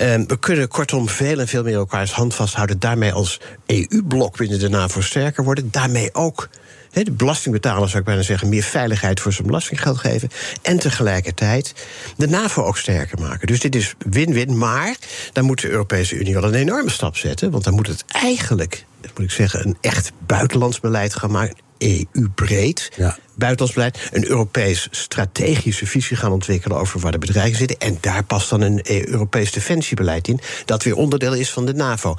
Um, 0.00 0.26
we 0.26 0.38
kunnen 0.38 0.68
kortom 0.68 1.08
veel 1.08 1.38
en 1.38 1.48
veel 1.48 1.62
meer 1.62 1.74
elkaars 1.74 2.12
hand 2.12 2.34
vasthouden. 2.34 2.78
Daarmee 2.78 3.12
als 3.12 3.40
EU-blok 3.66 4.36
binnen 4.36 4.58
de 4.58 4.68
NAVO 4.68 5.00
sterker 5.00 5.44
worden. 5.44 5.68
Daarmee 5.70 6.14
ook 6.14 6.48
de 6.92 7.10
belastingbetaler, 7.10 7.88
zou 7.88 7.98
ik 7.98 8.04
bijna 8.04 8.22
zeggen, 8.22 8.48
meer 8.48 8.62
veiligheid 8.62 9.20
voor 9.20 9.32
zijn 9.32 9.46
belastinggeld 9.46 9.98
geven. 9.98 10.28
En 10.62 10.78
tegelijkertijd 10.78 11.74
de 12.16 12.28
NAVO 12.28 12.62
ook 12.62 12.78
sterker 12.78 13.18
maken. 13.18 13.46
Dus 13.46 13.60
dit 13.60 13.74
is 13.74 13.94
win-win. 13.98 14.58
Maar 14.58 14.96
dan 15.32 15.44
moet 15.44 15.60
de 15.60 15.70
Europese 15.70 16.14
Unie 16.14 16.34
wel 16.34 16.44
een 16.44 16.54
enorme 16.54 16.90
stap 16.90 17.16
zetten. 17.16 17.50
Want 17.50 17.64
dan 17.64 17.74
moet 17.74 17.86
het 17.86 18.04
eigenlijk, 18.08 18.84
moet 19.00 19.24
ik 19.24 19.30
zeggen, 19.30 19.66
een 19.66 19.76
echt 19.80 20.12
buitenlands 20.26 20.80
beleid 20.80 21.14
gaan 21.14 21.30
maken. 21.30 21.56
EU-breed. 21.78 22.90
Ja 22.96 23.18
buitenlands 23.40 23.74
beleid, 23.74 24.08
een 24.12 24.28
Europees 24.28 24.88
strategische 24.90 25.86
visie 25.86 26.16
gaan 26.16 26.32
ontwikkelen 26.32 26.78
over 26.78 27.00
waar 27.00 27.12
de 27.12 27.18
bedrijven 27.18 27.58
zitten. 27.58 27.78
En 27.78 27.98
daar 28.00 28.24
past 28.24 28.50
dan 28.50 28.60
een 28.60 28.80
Europees 29.08 29.52
defensiebeleid 29.52 30.28
in, 30.28 30.40
dat 30.64 30.82
weer 30.82 30.96
onderdeel 30.96 31.34
is 31.34 31.50
van 31.50 31.66
de 31.66 31.74
NAVO. 31.74 32.14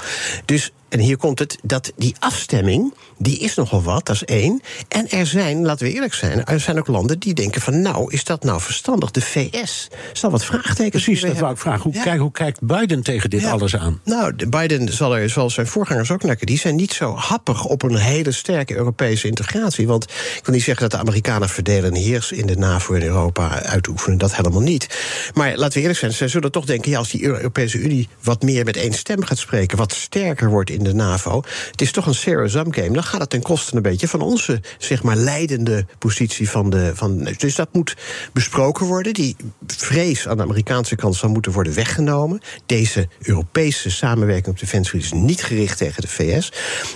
Dus 0.45 0.71
en 0.91 0.99
hier 0.99 1.17
komt 1.17 1.39
het, 1.39 1.57
dat 1.63 1.91
die 1.95 2.15
afstemming, 2.19 2.93
die 3.17 3.39
is 3.39 3.55
nogal 3.55 3.83
wat, 3.83 4.05
dat 4.05 4.15
is 4.15 4.25
één. 4.25 4.61
En 4.87 5.09
er 5.09 5.25
zijn, 5.25 5.65
laten 5.65 5.87
we 5.87 5.93
eerlijk 5.93 6.13
zijn, 6.13 6.45
er 6.45 6.59
zijn 6.59 6.77
ook 6.79 6.87
landen 6.87 7.19
die 7.19 7.33
denken 7.33 7.61
van... 7.61 7.81
nou, 7.81 8.13
is 8.13 8.23
dat 8.23 8.43
nou 8.43 8.61
verstandig? 8.61 9.11
De 9.11 9.21
VS 9.21 9.87
zal 10.13 10.31
wat 10.31 10.45
vraagtekens 10.45 11.03
Precies, 11.03 11.21
dat 11.21 11.39
wou 11.39 11.53
ik 11.53 11.59
vragen. 11.59 11.81
Hoe, 11.81 11.93
ja. 11.93 12.03
kijk, 12.03 12.19
hoe 12.19 12.31
kijkt 12.31 12.59
Biden 12.61 13.03
tegen 13.03 13.29
dit 13.29 13.41
ja. 13.41 13.51
alles 13.51 13.75
aan? 13.75 14.01
Nou, 14.03 14.47
Biden 14.49 14.93
zal 14.93 15.15
er, 15.15 15.29
zoals 15.29 15.53
zijn 15.53 15.67
voorgangers 15.67 16.11
ook 16.11 16.23
naar 16.23 16.37
Die 16.39 16.57
zijn 16.57 16.75
niet 16.75 16.93
zo 16.93 17.15
happig 17.15 17.65
op 17.65 17.83
een 17.83 17.95
hele 17.95 18.31
sterke 18.31 18.75
Europese 18.75 19.27
integratie. 19.27 19.87
Want 19.87 20.03
ik 20.03 20.41
wil 20.43 20.53
niet 20.53 20.63
zeggen 20.63 20.89
dat 20.89 20.91
de 20.91 20.97
Amerikanen 21.11 21.49
verdelen 21.49 21.93
en 21.93 22.01
heers 22.01 22.31
in 22.31 22.45
de 22.45 22.57
NAVO 22.57 22.93
in 22.93 23.01
Europa 23.01 23.63
uitoefenen. 23.63 24.17
Dat 24.17 24.35
helemaal 24.35 24.61
niet. 24.61 24.99
Maar 25.33 25.55
laten 25.55 25.73
we 25.73 25.79
eerlijk 25.79 25.99
zijn, 25.99 26.13
ze 26.13 26.27
zullen 26.27 26.51
toch 26.51 26.65
denken... 26.65 26.91
ja, 26.91 26.97
als 26.97 27.09
die 27.09 27.23
Europese 27.23 27.77
Unie 27.77 28.09
wat 28.23 28.41
meer 28.41 28.65
met 28.65 28.77
één 28.77 28.93
stem 28.93 29.23
gaat 29.23 29.37
spreken... 29.37 29.77
wat 29.77 29.93
sterker 29.93 30.49
wordt 30.49 30.69
in 30.69 30.83
de 30.83 30.93
NAVO... 30.93 31.43
het 31.71 31.81
is 31.81 31.91
toch 31.91 32.05
een 32.05 32.13
zero-sum 32.13 32.73
game... 32.73 32.91
dan 32.91 33.03
gaat 33.03 33.19
het 33.19 33.29
ten 33.29 33.41
koste 33.41 33.75
een 33.75 33.81
beetje 33.81 34.07
van 34.07 34.21
onze, 34.21 34.61
zeg 34.77 35.03
maar, 35.03 35.15
leidende 35.15 35.85
positie 35.97 36.49
van 36.49 36.69
de... 36.69 36.91
Van, 36.95 37.29
dus 37.37 37.55
dat 37.55 37.69
moet 37.71 37.95
besproken 38.33 38.85
worden. 38.85 39.13
Die 39.13 39.35
vrees 39.67 40.27
aan 40.27 40.37
de 40.37 40.43
Amerikaanse 40.43 40.95
kant 40.95 41.15
zal 41.15 41.29
moeten 41.29 41.51
worden 41.51 41.73
weggenomen. 41.73 42.41
Deze 42.65 43.07
Europese 43.21 43.89
samenwerking 43.89 44.47
op 44.47 44.59
defensie 44.59 44.99
is 44.99 45.11
niet 45.11 45.43
gericht 45.43 45.77
tegen 45.77 46.01
de 46.01 46.07
VS. 46.07 46.51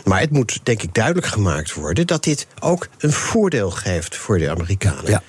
Maar 0.05 0.19
het 0.19 0.31
moet, 0.31 0.59
denk 0.63 0.81
ik, 0.81 0.93
duidelijk 0.93 1.27
gemaakt 1.27 1.73
worden... 1.73 2.07
dat 2.07 2.23
dit 2.23 2.47
ook 2.59 2.87
een 2.97 3.13
voordeel 3.13 3.71
geeft 3.71 4.04
voor 4.09 4.37
de 4.37 4.49
Amerikanen. 4.49 5.11
Ja. 5.11 5.21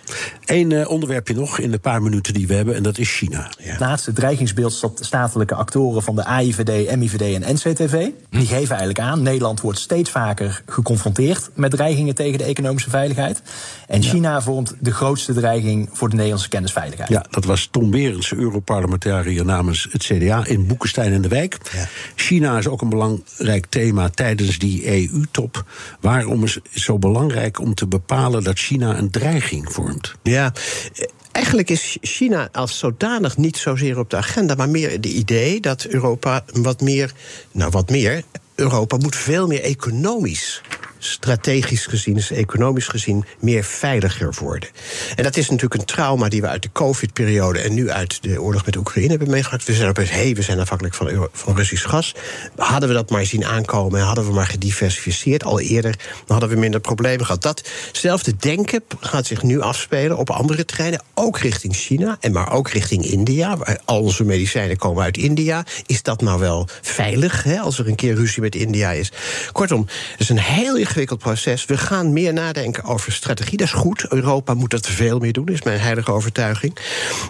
Eén 0.45 0.71
uh, 0.71 0.91
onderwerpje 0.91 1.35
nog 1.35 1.59
in 1.59 1.71
de 1.71 1.79
paar 1.79 2.03
minuten 2.03 2.35
die 2.35 2.47
we 2.47 2.55
hebben, 2.55 2.75
en 2.75 2.83
dat 2.83 2.99
is 2.99 3.17
China. 3.17 3.51
Ja. 3.59 3.79
Naast 3.79 4.07
het 4.07 4.15
dreigingsbeeld 4.15 4.93
statelijke 5.01 5.55
actoren 5.55 6.03
van 6.03 6.17
de 6.17 6.25
AIVD, 6.25 6.97
MIVD 6.97 7.43
en 7.43 7.55
NCTV... 7.55 8.09
Hm. 8.31 8.39
die 8.39 8.47
geven 8.47 8.69
eigenlijk 8.69 9.01
aan, 9.01 9.23
Nederland 9.23 9.61
wordt 9.61 9.79
steeds 9.79 10.11
vaker 10.11 10.63
geconfronteerd... 10.67 11.51
met 11.55 11.71
dreigingen 11.71 12.15
tegen 12.15 12.39
de 12.39 12.45
economische 12.45 12.91
veiligheid. 12.91 13.43
En 13.87 14.03
China 14.03 14.43
vormt 14.43 14.75
de 14.81 14.93
grootste 14.93 15.33
dreiging 15.33 15.89
voor 15.93 16.09
de 16.09 16.15
Nederlandse 16.15 16.49
kennisveiligheid. 16.49 17.09
Ja, 17.09 17.25
dat 17.31 17.45
was 17.45 17.69
Tom 17.71 17.91
Berends, 17.91 18.33
Europarlementariër 18.33 19.45
namens 19.45 19.89
het 19.91 20.03
CDA... 20.03 20.47
in 20.47 20.67
Boekenstein 20.67 21.13
in 21.13 21.23
de 21.23 21.29
Wijk. 21.29 21.59
Ja. 21.73 21.89
China 22.15 22.59
is 22.59 22.69
ook 22.69 22.81
een 22.81 22.89
belangrijk 22.89 23.67
thema 23.67 24.09
tijdens 24.09 24.59
die 24.59 25.11
EU-top. 25.11 25.65
Waarom 26.01 26.45
is 26.45 26.55
het 26.55 26.63
zo 26.73 26.99
belangrijk 26.99 27.61
om 27.61 27.75
te 27.75 27.87
bepalen 27.87 28.45
dat 28.45 28.59
China 28.67 28.99
een 28.99 29.11
dreiging 29.11 29.73
vormt? 29.73 30.15
Ja, 30.23 30.53
Eigenlijk 31.33 31.71
is 31.71 31.97
China 32.01 32.49
als 32.53 32.79
zodanig 32.79 33.37
niet 33.37 33.57
zozeer 33.57 33.99
op 33.99 34.11
de 34.11 34.17
agenda, 34.17 34.55
maar 34.55 34.69
meer 34.69 34.91
het 34.91 35.07
idee 35.07 35.61
dat 35.61 35.85
Europa 35.85 36.45
wat 36.53 36.81
meer, 36.81 37.13
nou 37.53 37.71
wat 37.71 37.91
meer, 37.91 38.23
Europa 38.55 38.97
moet 38.97 39.17
veel 39.17 39.47
meer 39.47 39.63
economisch 39.63 40.63
strategisch 41.11 41.87
gezien, 41.87 42.15
dus 42.15 42.31
economisch 42.31 42.89
gezien, 42.89 43.25
meer 43.41 43.65
veiliger 43.65 44.35
worden. 44.41 44.69
En 45.15 45.23
dat 45.23 45.37
is 45.37 45.51
natuurlijk 45.51 45.81
een 45.81 45.87
trauma 45.87 46.29
die 46.29 46.41
we 46.41 46.49
uit 46.49 46.63
de 46.63 46.73
COVID-periode 46.73 47.59
en 47.59 47.75
nu 47.75 47.91
uit 47.91 48.23
de 48.23 48.43
oorlog 48.43 48.65
met 48.65 48.77
Oekraïne 48.77 49.11
hebben 49.11 49.31
meegemaakt. 49.31 49.65
We 49.65 49.75
zijn 49.75 49.89
opeens, 49.89 50.11
hé, 50.11 50.23
hey, 50.23 50.35
we 50.35 50.43
zijn 50.43 50.61
afhankelijk 50.61 50.95
van, 50.95 51.29
van 51.33 51.57
Russisch 51.57 51.89
gas. 51.89 52.15
Hadden 52.57 52.89
we 52.89 52.95
dat 52.95 53.11
maar 53.11 53.27
zien 53.27 53.45
aankomen 53.45 54.01
en 54.01 54.07
hadden 54.07 54.27
we 54.27 54.33
maar 54.33 54.47
gediversifieerd 54.47 55.45
al 55.45 55.61
eerder, 55.61 55.97
dan 55.99 56.25
hadden 56.27 56.49
we 56.49 56.57
minder 56.57 56.81
problemen 56.81 57.27
gehad. 57.27 57.43
Datzelfde 57.43 58.37
denken 58.37 58.83
gaat 59.01 59.27
zich 59.27 59.43
nu 59.43 59.61
afspelen 59.61 60.17
op 60.17 60.31
andere 60.31 60.65
terreinen, 60.65 61.03
ook 61.15 61.39
richting 61.39 61.75
China 61.75 62.17
en 62.21 62.33
maar 62.33 62.53
ook 62.53 62.69
richting 62.69 63.05
India. 63.05 63.59
Al 63.85 64.01
onze 64.01 64.25
medicijnen 64.25 64.77
komen 64.77 65.03
uit 65.03 65.17
India. 65.17 65.65
Is 65.87 66.03
dat 66.03 66.21
nou 66.21 66.41
wel 66.41 66.69
veilig 66.83 67.43
hè, 67.43 67.59
als 67.59 67.79
er 67.79 67.89
een 67.89 67.95
keer 67.95 68.15
ruzie 68.15 68.43
met 68.43 68.55
India 68.55 68.91
is? 68.91 69.13
Kortom, 69.53 69.87
het 70.11 70.21
is 70.21 70.29
een 70.29 70.39
heel 70.39 70.77
ingewikkeld 70.97 71.35
proces. 71.35 71.65
We 71.65 71.77
gaan 71.77 72.13
meer 72.13 72.33
nadenken 72.33 72.85
over 72.85 73.13
strategie. 73.13 73.57
Dat 73.57 73.67
is 73.67 73.73
goed. 73.73 74.07
Europa 74.09 74.55
moet 74.55 74.71
dat 74.71 74.87
veel 74.87 75.19
meer 75.19 75.33
doen, 75.33 75.49
is 75.49 75.63
mijn 75.63 75.81
heilige 75.81 76.13
overtuiging. 76.13 76.77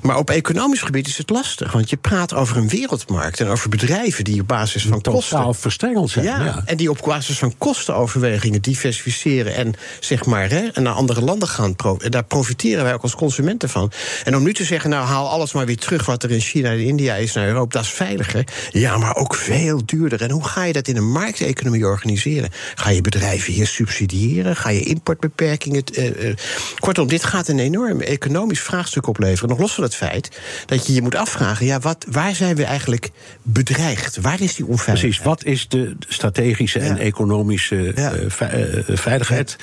Maar 0.03 0.17
op 0.17 0.31
economisch 0.31 0.83
gebied 0.83 1.07
is 1.07 1.19
het 1.19 1.31
lastig. 1.31 1.73
Want 1.73 1.91
je 1.91 1.97
praat 1.97 2.35
over 2.35 2.57
een 2.57 2.69
wereldmarkt 2.69 3.41
en 3.41 3.49
over 3.49 3.69
bedrijven 3.69 4.25
die 4.25 4.41
op 4.41 4.49
basis 4.49 4.83
van 4.83 5.01
kosten. 5.01 5.37
Totaal 5.37 5.55
verstrengeld 5.55 6.11
zijn. 6.11 6.25
Ja, 6.25 6.45
ja, 6.45 6.63
En 6.65 6.77
die 6.77 6.91
op 6.91 7.01
basis 7.05 7.39
van 7.39 7.55
kostenoverwegingen 7.59 8.63
diversificeren 8.63 9.55
en 9.55 9.75
zeg 10.01 10.25
maar 10.25 10.51
hè, 10.51 10.69
naar 10.75 10.93
andere 10.93 11.21
landen 11.21 11.49
gaan. 11.49 11.75
En 11.77 12.11
daar 12.11 12.25
profiteren 12.25 12.85
wij 12.85 12.95
ook 12.95 13.03
als 13.03 13.15
consumenten 13.15 13.69
van. 13.69 13.93
En 14.25 14.37
om 14.37 14.43
nu 14.43 14.55
te 14.55 14.65
zeggen, 14.65 14.91
nou 14.91 15.07
haal 15.07 15.29
alles 15.29 15.53
maar 15.53 15.67
weer 15.67 15.77
terug 15.77 16.07
wat 16.07 16.23
er 16.23 16.31
in 16.31 16.41
China 16.41 16.71
en 16.71 16.81
India 16.81 17.15
is 17.15 17.33
naar 17.33 17.47
Europa, 17.47 17.73
dat 17.73 17.83
is 17.83 17.91
veiliger. 17.91 18.45
Ja, 18.71 18.97
maar 18.97 19.17
ook 19.17 19.35
veel 19.35 19.83
duurder. 19.85 20.23
En 20.23 20.31
hoe 20.31 20.45
ga 20.45 20.65
je 20.65 20.73
dat 20.73 20.89
in 20.89 20.97
een 20.97 21.11
markteconomie 21.11 21.87
organiseren? 21.87 22.51
Ga 22.75 22.91
je 22.91 23.01
bedrijven 23.01 23.46
hier 23.53 23.67
subsidiëren? 23.67 24.57
Ga 24.57 24.69
je 24.69 24.81
importbeperkingen. 24.81 25.83
Uh, 25.93 26.25
uh, 26.25 26.35
kortom, 26.79 27.09
dit 27.09 27.25
gaat 27.25 27.49
een 27.49 27.59
enorm 27.59 28.01
economisch 28.01 28.61
vraagstuk 28.61 29.07
opleveren. 29.07 29.49
Nog 29.49 29.59
los 29.59 29.75
van 29.75 29.85
het 29.85 29.95
feit 29.95 30.41
dat 30.67 30.87
je 30.87 30.93
je 30.93 31.03
moet 31.03 31.15
afvragen: 31.15 31.67
ja, 31.67 31.79
wat, 31.79 32.07
waar 32.11 32.35
zijn 32.35 32.57
we 32.57 32.65
eigenlijk 32.65 33.11
bedreigd? 33.43 34.21
Waar 34.21 34.41
is 34.41 34.55
die 34.55 34.67
onveiligheid? 34.67 35.15
Precies, 35.15 35.23
wat 35.23 35.45
is 35.45 35.69
de 35.69 35.97
strategische 36.09 36.79
ja. 36.79 36.85
en 36.85 36.99
economische 36.99 37.93
ja. 37.95 38.15
uh, 38.15 38.29
veiligheid? 38.89 39.57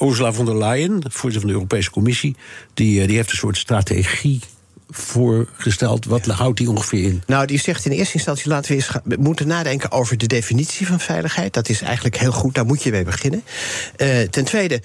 Ursula 0.00 0.32
von 0.32 0.44
der 0.44 0.58
Leyen, 0.58 1.02
voorzitter 1.02 1.40
van 1.40 1.48
de 1.48 1.54
Europese 1.54 1.90
Commissie, 1.90 2.36
die, 2.74 3.06
die 3.06 3.16
heeft 3.16 3.30
een 3.30 3.36
soort 3.36 3.56
strategie 3.56 4.40
voorgesteld. 4.90 6.04
Wat 6.04 6.26
houdt 6.26 6.58
die 6.58 6.70
ongeveer 6.70 7.04
in? 7.04 7.22
Nou, 7.26 7.46
die 7.46 7.58
zegt 7.58 7.84
in 7.84 7.92
eerste 7.92 8.14
instantie 8.14 8.48
laten 8.48 8.70
we 8.70 8.76
eens 8.76 8.86
gaan, 8.86 9.02
we 9.04 9.16
moeten 9.18 9.46
nadenken 9.46 9.90
over 9.90 10.18
de 10.18 10.26
definitie 10.26 10.86
van 10.86 11.00
veiligheid. 11.00 11.52
Dat 11.52 11.68
is 11.68 11.80
eigenlijk 11.80 12.16
heel 12.16 12.32
goed, 12.32 12.54
daar 12.54 12.66
moet 12.66 12.82
je 12.82 12.90
mee 12.90 13.04
beginnen. 13.04 13.42
Uh, 13.96 14.20
ten 14.20 14.44
tweede, 14.44 14.82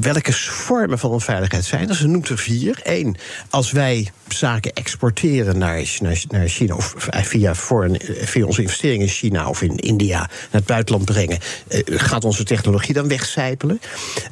welke 0.00 0.32
vormen 0.32 0.98
van 0.98 1.10
onveiligheid 1.10 1.64
zijn 1.64 1.88
er? 1.88 1.94
Ze 1.94 2.06
noemt 2.06 2.28
er 2.28 2.38
vier. 2.38 2.80
Eén, 2.82 3.16
als 3.50 3.70
wij 3.70 4.10
zaken 4.28 4.72
exporteren 4.72 5.58
naar, 5.58 5.96
naar, 6.00 6.22
naar 6.28 6.48
China, 6.48 6.74
of 6.74 6.94
via, 6.98 7.54
foreign, 7.54 8.00
via 8.26 8.44
onze 8.44 8.62
investeringen 8.62 9.06
in 9.06 9.12
China 9.12 9.48
of 9.48 9.62
in 9.62 9.76
India 9.76 10.18
naar 10.18 10.28
het 10.50 10.66
buitenland 10.66 11.04
brengen, 11.04 11.38
uh, 11.68 11.80
gaat 11.86 12.24
onze 12.24 12.44
technologie 12.44 12.94
dan 12.94 13.08
wegcijpelen? 13.08 13.80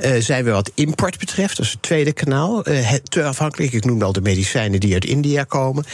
Uh, 0.05 0.13
zijn 0.19 0.45
we 0.45 0.51
wat 0.51 0.71
import 0.75 1.19
betreft, 1.19 1.57
dat 1.57 1.67
is 1.67 1.73
het 1.73 1.83
tweede 1.83 2.13
kanaal, 2.13 2.63
te 3.03 3.25
afhankelijk. 3.25 3.73
Ik 3.73 3.85
noem 3.85 4.03
al 4.03 4.13
de 4.13 4.21
medicijnen 4.21 4.81
die 4.81 4.88
uit 4.93 5.05
India 5.05 5.45
komen. 5.45 5.85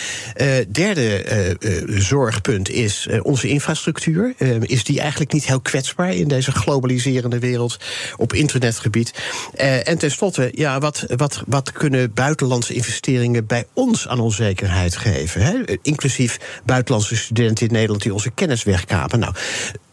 derde 0.68 1.56
zorgpunt 1.86 2.70
is 2.70 3.08
onze 3.22 3.48
infrastructuur. 3.48 4.34
is 4.60 4.84
die 4.84 5.00
eigenlijk 5.00 5.32
niet 5.32 5.46
heel 5.46 5.60
kwetsbaar 5.60 6.14
in 6.14 6.28
deze 6.28 6.52
globaliserende 6.52 7.38
wereld 7.38 7.78
op 8.16 8.32
internetgebied? 8.32 9.12
en 9.84 9.98
tenslotte, 9.98 10.50
ja, 10.54 10.78
wat, 10.78 11.04
wat, 11.16 11.42
wat 11.46 11.72
kunnen 11.72 12.12
buitenlandse 12.12 12.74
investeringen 12.74 13.46
bij 13.46 13.66
ons 13.72 14.08
aan 14.08 14.20
onzekerheid 14.20 14.96
geven? 14.96 15.42
Hè? 15.42 15.78
Inclusief 15.82 16.60
buitenlandse 16.64 17.16
studenten 17.16 17.66
in 17.66 17.72
Nederland 17.72 18.02
die 18.02 18.12
onze 18.12 18.30
kennis 18.30 18.62
wegkapen. 18.62 19.18
Nou, 19.18 19.34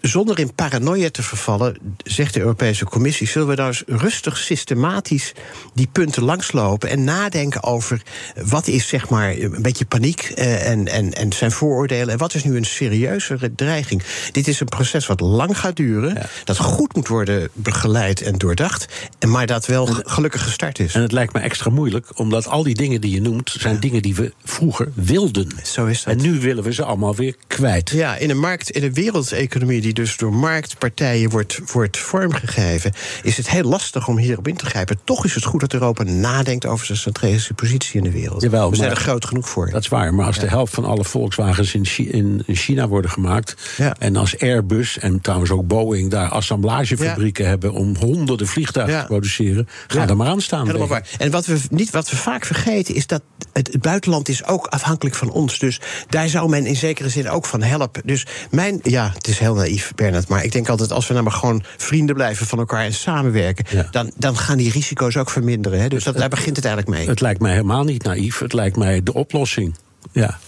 zonder 0.02 0.39
in 0.39 0.54
paranoia 0.54 1.10
te 1.10 1.24
vervallen, 1.24 1.78
zegt 2.04 2.34
de 2.34 2.39
Europese 2.39 2.86
Commissie, 2.86 3.28
zullen 3.28 3.47
we 3.47 3.56
nou 3.56 3.68
eens 3.68 3.84
rustig 3.88 4.38
systematisch 4.38 5.34
die 5.74 5.88
punten 5.91 6.24
langslopen 6.24 6.89
en 6.89 7.04
nadenken 7.04 7.64
over 7.64 8.02
wat 8.45 8.68
is 8.68 8.88
zeg 8.88 9.10
maar 9.10 9.38
een 9.38 9.62
beetje 9.62 9.86
paniek 9.86 10.22
eh, 10.22 10.70
en, 10.70 10.88
en, 10.88 11.14
en 11.14 11.34
zijn 11.34 11.52
vooroordelen 11.52 12.10
en 12.10 12.18
wat 12.18 12.34
is 12.34 12.43
nu 12.43 12.58
een 12.58 12.66
serieuzere 12.66 13.56
dreiging. 13.56 14.04
Dit 14.32 14.47
is 14.47 14.60
een 14.60 14.68
proces 14.68 15.08
wat 15.08 15.20
lang 15.20 15.60
gaat 15.60 15.76
duren, 15.76 16.18
dat 16.43 16.58
goed 16.58 16.95
moet 16.95 17.08
worden 17.08 17.49
begeleid 17.54 18.22
en 18.22 18.38
doordacht, 18.38 18.86
en 19.20 19.30
maar 19.30 19.47
dat 19.47 19.66
wel 19.66 19.86
gelukkig 19.86 20.43
gestart 20.43 20.80
is. 20.80 20.93
En 20.93 21.02
het 21.02 21.12
lijkt 21.12 21.34
me 21.34 21.39
extra 21.39 21.70
moeilijk, 21.70 22.20
omdat 22.20 22.47
al 22.47 22.64
die 22.64 22.76
dingen 22.76 23.02
die 23.02 23.12
je 23.12 23.22
noemt 23.22 23.56
zijn 23.60 23.80
dingen 23.80 24.02
die 24.02 24.16
we 24.16 24.34
vroeger 24.43 24.91
wilden. 24.93 25.47
Zo 25.64 25.86
is 25.86 26.04
dat. 26.04 26.14
En 26.14 26.22
nu 26.22 26.39
willen 26.39 26.64
we 26.64 26.74
ze 26.74 26.84
allemaal 26.84 27.16
weer 27.16 27.36
kwijt. 27.47 27.89
Ja, 27.89 28.16
in 28.16 28.30
een 28.30 28.39
markt, 28.39 28.70
in 28.70 28.84
een 28.84 28.93
wereldeconomie 28.93 29.82
die 29.82 29.91
dus 29.94 30.18
door 30.18 30.34
marktpartijen 30.34 31.30
wordt, 31.30 31.60
wordt 31.72 31.98
vormgegeven, 31.98 32.94
is 33.24 33.38
het 33.38 33.50
heel 33.50 33.64
lastig 33.64 34.08
om 34.08 34.18
hierop 34.18 34.48
in 34.48 34.56
te 34.56 34.66
grijpen. 34.66 35.00
Toch 35.04 35.26
is 35.26 35.36
het 35.36 35.44
goed 35.44 35.60
dat 35.60 35.74
Europa 35.74 36.04
nadenkt 36.04 36.66
over 36.66 36.86
zijn 36.86 36.98
strategische 36.98 37.54
positie 37.54 37.98
in 37.98 38.04
de 38.04 38.12
wereld. 38.12 38.42
Jawel, 38.42 38.70
We 38.70 38.76
zijn 38.76 38.89
er 38.89 38.96
groot 38.96 39.26
genoeg 39.26 39.50
voor. 39.50 39.70
Dat 39.70 39.82
is 39.82 39.88
waar, 39.88 40.14
maar 40.14 40.26
als 40.26 40.39
de 40.39 40.48
helft 40.48 40.74
van 40.74 40.86
alle 40.86 41.04
Volkswagens 41.04 41.74
in, 41.74 41.86
Chi 41.86 42.10
in 42.10 42.44
China 42.48 42.88
worden 42.88 43.12
gemaakt. 43.12 43.56
Ja. 43.78 43.96
en 44.00 44.16
als 44.16 44.39
Airbus 44.39 44.98
en 44.98 45.22
trouwens 45.22 45.52
ook 45.52 45.68
Boeing 45.68 46.10
daar 46.10 46.30
assemblagefabrieken 46.30 47.48
hebben 47.48 47.74
om 47.74 47.96
honderden 47.96 48.48
vliegtuigen 48.48 49.00
te 49.00 49.06
produceren, 49.06 49.68
ga 49.88 50.08
er 50.08 50.18
maar 50.18 50.28
aan 50.28 50.42
staan. 50.42 50.66
Helemaal 50.66 50.88
waar. 50.88 51.08
En 51.18 51.32
wat 51.32 51.46
we, 51.46 51.60
niet, 51.70 51.89
wat 51.89 52.10
we 52.10 52.16
vaak 52.16 52.46
vergeten 52.46 52.96
is 52.96 53.08
dat 53.08 53.22
het, 53.54 53.68
het 53.68 53.82
buitenland 53.82 54.30
is 54.30 54.46
ook 54.46 54.68
afhankelijk 54.68 55.16
van 55.16 55.32
ons. 55.32 55.60
Dus 55.60 55.82
daar 56.10 56.30
zou 56.30 56.50
men 56.50 56.66
in 56.66 56.76
zekere 56.76 57.10
zin 57.10 57.30
ook 57.30 57.46
van 57.46 57.62
helpen. 57.62 58.02
Dus 58.06 58.26
mijn, 58.52 58.80
ja, 58.84 59.12
het 59.14 59.28
is 59.28 59.39
heel 59.39 59.56
naïef, 59.56 59.81
Bernard, 59.96 60.28
maar 60.28 60.44
ik 60.44 60.52
denk 60.52 60.70
altijd 60.70 60.92
als 60.92 61.08
we 61.08 61.14
nou 61.14 61.26
maar 61.26 61.34
gewoon 61.36 61.64
vrienden 61.78 62.16
blijven 62.16 62.48
van 62.48 62.60
elkaar 62.60 62.84
en 62.86 62.94
samenwerken, 62.94 63.66
Ja. 63.70 63.88
dan, 63.92 64.12
dan 64.18 64.38
gaan 64.38 64.58
die 64.58 64.72
risico's 64.72 65.18
ook 65.18 65.30
verminderen. 65.30 65.82
Hè? 65.82 65.88
Dus 65.88 66.04
dat, 66.04 66.18
daar 66.18 66.30
begint 66.30 66.56
het 66.56 66.66
eigenlijk 66.66 66.98
mee. 66.98 67.08
Het 67.10 67.22
lijkt 67.22 67.42
mij 67.42 67.52
helemaal 67.52 67.84
niet 67.84 68.04
naïef. 68.04 68.40
Het 68.40 68.54
lijkt 68.54 68.78
mij 68.78 69.04
de 69.04 69.14
oplossing. 69.14 69.76
Ja. 70.12 70.40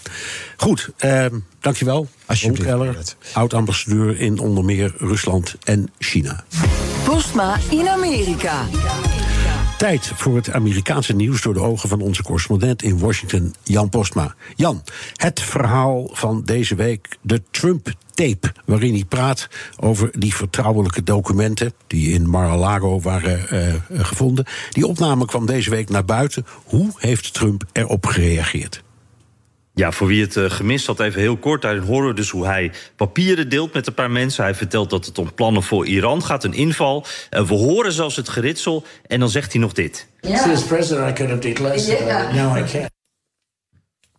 Goed, 0.56 0.90
ehm, 0.96 1.38
dankjewel. 1.60 2.08
Alsjeblieft, 2.26 2.66
Keller, 2.68 2.96
oud-ambassadeur 3.32 4.20
in 4.20 4.38
onder 4.38 4.64
meer 4.64 4.94
Rusland 4.98 5.54
en 5.64 5.92
China. 5.98 6.44
Postma 7.04 7.58
in 7.70 7.88
Amerika. 7.88 8.62
Tijd 9.84 10.12
voor 10.14 10.36
het 10.36 10.50
Amerikaanse 10.50 11.12
nieuws 11.12 11.42
door 11.42 11.54
de 11.54 11.60
ogen 11.60 11.88
van 11.88 12.00
onze 12.00 12.22
correspondent 12.22 12.82
in 12.82 12.98
Washington, 12.98 13.54
Jan 13.62 13.88
Postma. 13.88 14.34
Jan, 14.56 14.82
het 15.14 15.40
verhaal 15.40 16.10
van 16.12 16.42
deze 16.44 16.74
week, 16.74 17.16
de 17.20 17.42
Trump-tape, 17.50 18.52
waarin 18.64 18.94
hij 18.94 19.04
praat 19.04 19.48
over 19.76 20.10
die 20.18 20.34
vertrouwelijke 20.34 21.02
documenten 21.02 21.72
die 21.86 22.12
in 22.12 22.28
Mar-a-Lago 22.28 23.00
waren 23.00 23.48
eh, 23.48 23.74
eh, 23.74 23.80
gevonden. 23.90 24.44
Die 24.70 24.86
opname 24.86 25.24
kwam 25.24 25.46
deze 25.46 25.70
week 25.70 25.88
naar 25.88 26.04
buiten. 26.04 26.46
Hoe 26.64 26.90
heeft 26.96 27.34
Trump 27.34 27.64
erop 27.72 28.06
gereageerd? 28.06 28.83
Ja, 29.74 29.92
voor 29.92 30.06
wie 30.06 30.22
het 30.22 30.36
eh, 30.36 30.50
gemist 30.50 30.86
had, 30.86 31.00
even 31.00 31.20
heel 31.20 31.36
kort. 31.36 31.62
Daarin 31.62 31.82
horen 31.82 32.08
we 32.08 32.14
dus 32.14 32.30
hoe 32.30 32.46
hij 32.46 32.72
papieren 32.96 33.48
deelt 33.48 33.72
met 33.72 33.86
een 33.86 33.94
paar 33.94 34.10
mensen. 34.10 34.44
Hij 34.44 34.54
vertelt 34.54 34.90
dat 34.90 35.06
het 35.06 35.18
om 35.18 35.34
plannen 35.34 35.62
voor 35.62 35.86
Iran 35.86 36.22
gaat, 36.22 36.44
een 36.44 36.54
inval. 36.54 37.04
Eh, 37.30 37.46
we 37.46 37.54
horen 37.54 37.92
zelfs 37.92 38.16
het 38.16 38.28
geritsel 38.28 38.84
en 39.06 39.20
dan 39.20 39.30
zegt 39.30 39.52
hij 39.52 39.60
nog 39.60 39.72
dit. 39.72 40.06
As 40.20 40.62
president, 40.62 41.10
I 41.10 41.12
could 41.12 41.30
have 41.30 41.38
did 41.38 41.58
less. 41.58 41.86
Yeah. 41.86 42.34
Now 42.34 42.56
I 42.56 42.62
can't. 42.62 42.93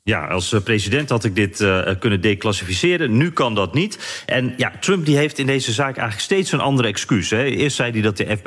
Ja, 0.07 0.25
als 0.27 0.53
eh, 0.53 0.61
president 0.61 1.09
had 1.09 1.23
ik 1.23 1.35
dit 1.35 1.59
eh, 1.61 1.81
kunnen 1.99 2.21
declassificeren. 2.21 3.17
Nu 3.17 3.31
kan 3.31 3.55
dat 3.55 3.73
niet. 3.73 4.23
En 4.25 4.53
ja, 4.57 4.71
Trump 4.79 5.05
die 5.05 5.17
heeft 5.17 5.37
in 5.39 5.45
deze 5.45 5.71
zaak 5.71 5.97
eigenlijk 5.97 6.19
steeds 6.19 6.51
een 6.51 6.59
andere 6.59 6.87
excuus. 6.87 7.29
Hè. 7.29 7.43
Eerst 7.43 7.75
zei 7.75 7.91
hij 7.91 8.01
dat 8.01 8.17
de 8.17 8.37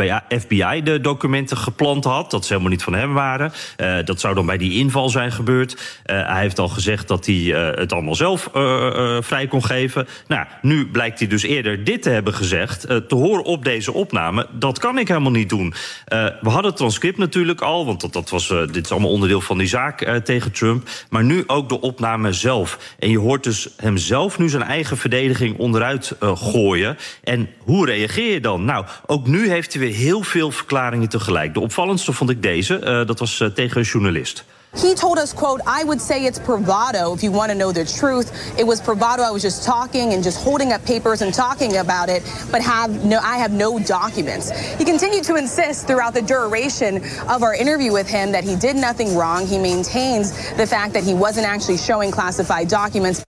FBI, 0.41 0.83
de 0.83 1.01
documenten 1.01 1.57
geplant 1.57 2.05
had. 2.05 2.31
Dat 2.31 2.43
ze 2.45 2.49
helemaal 2.53 2.73
niet 2.73 2.83
van 2.83 2.95
hem 2.95 3.13
waren. 3.13 3.53
Eh, 3.77 3.97
dat 4.05 4.21
zou 4.21 4.35
dan 4.35 4.47
bij 4.47 4.57
die 4.57 4.79
inval 4.79 5.09
zijn 5.09 5.33
gebeurd. 5.33 6.01
Eh, 6.05 6.27
hij 6.29 6.41
heeft 6.41 6.59
al 6.59 6.69
gezegd 6.69 7.09
dat 7.09 7.27
hij 7.27 7.55
eh, 7.55 7.79
het 7.79 7.93
allemaal 7.93 8.15
zelf 8.15 8.51
eh, 8.55 8.87
eh, 9.17 9.23
vrij 9.23 9.47
kon 9.47 9.65
geven. 9.65 10.09
Nou, 10.27 10.47
nu 10.63 10.87
blijkt 10.87 11.19
hij 11.19 11.29
dus 11.29 11.43
eerder 11.43 11.85
dit 11.85 12.03
te 12.03 12.11
hebben 12.11 12.35
gezegd. 12.35 12.85
eh, 12.85 12.97
te 12.97 13.15
horen 13.15 13.45
op 13.45 13.65
deze 13.65 13.93
opname. 13.93 14.47
Dat 14.53 14.79
kan 14.79 14.99
ik 14.99 15.09
helemaal 15.09 15.31
niet 15.31 15.49
doen. 15.49 15.75
Eh, 16.05 16.25
we 16.41 16.49
hadden 16.49 16.67
het 16.71 16.77
transcript 16.77 17.19
natuurlijk 17.19 17.61
al. 17.61 17.87
Want 17.87 18.01
dat, 18.01 18.13
dat 18.13 18.31
was, 18.31 18.51
eh, 18.51 18.59
dit 18.73 18.85
is 18.85 18.91
allemaal 18.91 19.11
onderdeel 19.11 19.41
van 19.41 19.59
die 19.59 19.67
zaak 19.69 20.01
eh, 20.01 20.15
tegen 20.17 20.53
Trump. 20.53 20.89
Maar 21.11 21.25
nu 21.25 21.43
ook 21.49 21.69
de 21.69 21.81
opname 21.81 22.33
zelf. 22.33 22.95
En 22.99 23.11
je 23.11 23.19
hoort 23.19 23.45
dus 23.45 23.69
hem 23.77 23.97
zelf 23.97 24.39
nu 24.39 24.49
zijn 24.49 24.63
eigen 24.63 24.97
verdediging 24.97 25.59
onderuit 25.59 26.17
eh, 26.21 26.37
gooien. 26.37 26.97
En 27.25 27.49
hoe 27.59 27.87
reageer 27.87 28.33
je 28.33 28.41
dan? 28.41 28.65
Nou, 28.65 28.85
ook 29.07 29.27
nu 29.27 29.49
heeft 29.49 29.73
hij 29.73 29.83
weer 29.83 29.95
heel 29.95 30.23
veel 30.23 30.51
verklaringen 30.51 31.09
tegelijk. 31.09 31.55
De 31.55 31.61
opvallendste 31.61 32.13
vond 32.13 32.31
ik 32.31 32.43
deze. 32.43 32.79
eh, 32.79 33.07
dat 33.07 33.19
was 33.19 33.41
eh, 33.41 33.49
tegen 33.49 33.77
een 33.79 33.87
journalist. 33.87 34.45
He 34.77 34.95
told 34.95 35.19
us, 35.19 35.33
quote, 35.33 35.61
I 35.67 35.83
would 35.83 36.01
say 36.01 36.25
it's 36.25 36.39
bravado 36.39 37.15
if 37.15 37.23
you 37.23 37.33
want 37.33 37.51
to 37.51 37.57
know 37.57 37.73
the 37.73 37.85
truth. 37.85 38.59
It 38.59 38.65
was 38.65 38.81
bravado. 38.81 39.23
I 39.23 39.31
was 39.31 39.43
just 39.43 39.65
talking 39.65 40.13
and 40.13 40.23
just 40.23 40.43
holding 40.43 40.73
up 40.73 40.85
papers 40.85 41.23
and 41.23 41.33
talking 41.33 41.79
about 41.79 42.09
it, 42.09 42.23
but 42.53 42.63
have 42.63 43.05
no 43.05 43.19
I 43.19 43.39
have 43.39 43.51
no 43.51 43.79
documents. 43.79 44.51
He 44.77 44.85
continued 44.85 45.25
to 45.25 45.37
insist 45.37 45.87
throughout 45.87 46.15
the 46.15 46.23
duration 46.23 46.99
of 47.29 47.43
our 47.43 47.55
interview 47.55 47.93
with 47.93 48.09
him 48.09 48.31
that 48.33 48.45
he 48.45 48.57
did 48.57 48.77
nothing 48.77 49.17
wrong. 49.17 49.47
He 49.47 49.59
maintains 49.59 50.33
the 50.53 50.67
fact 50.67 50.93
that 50.93 51.03
he 51.03 51.15
wasn't 51.15 51.47
actually 51.47 51.79
showing 51.79 52.11
classified 52.11 52.69
documents. 52.69 53.25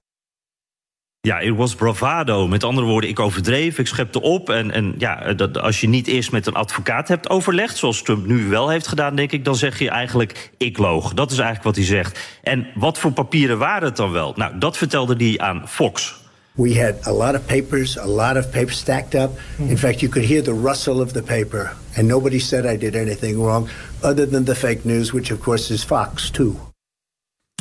Ja, 1.23 1.41
it 1.41 1.57
was 1.57 1.75
bravado. 1.75 2.49
Met 2.49 2.65
andere 2.65 2.87
woorden, 2.87 3.11
ik 3.11 3.21
overdreef, 3.21 3.79
ik 3.79 3.87
schepte 3.87 4.21
op. 4.21 4.51
En, 4.51 4.71
en 4.71 4.95
ja, 4.99 5.33
dat, 5.33 5.59
als 5.59 5.81
je 5.81 5.89
niet 5.89 6.07
eerst 6.07 6.33
met 6.33 6.47
een 6.47 6.55
advocaat 6.55 7.09
hebt 7.09 7.31
overlegd, 7.31 7.77
zoals 7.77 8.03
Trump 8.03 8.27
nu 8.27 8.49
wel 8.49 8.69
heeft 8.69 8.87
gedaan, 8.87 9.17
denk 9.17 9.33
ik, 9.33 9.45
dan 9.45 9.57
zeg 9.57 9.79
je 9.79 9.91
eigenlijk: 9.91 10.51
ik 10.57 10.79
loog. 10.79 11.15
Dat 11.15 11.31
is 11.31 11.39
eigenlijk 11.39 11.67
wat 11.67 11.77
hij 11.77 11.85
zegt. 11.85 12.19
En 12.43 12.67
wat 12.75 12.99
voor 12.99 13.13
papieren 13.13 13.59
waren 13.59 13.89
het 13.89 13.97
dan 13.97 14.13
wel? 14.13 14.33
Nou, 14.37 14.59
dat 14.59 14.77
vertelde 14.77 15.15
hij 15.25 15.39
aan 15.39 15.69
Fox. 15.69 16.19
We 16.53 16.81
had 16.83 17.07
a 17.07 17.13
lot 17.13 17.35
of 17.35 17.47
papers, 17.47 17.99
a 17.99 18.07
lot 18.07 18.37
of 18.37 18.51
papers 18.51 18.79
stacked 18.79 19.15
up. 19.15 19.31
In 19.59 19.79
fact, 19.79 20.01
you 20.01 20.13
could 20.13 20.29
hear 20.29 20.43
the 20.43 20.61
rustle 20.65 21.03
of 21.03 21.13
the 21.13 21.23
paper. 21.23 21.73
And 21.97 22.07
nobody 22.07 22.39
said 22.39 22.65
I 22.65 22.79
did 22.79 22.95
anything 22.95 23.37
wrong, 23.37 23.69
other 24.03 24.29
than 24.29 24.45
the 24.45 24.55
fake 24.55 24.81
news, 24.85 25.13
which 25.13 25.33
of 25.33 25.41
course 25.41 25.75
is 25.75 25.85
Fox, 25.85 26.31
too. 26.31 26.70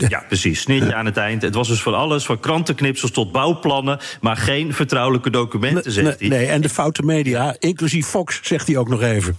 Ja, 0.08 0.24
precies. 0.28 0.62
Snitje 0.62 0.96
aan 0.96 1.06
het 1.06 1.18
eind. 1.18 1.42
Het 1.42 1.56
was 1.56 1.68
dus 1.68 1.82
van 1.82 1.94
alles, 1.96 2.26
van 2.26 2.40
krantenknipsels 2.40 3.12
tot 3.12 3.32
bouwplannen, 3.32 4.00
maar 4.22 4.38
geen 4.38 4.74
vertrouwelijke 4.74 5.30
documenten, 5.30 5.92
zegt 5.92 6.20
Nee, 6.20 6.30
hij. 6.30 6.38
nee, 6.40 6.48
en 6.48 6.62
de 6.62 6.70
foute 6.70 7.04
media, 7.04 7.56
inclusief 7.60 8.08
Fox, 8.08 8.40
zegt 8.44 8.68
hij 8.68 8.78
ook 8.78 8.90
nog 8.90 9.02
even. 9.02 9.38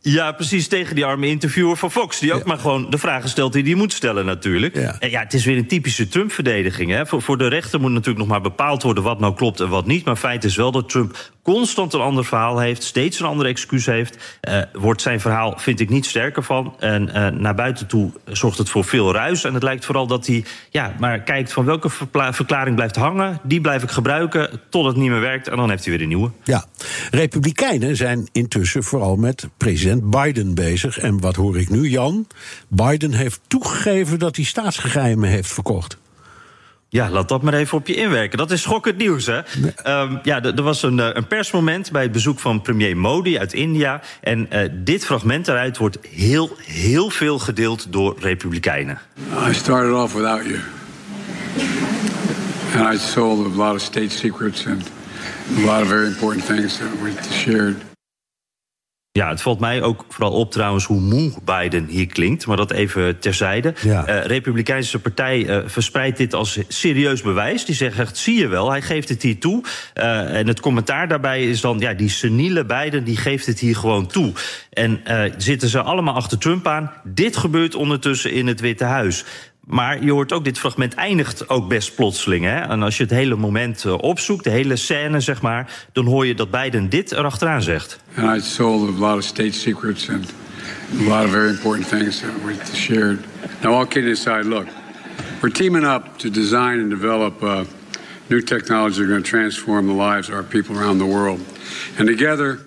Ja, 0.00 0.32
precies 0.32 0.68
tegen 0.68 0.94
die 0.94 1.04
arme 1.04 1.26
interviewer 1.26 1.76
van 1.76 1.90
Fox. 1.90 2.18
Die 2.18 2.34
ook 2.34 2.44
maar 2.44 2.58
gewoon 2.58 2.90
de 2.90 2.98
vragen 2.98 3.28
stelt 3.28 3.52
die 3.52 3.62
hij 3.62 3.74
moet 3.74 3.92
stellen 3.92 4.24
natuurlijk. 4.26 4.74
Ja. 4.76 4.96
En 4.98 5.10
ja, 5.10 5.20
het 5.20 5.34
is 5.34 5.44
weer 5.44 5.56
een 5.56 5.66
typische 5.66 6.08
Trump-verdediging. 6.08 7.08
Voor, 7.08 7.22
voor 7.22 7.38
de 7.38 7.48
rechter 7.48 7.80
moet 7.80 7.90
natuurlijk 7.90 8.18
nog 8.18 8.28
maar 8.28 8.40
bepaald 8.40 8.82
worden... 8.82 9.02
wat 9.02 9.20
nou 9.20 9.34
klopt 9.34 9.60
en 9.60 9.68
wat 9.68 9.86
niet. 9.86 10.04
Maar 10.04 10.16
feit 10.16 10.44
is 10.44 10.56
wel 10.56 10.72
dat 10.72 10.88
Trump 10.88 11.30
constant 11.46 11.92
een 11.92 12.00
ander 12.00 12.24
verhaal 12.24 12.58
heeft, 12.58 12.82
steeds 12.82 13.20
een 13.20 13.26
andere 13.26 13.48
excuus 13.48 13.86
heeft, 13.86 14.38
uh, 14.48 14.62
wordt 14.72 15.02
zijn 15.02 15.20
verhaal, 15.20 15.54
vind 15.56 15.80
ik, 15.80 15.88
niet 15.88 16.06
sterker 16.06 16.42
van. 16.42 16.74
En 16.78 17.08
uh, 17.08 17.28
naar 17.28 17.54
buiten 17.54 17.86
toe 17.86 18.10
zorgt 18.24 18.58
het 18.58 18.68
voor 18.68 18.84
veel 18.84 19.12
ruis. 19.12 19.44
En 19.44 19.54
het 19.54 19.62
lijkt 19.62 19.84
vooral 19.84 20.06
dat 20.06 20.26
hij 20.26 20.44
ja, 20.70 20.94
maar 20.98 21.20
kijkt 21.20 21.52
van 21.52 21.64
welke 21.64 21.90
verklaring 22.30 22.76
blijft 22.76 22.96
hangen. 22.96 23.40
Die 23.42 23.60
blijf 23.60 23.82
ik 23.82 23.90
gebruiken 23.90 24.60
tot 24.70 24.84
het 24.84 24.96
niet 24.96 25.10
meer 25.10 25.20
werkt. 25.20 25.48
En 25.48 25.56
dan 25.56 25.70
heeft 25.70 25.84
hij 25.84 25.92
weer 25.92 26.02
een 26.02 26.08
nieuwe. 26.08 26.30
Ja, 26.44 26.64
Republikeinen 27.10 27.96
zijn 27.96 28.28
intussen 28.32 28.82
vooral 28.82 29.16
met 29.16 29.48
president 29.56 30.10
Biden 30.10 30.54
bezig. 30.54 30.98
En 30.98 31.20
wat 31.20 31.36
hoor 31.36 31.58
ik 31.58 31.70
nu, 31.70 31.88
Jan? 31.88 32.26
Biden 32.68 33.12
heeft 33.12 33.40
toegegeven 33.46 34.18
dat 34.18 34.36
hij 34.36 34.44
staatsgeheimen 34.44 35.28
heeft 35.28 35.52
verkocht. 35.52 35.98
Ja, 36.96 37.10
laat 37.10 37.28
dat 37.28 37.42
maar 37.42 37.54
even 37.54 37.78
op 37.78 37.86
je 37.86 37.94
inwerken. 37.94 38.38
Dat 38.38 38.50
is 38.50 38.62
schokkend 38.62 38.96
nieuws, 38.96 39.26
hè? 39.26 39.36
Um, 40.02 40.18
ja, 40.22 40.42
er 40.42 40.62
was 40.62 40.82
een, 40.82 41.00
eh, 41.00 41.08
een, 41.12 41.26
persmoment 41.26 41.92
bij 41.92 42.02
het 42.02 42.12
bezoek 42.12 42.38
van 42.38 42.62
premier 42.62 42.96
Modi 42.96 43.38
uit 43.38 43.52
India. 43.52 44.00
En 44.20 44.48
uh, 44.52 44.60
dit 44.72 45.04
fragment 45.04 45.44
daaruit 45.44 45.76
wordt 45.76 45.98
heel, 46.10 46.56
heel 46.64 47.10
veel 47.10 47.38
gedeeld 47.38 47.92
door 47.92 48.16
republikeinen. 48.20 48.98
I 49.50 49.54
started 49.54 49.94
off 49.94 50.14
without 50.14 50.44
you. 50.44 50.58
And 52.76 52.94
I 52.94 52.98
sold 52.98 53.46
a 53.46 53.56
lot 53.56 53.74
of 53.74 53.80
state 53.80 54.10
secrets 54.10 54.66
and 54.66 54.90
a 55.58 55.60
lot 55.60 55.82
of 55.82 55.88
very 55.88 56.06
important 56.06 56.46
things 56.46 56.78
that 56.78 56.88
we 57.02 57.12
shared. 57.32 57.95
Ja, 59.16 59.28
het 59.28 59.42
valt 59.42 59.60
mij 59.60 59.82
ook 59.82 60.04
vooral 60.08 60.32
op 60.32 60.52
trouwens 60.52 60.84
hoe 60.84 61.00
moe 61.00 61.32
Biden 61.44 61.86
hier 61.86 62.06
klinkt. 62.06 62.46
Maar 62.46 62.56
dat 62.56 62.70
even 62.70 63.18
terzijde. 63.18 63.74
Ja. 63.82 64.08
Uh, 64.08 64.24
Republikeinse 64.24 64.98
partij 64.98 65.38
uh, 65.38 65.58
verspreidt 65.66 66.16
dit 66.16 66.34
als 66.34 66.58
serieus 66.68 67.22
bewijs. 67.22 67.64
Die 67.64 67.74
zegt 67.74 67.98
echt, 67.98 68.16
zie 68.16 68.38
je 68.38 68.48
wel, 68.48 68.70
hij 68.70 68.82
geeft 68.82 69.08
het 69.08 69.22
hier 69.22 69.38
toe. 69.38 69.62
Uh, 69.94 70.38
en 70.38 70.46
het 70.46 70.60
commentaar 70.60 71.08
daarbij 71.08 71.44
is 71.44 71.60
dan, 71.60 71.78
ja, 71.78 71.94
die 71.94 72.08
seniele 72.08 72.64
Biden... 72.64 73.04
die 73.04 73.16
geeft 73.16 73.46
het 73.46 73.58
hier 73.58 73.76
gewoon 73.76 74.06
toe. 74.06 74.32
En 74.72 75.00
zitten 75.36 75.68
ze 75.68 75.82
allemaal 75.82 76.14
achter 76.14 76.38
Trump 76.38 76.66
aan. 76.66 76.92
Dit 77.04 77.36
gebeurt 77.36 77.74
ondertussen 77.74 78.32
in 78.32 78.46
het 78.46 78.60
Witte 78.60 78.84
Huis. 78.84 79.24
Maar 79.66 80.04
je 80.04 80.12
hoort 80.12 80.32
ook, 80.32 80.44
dit 80.44 80.58
fragment 80.58 80.94
eindigt 80.94 81.48
ook 81.48 81.68
best 81.68 81.94
plotseling. 81.94 82.44
Hè? 82.44 82.60
En 82.60 82.82
als 82.82 82.96
je 82.96 83.02
het 83.02 83.12
hele 83.12 83.36
moment 83.36 83.84
uh, 83.84 83.92
opzoekt, 83.92 84.44
de 84.44 84.50
hele 84.50 84.76
scène, 84.76 85.20
zeg 85.20 85.42
maar... 85.42 85.86
dan 85.92 86.06
hoor 86.06 86.26
je 86.26 86.34
dat 86.34 86.50
Biden 86.50 86.88
dit 86.88 87.12
erachteraan 87.12 87.62
zegt. 87.62 88.00
And 88.16 88.36
I 88.36 88.40
sold 88.40 88.88
a 88.88 88.98
lot 88.98 89.16
of 89.16 89.24
state 89.24 89.52
secrets 89.52 90.08
and 90.08 90.32
a 91.00 91.08
lot 91.08 91.24
of 91.24 91.30
very 91.30 91.48
important 91.48 91.88
things 91.88 92.20
that 92.20 92.30
we 92.44 92.54
shared. 92.74 93.18
Now, 93.62 93.72
all 93.72 93.86
kidding 93.86 94.12
aside, 94.12 94.44
look, 94.44 94.66
we're 95.40 95.52
teaming 95.52 95.84
up 95.84 96.02
to 96.16 96.30
design 96.30 96.80
and 96.80 96.90
develop 96.90 97.42
uh, 97.42 97.60
new 98.26 98.42
technology 98.42 98.96
that 98.96 99.04
are 99.04 99.08
going 99.08 99.22
to 99.22 99.30
transform 99.30 99.86
the 99.86 100.10
lives 100.10 100.28
of 100.28 100.34
our 100.34 100.44
people 100.44 100.76
around 100.76 100.98
the 100.98 101.06
world. 101.06 101.40
And 101.98 102.08
together... 102.08 102.65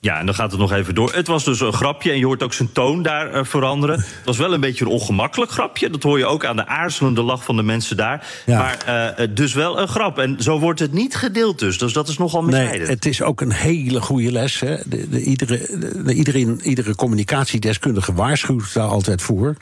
Ja, 0.00 0.18
en 0.18 0.26
dan 0.26 0.34
gaat 0.34 0.50
het 0.50 0.60
nog 0.60 0.72
even 0.72 0.94
door. 0.94 1.14
Het 1.14 1.26
was 1.26 1.44
dus 1.44 1.60
een 1.60 1.72
grapje 1.72 2.10
en 2.10 2.18
je 2.18 2.24
hoort 2.24 2.42
ook 2.42 2.52
zijn 2.52 2.72
toon 2.72 3.02
daar 3.02 3.34
uh, 3.34 3.44
veranderen. 3.44 3.96
Het 3.98 4.24
was 4.24 4.36
wel 4.36 4.52
een 4.54 4.60
beetje 4.60 4.84
een 4.84 4.90
ongemakkelijk 4.90 5.50
grapje. 5.50 5.90
Dat 5.90 6.02
hoor 6.02 6.18
je 6.18 6.26
ook 6.26 6.44
aan 6.44 6.56
de 6.56 6.66
aarzelende 6.66 7.22
lach 7.22 7.44
van 7.44 7.56
de 7.56 7.62
mensen 7.62 7.96
daar. 7.96 8.26
Ja. 8.46 8.58
Maar 8.58 9.16
uh, 9.20 9.26
dus 9.34 9.54
wel 9.54 9.80
een 9.80 9.88
grap. 9.88 10.18
En 10.18 10.42
zo 10.42 10.58
wordt 10.58 10.80
het 10.80 10.92
niet 10.92 11.16
gedeeld 11.16 11.58
dus. 11.58 11.78
Dus 11.78 11.92
dat 11.92 12.08
is 12.08 12.18
nogal 12.18 12.42
misleidend. 12.42 12.80
Nee, 12.80 12.90
het 12.90 13.06
is 13.06 13.22
ook 13.22 13.40
een 13.40 13.52
hele 13.52 14.00
goede 14.00 14.32
les. 14.32 14.60
Hè. 14.60 14.76
De, 14.86 15.08
de, 15.08 15.22
iedere, 15.22 15.66
de, 16.04 16.14
iedereen, 16.14 16.60
iedere 16.62 16.94
communicatiedeskundige 16.94 18.12
waarschuwt 18.12 18.74
daar 18.74 18.88
altijd 18.88 19.22
voor 19.22 19.56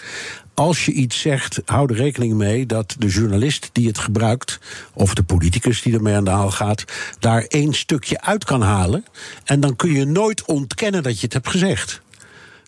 als 0.56 0.84
je 0.84 0.92
iets 0.92 1.20
zegt, 1.20 1.60
hou 1.64 1.92
er 1.92 1.96
rekening 1.96 2.34
mee 2.34 2.66
dat 2.66 2.94
de 2.98 3.06
journalist 3.06 3.70
die 3.72 3.86
het 3.86 3.98
gebruikt, 3.98 4.58
of 4.92 5.14
de 5.14 5.22
politicus 5.22 5.82
die 5.82 5.94
ermee 5.94 6.14
aan 6.14 6.24
de 6.24 6.30
haal 6.30 6.50
gaat, 6.50 6.84
daar 7.18 7.42
één 7.42 7.74
stukje 7.74 8.20
uit 8.20 8.44
kan 8.44 8.62
halen. 8.62 9.04
En 9.44 9.60
dan 9.60 9.76
kun 9.76 9.92
je 9.92 10.04
nooit 10.04 10.44
ontkennen 10.44 11.02
dat 11.02 11.14
je 11.14 11.24
het 11.24 11.32
hebt 11.32 11.48
gezegd. 11.48 12.00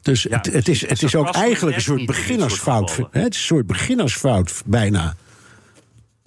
Dus 0.02 0.22
Ja, 0.22 0.36
het, 0.36 0.52
het, 0.52 0.68
is, 0.68 0.88
het 0.88 1.02
is 1.02 1.14
ook 1.14 1.34
eigenlijk 1.34 1.76
een 1.76 1.82
soort 1.82 2.06
beginnersfout. 2.06 2.96
Het 3.10 3.34
is 3.34 3.40
een 3.40 3.46
soort 3.46 3.66
beginnersfout, 3.66 4.62
bijna. 4.64 5.16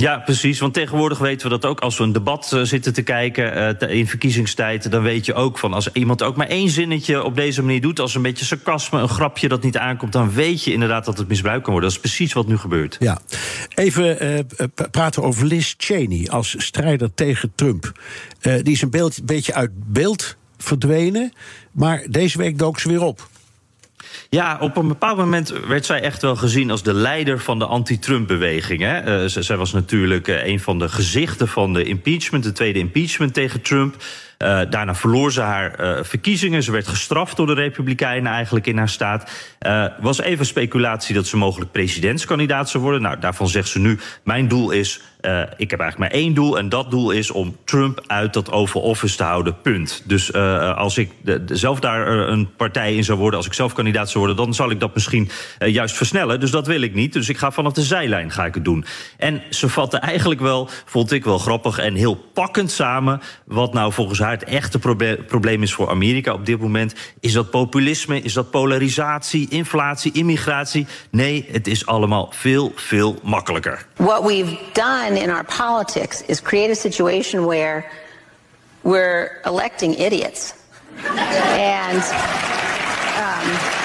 Ja, 0.01 0.19
precies. 0.19 0.59
Want 0.59 0.73
tegenwoordig 0.73 1.17
weten 1.17 1.49
we 1.49 1.59
dat 1.59 1.65
ook 1.65 1.79
als 1.79 1.97
we 1.97 2.03
een 2.03 2.11
debat 2.11 2.51
uh, 2.53 2.61
zitten 2.61 2.93
te 2.93 3.01
kijken 3.01 3.77
te, 3.77 3.87
in 3.87 4.07
verkiezingstijd. 4.07 4.91
Dan 4.91 5.01
weet 5.01 5.25
je 5.25 5.33
ook 5.33 5.57
van 5.57 5.73
als 5.73 5.91
iemand 5.91 6.23
ook 6.23 6.35
maar 6.35 6.47
één 6.47 6.69
zinnetje 6.69 7.23
op 7.23 7.35
deze 7.35 7.61
manier 7.61 7.81
doet. 7.81 7.99
Als 7.99 8.15
een 8.15 8.21
beetje 8.21 8.45
sarcasme, 8.45 8.99
een 8.99 9.09
grapje 9.09 9.47
dat 9.47 9.63
niet 9.63 9.77
aankomt. 9.77 10.11
Dan 10.11 10.31
weet 10.33 10.63
je 10.63 10.73
inderdaad 10.73 11.05
dat 11.05 11.17
het 11.17 11.27
misbruikt 11.27 11.63
kan 11.63 11.71
worden. 11.73 11.89
Dat 11.91 11.99
is 12.03 12.05
precies 12.05 12.33
wat 12.33 12.47
nu 12.47 12.57
gebeurt. 12.57 12.97
Ja. 12.99 13.19
Even 13.75 14.25
uh, 14.25 14.39
praten 14.91 15.23
over 15.23 15.45
Liz 15.45 15.73
Cheney 15.77 16.29
als 16.29 16.55
strijder 16.57 17.13
tegen 17.13 17.51
Trump. 17.55 17.91
die 18.41 18.73
is 18.73 18.81
een 18.81 18.89
beeld, 18.89 19.25
beetje 19.25 19.53
uit 19.53 19.71
beeld 19.73 20.37
verdwenen. 20.57 21.33
Maar 21.71 22.05
deze 22.09 22.37
week 22.37 22.57
dook 22.57 22.79
ze 22.79 22.89
weer 22.89 23.01
op. 23.01 23.29
Ja, 24.29 24.57
op 24.59 24.77
een 24.77 24.87
bepaald 24.87 25.17
moment 25.17 25.53
werd 25.67 25.85
zij 25.85 26.01
echt 26.01 26.21
wel 26.21 26.35
gezien 26.35 26.71
als 26.71 26.83
de 26.83 26.93
leider 26.93 27.39
van 27.39 27.59
de 27.59 27.65
anti-Trump-beweging. 27.65 28.81
Uh, 28.81 29.23
zij 29.25 29.57
was 29.57 29.73
natuurlijk 29.73 30.27
uh, 30.27 30.45
een 30.45 30.59
van 30.59 30.79
de 30.79 30.89
gezichten 30.89 31.47
van 31.47 31.73
de 31.73 31.83
impeachment, 31.83 32.43
de 32.43 32.51
tweede 32.51 32.79
impeachment 32.79 33.33
tegen 33.33 33.61
Trump. 33.61 33.95
Uh, 34.41 34.61
daarna 34.69 34.95
verloor 34.95 35.31
ze 35.31 35.41
haar 35.41 35.81
uh, 35.81 36.03
verkiezingen. 36.03 36.63
Ze 36.63 36.71
werd 36.71 36.87
gestraft 36.87 37.37
door 37.37 37.47
de 37.47 37.53
Republikeinen 37.53 38.31
eigenlijk 38.31 38.67
in 38.67 38.77
haar 38.77 38.89
staat. 38.89 39.31
Uh, 39.67 39.85
was 39.99 40.21
even 40.21 40.45
speculatie 40.45 41.15
dat 41.15 41.27
ze 41.27 41.37
mogelijk 41.37 41.71
presidentskandidaat 41.71 42.69
zou 42.69 42.83
worden. 42.83 43.01
Nou, 43.01 43.19
daarvan 43.19 43.47
zegt 43.47 43.67
ze 43.67 43.79
nu: 43.79 43.99
Mijn 44.23 44.47
doel 44.47 44.71
is. 44.71 45.01
Ik 45.57 45.69
heb 45.71 45.79
eigenlijk 45.79 45.97
maar 45.97 46.21
één 46.21 46.33
doel. 46.33 46.57
En 46.57 46.69
dat 46.69 46.91
doel 46.91 47.11
is 47.11 47.31
om 47.31 47.57
Trump 47.65 48.03
uit 48.07 48.33
dat 48.33 48.51
Oval 48.51 48.81
Office 48.81 49.17
te 49.17 49.23
houden. 49.23 49.61
Punt. 49.61 50.03
Dus 50.05 50.33
als 50.33 50.97
ik 50.97 51.11
zelf 51.45 51.79
daar 51.79 52.07
een 52.07 52.55
partij 52.55 52.95
in 52.95 53.03
zou 53.03 53.17
worden, 53.17 53.37
als 53.37 53.47
ik 53.47 53.53
zelf 53.53 53.73
kandidaat 53.73 54.09
zou 54.09 54.25
worden, 54.25 54.45
dan 54.45 54.53
zal 54.53 54.71
ik 54.71 54.79
dat 54.79 54.93
misschien 54.93 55.29
juist 55.59 55.95
versnellen. 55.95 56.39
Dus 56.39 56.51
dat 56.51 56.67
wil 56.67 56.81
ik 56.81 56.93
niet. 56.93 57.13
Dus 57.13 57.29
ik 57.29 57.37
ga 57.37 57.51
vanaf 57.51 57.73
de 57.73 57.81
zijlijn 57.81 58.31
ga 58.31 58.45
ik 58.45 58.53
het 58.53 58.65
doen. 58.65 58.85
En 59.17 59.41
ze 59.49 59.69
vatte 59.69 59.97
eigenlijk 59.97 60.41
wel, 60.41 60.69
vond 60.85 61.11
ik 61.11 61.23
wel 61.23 61.37
grappig 61.37 61.77
en 61.77 61.95
heel 61.95 62.15
pakkend 62.33 62.71
samen. 62.71 63.21
Wat 63.45 63.73
nou 63.73 63.93
volgens 63.93 64.19
haar 64.19 64.30
het 64.31 64.43
echte 64.43 64.79
proble 64.79 65.23
probleem 65.27 65.63
is 65.63 65.73
voor 65.73 65.89
Amerika 65.89 66.33
op 66.33 66.45
dit 66.45 66.59
moment. 66.59 66.93
Is 67.19 67.33
dat 67.33 67.49
populisme? 67.49 68.21
Is 68.21 68.33
dat 68.33 68.51
polarisatie, 68.51 69.47
inflatie, 69.49 70.11
immigratie? 70.11 70.87
Nee, 71.09 71.45
het 71.51 71.67
is 71.67 71.85
allemaal 71.85 72.29
veel, 72.31 72.71
veel 72.75 73.19
makkelijker. 73.23 73.85
What 73.95 74.25
we've 74.25 74.57
done 74.73 75.19
in 75.19 75.29
our 75.29 75.45
politics 75.57 76.25
is 76.25 76.41
create 76.41 76.71
a 76.71 76.75
situation 76.75 77.45
where 77.45 77.85
we're 78.81 79.39
electing 79.43 79.97
idiots. 79.97 80.53
and 81.57 82.03
um, 83.17 83.80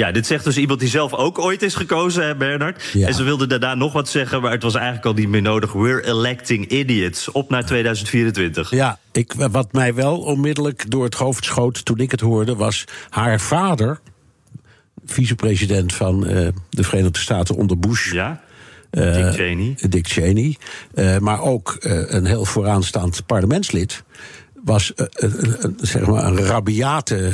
Ja, 0.00 0.12
dit 0.12 0.26
zegt 0.26 0.44
dus 0.44 0.56
iemand 0.56 0.80
die 0.80 0.88
zelf 0.88 1.12
ook 1.12 1.38
ooit 1.38 1.62
is 1.62 1.74
gekozen, 1.74 2.26
hè, 2.26 2.36
Bernard. 2.36 2.82
Ja. 2.92 3.06
En 3.06 3.14
ze 3.14 3.22
wilde 3.22 3.46
daarna 3.46 3.74
nog 3.74 3.92
wat 3.92 4.08
zeggen, 4.08 4.42
maar 4.42 4.50
het 4.50 4.62
was 4.62 4.74
eigenlijk 4.74 5.06
al 5.06 5.12
niet 5.12 5.28
meer 5.28 5.42
nodig. 5.42 5.72
We're 5.72 6.06
electing 6.06 6.68
idiots. 6.68 7.30
Op 7.30 7.50
naar 7.50 7.66
2024. 7.66 8.70
Ja, 8.70 8.98
ik, 9.12 9.32
wat 9.32 9.72
mij 9.72 9.94
wel 9.94 10.18
onmiddellijk 10.18 10.90
door 10.90 11.04
het 11.04 11.14
hoofd 11.14 11.44
schoot 11.44 11.84
toen 11.84 11.98
ik 11.98 12.10
het 12.10 12.20
hoorde, 12.20 12.54
was 12.54 12.84
haar 13.08 13.40
vader, 13.40 14.00
vicepresident 15.04 15.94
van 15.94 16.30
uh, 16.30 16.48
de 16.70 16.84
Verenigde 16.84 17.18
Staten 17.18 17.56
onder 17.56 17.78
Bush. 17.78 18.12
Ja. 18.12 18.42
Uh, 18.90 19.14
Dick 19.14 19.32
Cheney. 19.32 19.76
Dick 19.88 20.08
Cheney. 20.08 20.56
Uh, 20.94 21.18
maar 21.18 21.40
ook 21.40 21.76
een 21.80 22.26
heel 22.26 22.44
vooraanstaand 22.44 23.26
parlementslid 23.26 24.04
was 24.64 24.92
uh, 24.96 25.06
uh, 25.16 25.64
zeg 25.80 26.06
maar 26.06 26.24
een 26.24 26.38
rabiate 26.38 27.28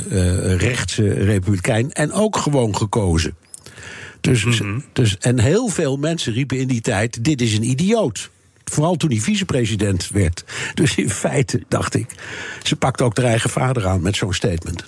rechtse 0.57 1.13
republikein 1.13 1.93
en 1.93 2.13
ook 2.13 2.37
gewoon 2.37 2.77
gekozen. 2.77 3.37
Dus, 4.21 4.45
mm 4.45 4.53
-hmm. 4.53 4.85
dus, 4.93 5.19
en 5.19 5.39
heel 5.39 5.69
veel 5.69 5.97
mensen 5.97 6.33
riepen 6.33 6.59
in 6.59 6.69
die 6.69 6.81
tijd: 6.81 7.25
dit 7.25 7.41
is 7.41 7.57
een 7.57 7.71
idioot. 7.71 8.31
Vooral 8.65 8.97
toen 8.97 9.11
hij 9.11 9.21
vicepresident 9.21 10.09
werd. 10.09 10.45
Dus 10.75 10.95
in 10.95 11.11
feite 11.11 11.63
dacht 11.69 11.95
ik, 11.95 12.07
ze 12.63 12.77
pakt 12.77 13.03
ook 13.03 13.17
haar 13.17 13.27
eigen 13.27 13.51
vader 13.51 13.87
aan 13.87 14.03
met 14.03 14.17
zo'n 14.17 14.33
statement. 14.33 14.85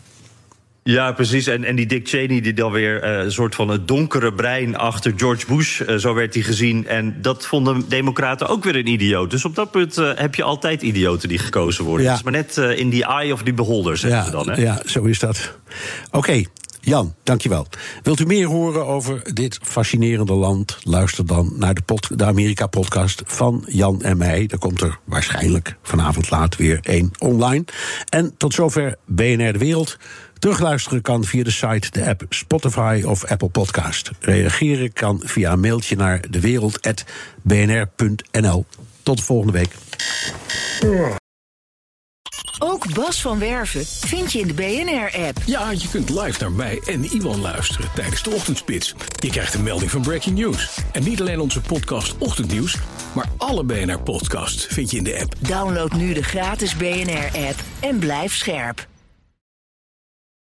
Ja, 0.84 1.12
precies. 1.12 1.46
En, 1.46 1.64
en 1.64 1.76
die 1.76 1.86
Dick 1.86 2.08
Cheney, 2.08 2.40
die 2.40 2.52
dan 2.52 2.72
weer 2.72 3.04
een 3.04 3.24
uh, 3.24 3.30
soort 3.30 3.54
van 3.54 3.68
het 3.68 3.88
donkere 3.88 4.32
brein 4.34 4.76
achter 4.76 5.12
George 5.16 5.46
Bush, 5.46 5.80
uh, 5.80 5.96
zo 5.96 6.14
werd 6.14 6.34
hij 6.34 6.42
gezien. 6.42 6.86
En 6.86 7.16
dat 7.20 7.46
vonden 7.46 7.84
Democraten 7.88 8.48
ook 8.48 8.64
weer 8.64 8.76
een 8.76 8.86
idioot. 8.86 9.30
Dus 9.30 9.44
op 9.44 9.54
dat 9.54 9.70
punt 9.70 9.98
uh, 9.98 10.10
heb 10.14 10.34
je 10.34 10.42
altijd 10.42 10.82
idioten 10.82 11.28
die 11.28 11.38
gekozen 11.38 11.84
worden. 11.84 12.04
Ja. 12.06 12.10
Het 12.10 12.18
is 12.18 12.24
maar 12.24 12.32
net 12.32 12.78
in 12.78 12.90
die 12.90 13.04
eye 13.04 13.32
of 13.32 13.42
die 13.42 13.54
beholder, 13.54 13.96
zeggen 13.96 14.18
ja, 14.18 14.24
ze 14.24 14.30
dan. 14.30 14.50
Hè? 14.50 14.62
Ja, 14.62 14.82
zo 14.86 15.04
is 15.04 15.18
dat. 15.18 15.56
Oké. 16.06 16.16
Okay. 16.16 16.46
Jan, 16.84 17.14
dankjewel. 17.22 17.66
Wilt 18.02 18.20
u 18.20 18.26
meer 18.26 18.46
horen 18.46 18.86
over 18.86 19.34
dit 19.34 19.58
fascinerende 19.62 20.32
land? 20.32 20.78
Luister 20.82 21.26
dan 21.26 21.52
naar 21.56 21.74
de, 21.74 21.82
pod, 21.82 22.18
de 22.18 22.24
Amerika-podcast 22.24 23.22
van 23.26 23.64
Jan 23.66 24.02
en 24.02 24.16
mij. 24.16 24.46
Daar 24.46 24.58
komt 24.58 24.80
er 24.80 24.98
waarschijnlijk 25.04 25.76
vanavond 25.82 26.30
laat 26.30 26.56
weer 26.56 26.78
één 26.82 27.10
online. 27.18 27.64
En 28.08 28.34
tot 28.36 28.54
zover 28.54 28.96
BNR 29.06 29.52
De 29.52 29.58
Wereld. 29.58 29.98
Terugluisteren 30.42 31.02
kan 31.02 31.24
via 31.24 31.44
de 31.44 31.50
site, 31.50 31.90
de 31.90 32.06
app 32.06 32.22
Spotify 32.28 33.02
of 33.06 33.24
Apple 33.24 33.48
Podcast. 33.48 34.10
Reageren 34.20 34.92
kan 34.92 35.20
via 35.24 35.52
een 35.52 35.60
mailtje 35.60 35.96
naar 35.96 36.30
dewereld.bnr.nl. 36.30 38.66
Tot 39.02 39.20
volgende 39.20 39.52
week. 39.52 39.74
Ook 42.58 42.94
Bas 42.94 43.20
van 43.20 43.38
Werven 43.38 43.86
vind 43.86 44.32
je 44.32 44.38
in 44.38 44.46
de 44.46 44.54
BNR-app. 44.54 45.38
Ja, 45.46 45.70
je 45.70 45.88
kunt 45.90 46.08
live 46.08 46.40
naar 46.40 46.52
mij 46.52 46.82
en 46.86 47.04
Iwan 47.04 47.40
luisteren 47.40 47.88
tijdens 47.94 48.22
de 48.22 48.30
ochtendspits. 48.30 48.94
Je 49.18 49.30
krijgt 49.30 49.54
een 49.54 49.62
melding 49.62 49.90
van 49.90 50.02
Breaking 50.02 50.38
News. 50.38 50.78
En 50.92 51.02
niet 51.02 51.20
alleen 51.20 51.40
onze 51.40 51.60
podcast 51.60 52.18
Ochtendnieuws, 52.18 52.76
maar 53.14 53.26
alle 53.36 53.64
BNR-podcasts 53.64 54.66
vind 54.66 54.90
je 54.90 54.96
in 54.96 55.04
de 55.04 55.20
app. 55.20 55.34
Download 55.38 55.92
nu 55.92 56.12
de 56.12 56.22
gratis 56.22 56.76
BNR-app 56.76 57.60
en 57.80 57.98
blijf 57.98 58.34
scherp. 58.34 58.90